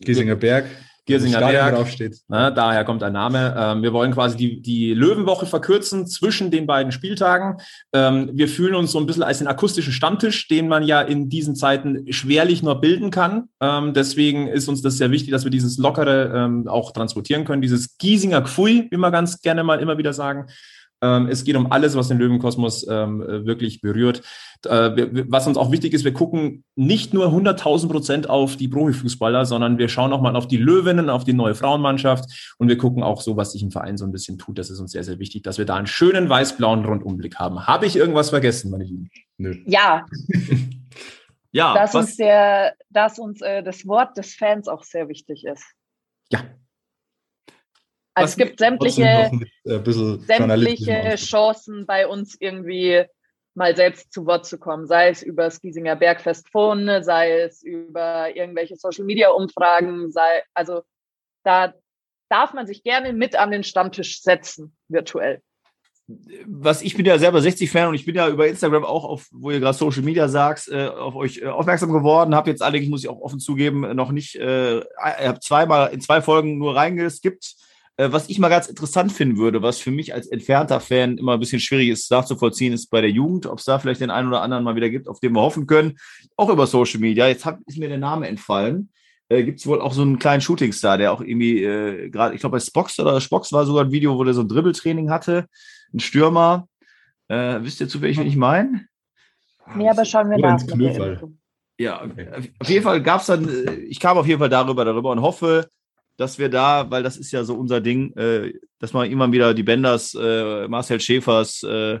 Giesinger 0.00 0.36
Berg. 0.36 0.66
Giersinger 1.08 1.40
Berg. 1.40 1.74
Draufsteht. 1.74 2.20
Na, 2.28 2.50
daher 2.50 2.84
kommt 2.84 3.02
ein 3.02 3.14
Name. 3.14 3.54
Ähm, 3.56 3.82
wir 3.82 3.94
wollen 3.94 4.12
quasi 4.12 4.36
die, 4.36 4.60
die 4.60 4.92
Löwenwoche 4.92 5.46
verkürzen 5.46 6.06
zwischen 6.06 6.50
den 6.50 6.66
beiden 6.66 6.92
Spieltagen. 6.92 7.56
Ähm, 7.94 8.30
wir 8.34 8.46
fühlen 8.46 8.74
uns 8.74 8.92
so 8.92 8.98
ein 9.00 9.06
bisschen 9.06 9.22
als 9.22 9.38
den 9.38 9.46
akustischen 9.46 9.94
Stammtisch, 9.94 10.48
den 10.48 10.68
man 10.68 10.82
ja 10.82 11.00
in 11.00 11.30
diesen 11.30 11.56
Zeiten 11.56 12.12
schwerlich 12.12 12.62
nur 12.62 12.82
bilden 12.82 13.10
kann. 13.10 13.48
Ähm, 13.60 13.94
deswegen 13.94 14.48
ist 14.48 14.68
uns 14.68 14.82
das 14.82 14.98
sehr 14.98 15.10
wichtig, 15.10 15.30
dass 15.30 15.44
wir 15.44 15.50
dieses 15.50 15.78
Lockere 15.78 16.30
ähm, 16.34 16.68
auch 16.68 16.92
transportieren 16.92 17.46
können, 17.46 17.62
dieses 17.62 17.96
Giesinger 17.96 18.42
Gfui, 18.42 18.88
wie 18.90 18.98
wir 18.98 19.10
ganz 19.10 19.40
gerne 19.40 19.64
mal 19.64 19.80
immer 19.80 19.96
wieder 19.96 20.12
sagen. 20.12 20.46
Ähm, 21.00 21.28
es 21.28 21.44
geht 21.44 21.56
um 21.56 21.70
alles, 21.70 21.96
was 21.96 22.08
den 22.08 22.18
Löwenkosmos 22.18 22.86
ähm, 22.88 23.22
äh, 23.22 23.46
wirklich 23.46 23.80
berührt. 23.80 24.22
Äh, 24.66 25.26
was 25.28 25.46
uns 25.46 25.56
auch 25.56 25.70
wichtig 25.70 25.92
ist, 25.92 26.04
wir 26.04 26.12
gucken 26.12 26.64
nicht 26.74 27.14
nur 27.14 27.28
100.000 27.28 27.88
Prozent 27.88 28.30
auf 28.30 28.56
die 28.56 28.68
Profifußballer, 28.68 29.46
sondern 29.46 29.78
wir 29.78 29.88
schauen 29.88 30.12
auch 30.12 30.20
mal 30.20 30.34
auf 30.34 30.48
die 30.48 30.56
Löwinnen, 30.56 31.10
auf 31.10 31.24
die 31.24 31.32
neue 31.32 31.54
Frauenmannschaft 31.54 32.54
und 32.58 32.68
wir 32.68 32.76
gucken 32.78 33.02
auch 33.02 33.20
so, 33.20 33.36
was 33.36 33.52
sich 33.52 33.62
im 33.62 33.70
Verein 33.70 33.96
so 33.96 34.04
ein 34.04 34.12
bisschen 34.12 34.38
tut. 34.38 34.58
Das 34.58 34.70
ist 34.70 34.80
uns 34.80 34.92
sehr, 34.92 35.04
sehr 35.04 35.18
wichtig, 35.18 35.44
dass 35.44 35.58
wir 35.58 35.64
da 35.64 35.76
einen 35.76 35.86
schönen 35.86 36.28
weiß-blauen 36.28 36.84
Rundumblick 36.84 37.36
haben. 37.36 37.66
Habe 37.66 37.86
ich 37.86 37.96
irgendwas 37.96 38.30
vergessen, 38.30 38.70
meine 38.70 38.84
Lieben? 38.84 39.10
Nö. 39.36 39.54
Ja. 39.66 40.04
ja. 41.52 41.74
Dass 41.74 41.94
was? 41.94 42.06
uns, 42.06 42.16
der, 42.16 42.74
dass 42.90 43.18
uns 43.20 43.40
äh, 43.40 43.62
das 43.62 43.86
Wort 43.86 44.16
des 44.16 44.34
Fans 44.34 44.66
auch 44.66 44.82
sehr 44.82 45.08
wichtig 45.08 45.44
ist. 45.44 45.64
Ja, 46.30 46.40
also 48.18 48.30
es 48.30 48.36
gibt 48.36 48.58
sämtliche, 48.58 49.30
mit, 49.32 49.48
äh, 49.64 50.18
sämtliche 50.20 51.14
Chancen 51.16 51.86
bei 51.86 52.06
uns 52.06 52.36
irgendwie 52.38 53.04
mal 53.58 53.76
selbst 53.76 54.12
zu 54.12 54.24
Wort 54.24 54.46
zu 54.46 54.56
kommen, 54.56 54.86
sei 54.86 55.10
es 55.10 55.22
über 55.22 55.44
das 55.44 55.60
Giesinger 55.60 55.96
Bergfest 55.96 56.48
Phone, 56.48 57.02
sei 57.02 57.40
es 57.40 57.62
über 57.62 58.34
irgendwelche 58.34 58.76
Social 58.76 59.04
Media 59.04 59.30
Umfragen, 59.30 60.10
sei, 60.10 60.42
also 60.54 60.82
da 61.44 61.74
darf 62.30 62.54
man 62.54 62.66
sich 62.66 62.82
gerne 62.82 63.12
mit 63.12 63.36
an 63.36 63.50
den 63.50 63.64
Stammtisch 63.64 64.22
setzen, 64.22 64.76
virtuell. 64.88 65.42
Was 66.46 66.80
ich 66.80 66.96
bin 66.96 67.04
ja 67.04 67.18
selber 67.18 67.40
60-Fan 67.40 67.88
und 67.88 67.94
ich 67.94 68.06
bin 68.06 68.14
ja 68.14 68.28
über 68.28 68.48
Instagram 68.48 68.84
auch 68.84 69.04
auf, 69.04 69.26
wo 69.30 69.50
ihr 69.50 69.60
gerade 69.60 69.76
Social 69.76 70.02
Media 70.02 70.28
sagt, 70.28 70.68
äh, 70.68 70.86
auf 70.86 71.14
euch 71.14 71.38
äh, 71.42 71.46
aufmerksam 71.46 71.92
geworden. 71.92 72.34
Habe 72.34 72.48
jetzt 72.48 72.62
allerdings, 72.62 72.88
muss 72.88 73.02
ich 73.02 73.10
auch 73.10 73.20
offen 73.20 73.40
zugeben, 73.40 73.94
noch 73.94 74.10
nicht, 74.10 74.36
äh, 74.36 74.80
habe 74.96 75.40
zweimal 75.40 75.92
in 75.92 76.00
zwei 76.00 76.22
Folgen 76.22 76.56
nur 76.56 76.76
reingeskippt 76.76 77.44
äh, 77.44 77.67
was 77.98 78.28
ich 78.28 78.38
mal 78.38 78.48
ganz 78.48 78.68
interessant 78.68 79.12
finden 79.12 79.38
würde, 79.38 79.60
was 79.60 79.80
für 79.80 79.90
mich 79.90 80.14
als 80.14 80.28
entfernter 80.28 80.78
Fan 80.78 81.18
immer 81.18 81.32
ein 81.32 81.40
bisschen 81.40 81.58
schwierig 81.58 81.88
ist 81.88 82.10
nachzuvollziehen, 82.10 82.72
ist 82.72 82.90
bei 82.90 83.00
der 83.00 83.10
Jugend, 83.10 83.46
ob 83.46 83.58
es 83.58 83.64
da 83.64 83.78
vielleicht 83.80 84.00
den 84.00 84.10
einen 84.10 84.28
oder 84.28 84.40
anderen 84.40 84.62
mal 84.62 84.76
wieder 84.76 84.88
gibt, 84.88 85.08
auf 85.08 85.18
den 85.18 85.32
wir 85.32 85.40
hoffen 85.40 85.66
können, 85.66 85.98
auch 86.36 86.48
über 86.48 86.68
Social 86.68 87.00
Media. 87.00 87.26
Jetzt 87.26 87.44
hab, 87.44 87.58
ist 87.66 87.78
mir 87.78 87.88
der 87.88 87.98
Name 87.98 88.28
entfallen. 88.28 88.90
Äh, 89.28 89.42
gibt 89.42 89.58
es 89.58 89.66
wohl 89.66 89.80
auch 89.80 89.92
so 89.92 90.02
einen 90.02 90.18
kleinen 90.18 90.40
Shootingstar, 90.40 90.96
der 90.96 91.12
auch 91.12 91.20
irgendwie 91.20 91.62
äh, 91.62 92.08
gerade, 92.08 92.34
ich 92.34 92.40
glaube 92.40 92.56
bei 92.56 92.60
Spox 92.60 92.98
oder 93.00 93.20
Spox 93.20 93.52
war 93.52 93.66
sogar 93.66 93.84
ein 93.84 93.92
Video, 93.92 94.16
wo 94.16 94.24
der 94.24 94.34
so 94.34 94.42
ein 94.42 94.48
Dribbeltraining 94.48 95.10
hatte, 95.10 95.46
ein 95.92 96.00
Stürmer. 96.00 96.68
Äh, 97.26 97.58
wisst 97.62 97.80
ihr 97.80 97.88
zufällig, 97.88 98.16
wen 98.18 98.26
ich 98.26 98.36
meine? 98.36 98.86
Nee, 99.74 99.88
aber 99.88 100.04
schauen 100.04 100.30
wir 100.30 100.38
nach. 100.38 100.62
Ja, 101.80 102.02
auf 102.58 102.68
jeden 102.68 102.82
Fall 102.82 103.02
gab 103.02 103.20
es 103.20 103.26
dann, 103.26 103.48
äh, 103.48 103.74
ich 103.74 104.00
kam 104.00 104.16
auf 104.16 104.26
jeden 104.26 104.38
Fall 104.38 104.48
darüber, 104.48 104.84
darüber 104.84 105.10
und 105.10 105.20
hoffe, 105.20 105.68
dass 106.18 106.38
wir 106.38 106.48
da, 106.48 106.90
weil 106.90 107.02
das 107.02 107.16
ist 107.16 107.32
ja 107.32 107.44
so 107.44 107.54
unser 107.54 107.80
Ding, 107.80 108.12
äh, 108.16 108.52
dass 108.80 108.92
man 108.92 109.10
immer 109.10 109.30
wieder 109.32 109.54
die 109.54 109.62
Benders, 109.62 110.14
äh, 110.20 110.68
Marcel 110.68 111.00
Schäfers, 111.00 111.62
äh, 111.62 112.00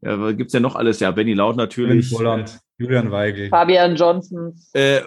ja, 0.00 0.32
gibt 0.32 0.48
es 0.48 0.52
ja 0.54 0.60
noch 0.60 0.76
alles? 0.76 1.00
Ja, 1.00 1.10
Benny 1.10 1.34
Laut 1.34 1.56
natürlich. 1.56 2.08
Volland, 2.08 2.58
Julian 2.78 3.10
Weigel. 3.10 3.48
Fabian 3.48 3.96
Johnson. 3.96 4.54
Äh, 4.72 4.98
äh, 4.98 5.02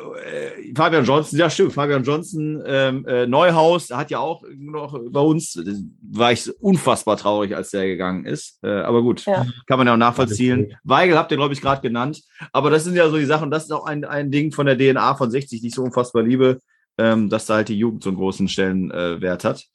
Fabian 0.75 1.05
Johnson, 1.05 1.39
ja 1.39 1.49
stimmt, 1.49 1.73
Fabian 1.73 2.03
Johnson, 2.03 2.61
ähm, 2.65 3.05
äh, 3.07 3.25
Neuhaus 3.25 3.89
hat 3.89 4.11
ja 4.11 4.19
auch 4.19 4.43
noch 4.53 4.99
bei 5.09 5.21
uns, 5.21 5.57
war 6.01 6.33
ich 6.33 6.51
unfassbar 6.61 7.17
traurig, 7.17 7.55
als 7.55 7.71
der 7.71 7.87
gegangen 7.87 8.25
ist. 8.25 8.59
Äh, 8.63 8.69
aber 8.69 9.01
gut, 9.01 9.25
ja. 9.25 9.47
kann 9.65 9.77
man 9.79 9.87
ja 9.87 9.93
auch 9.93 9.97
nachvollziehen. 9.97 10.75
Weigel 10.83 11.17
habt 11.17 11.31
ihr, 11.31 11.37
glaube 11.37 11.53
ich, 11.53 11.61
gerade 11.61 11.81
genannt. 11.81 12.21
Aber 12.51 12.69
das 12.69 12.83
sind 12.83 12.95
ja 12.95 13.09
so 13.09 13.17
die 13.17 13.25
Sachen, 13.25 13.49
das 13.49 13.63
ist 13.63 13.71
auch 13.71 13.85
ein, 13.85 14.03
ein 14.03 14.29
Ding 14.29 14.51
von 14.51 14.65
der 14.65 14.77
DNA 14.77 15.15
von 15.15 15.31
60, 15.31 15.61
die 15.61 15.67
ich 15.67 15.75
so 15.75 15.83
unfassbar 15.83 16.23
liebe 16.23 16.59
ähm, 16.97 17.29
dass 17.29 17.45
da 17.45 17.55
halt 17.55 17.69
die 17.69 17.77
Jugend 17.77 18.03
so 18.03 18.09
einen 18.09 18.17
großen 18.17 18.47
Stellenwert 18.47 19.45
äh, 19.45 19.47
hat. 19.47 19.65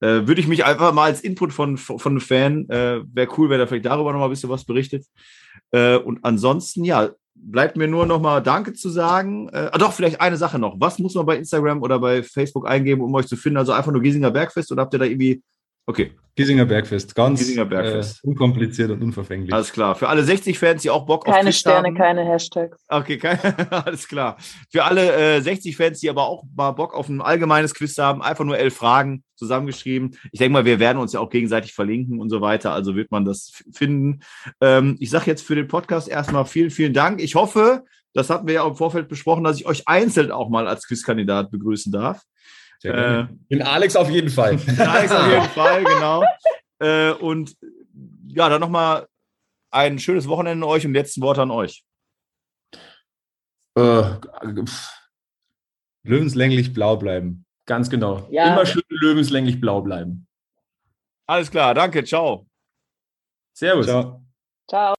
Äh, 0.00 0.26
Würde 0.26 0.40
ich 0.40 0.48
mich 0.48 0.64
einfach 0.64 0.92
mal 0.92 1.04
als 1.04 1.20
Input 1.20 1.52
von, 1.52 1.76
von 1.76 2.00
einem 2.04 2.20
Fan, 2.20 2.68
äh, 2.68 3.02
wäre 3.12 3.28
cool, 3.38 3.50
wenn 3.50 3.60
er 3.60 3.66
vielleicht 3.66 3.86
darüber 3.86 4.12
noch 4.12 4.18
mal 4.18 4.26
ein 4.26 4.30
bisschen 4.30 4.50
was 4.50 4.64
berichtet. 4.64 5.06
Äh, 5.70 5.96
und 5.96 6.24
ansonsten, 6.24 6.84
ja, 6.84 7.10
bleibt 7.34 7.76
mir 7.76 7.88
nur 7.88 8.06
noch 8.06 8.20
mal 8.20 8.40
Danke 8.40 8.72
zu 8.72 8.88
sagen. 8.88 9.48
Äh, 9.48 9.70
ah, 9.72 9.78
doch, 9.78 9.92
vielleicht 9.92 10.20
eine 10.20 10.36
Sache 10.36 10.58
noch. 10.58 10.76
Was 10.78 10.98
muss 10.98 11.14
man 11.14 11.26
bei 11.26 11.36
Instagram 11.36 11.82
oder 11.82 11.98
bei 11.98 12.22
Facebook 12.22 12.68
eingeben, 12.68 13.02
um 13.02 13.14
euch 13.14 13.26
zu 13.26 13.36
finden? 13.36 13.58
Also 13.58 13.72
einfach 13.72 13.92
nur 13.92 14.02
Giesinger 14.02 14.30
Bergfest 14.30 14.70
oder 14.72 14.82
habt 14.82 14.94
ihr 14.94 14.98
da 14.98 15.04
irgendwie 15.04 15.42
Okay. 15.86 16.12
Giesinger 16.36 16.64
Bergfest, 16.64 17.14
ganz 17.14 17.38
Giesinger 17.38 17.64
Bergfest. 17.64 18.24
Äh, 18.24 18.26
unkompliziert 18.26 18.90
und 18.90 19.00
unverfänglich. 19.02 19.52
Alles 19.52 19.72
klar. 19.72 19.94
Für 19.94 20.08
alle 20.08 20.22
60-Fans, 20.22 20.82
die 20.82 20.90
auch 20.90 21.06
Bock 21.06 21.24
keine 21.24 21.36
auf 21.36 21.40
Keine 21.42 21.52
Sterne, 21.52 21.88
haben. 21.88 21.94
keine 21.94 22.24
Hashtags. 22.24 22.76
Okay, 22.88 23.18
keine, 23.18 23.40
alles 23.70 24.08
klar. 24.08 24.36
Für 24.68 24.82
alle 24.82 25.36
äh, 25.36 25.38
60-Fans, 25.38 26.00
die 26.00 26.10
aber 26.10 26.26
auch 26.26 26.42
mal 26.56 26.72
Bock 26.72 26.92
auf 26.92 27.08
ein 27.08 27.20
allgemeines 27.20 27.72
Quiz 27.72 27.96
haben, 27.98 28.20
einfach 28.20 28.44
nur 28.44 28.58
elf 28.58 28.74
Fragen 28.74 29.22
zusammengeschrieben. 29.36 30.16
Ich 30.32 30.40
denke 30.40 30.54
mal, 30.54 30.64
wir 30.64 30.80
werden 30.80 30.98
uns 30.98 31.12
ja 31.12 31.20
auch 31.20 31.30
gegenseitig 31.30 31.72
verlinken 31.72 32.20
und 32.20 32.30
so 32.30 32.40
weiter, 32.40 32.72
also 32.72 32.96
wird 32.96 33.12
man 33.12 33.24
das 33.24 33.62
finden. 33.72 34.20
Ähm, 34.60 34.96
ich 34.98 35.10
sage 35.10 35.26
jetzt 35.26 35.46
für 35.46 35.54
den 35.54 35.68
Podcast 35.68 36.08
erstmal 36.08 36.46
vielen, 36.46 36.70
vielen 36.70 36.94
Dank. 36.94 37.22
Ich 37.22 37.36
hoffe, 37.36 37.84
das 38.12 38.28
hatten 38.28 38.48
wir 38.48 38.54
ja 38.54 38.66
im 38.66 38.74
Vorfeld 38.74 39.08
besprochen, 39.08 39.44
dass 39.44 39.60
ich 39.60 39.66
euch 39.66 39.86
einzeln 39.86 40.32
auch 40.32 40.48
mal 40.48 40.66
als 40.66 40.88
Quizkandidat 40.88 41.52
begrüßen 41.52 41.92
darf. 41.92 42.22
Äh, 42.84 43.26
den 43.50 43.62
Alex 43.62 43.96
auf 43.96 44.10
jeden 44.10 44.28
Fall. 44.28 44.56
Den 44.66 44.80
Alex 44.80 45.10
auf 45.12 45.26
jeden 45.26 45.48
Fall, 45.50 45.84
genau. 45.84 46.24
Äh, 46.80 47.12
und 47.12 47.56
ja, 48.28 48.48
dann 48.48 48.60
nochmal 48.60 49.06
ein 49.70 49.98
schönes 49.98 50.28
Wochenende 50.28 50.66
an 50.66 50.70
euch 50.70 50.86
und 50.86 50.92
letzten 50.92 51.22
Worte 51.22 51.42
an 51.42 51.50
euch. 51.50 51.84
Äh, 53.76 54.02
löwenslänglich 56.04 56.72
blau 56.72 56.96
bleiben. 56.96 57.44
Ganz 57.66 57.88
genau. 57.88 58.26
Ja. 58.30 58.52
Immer 58.52 58.66
schön 58.66 58.82
löwenslänglich 58.88 59.60
blau 59.60 59.80
bleiben. 59.80 60.26
Alles 61.26 61.50
klar, 61.50 61.74
danke, 61.74 62.04
ciao. 62.04 62.46
Servus. 63.56 63.86
Ciao. 63.86 64.22
Ciao. 64.68 64.94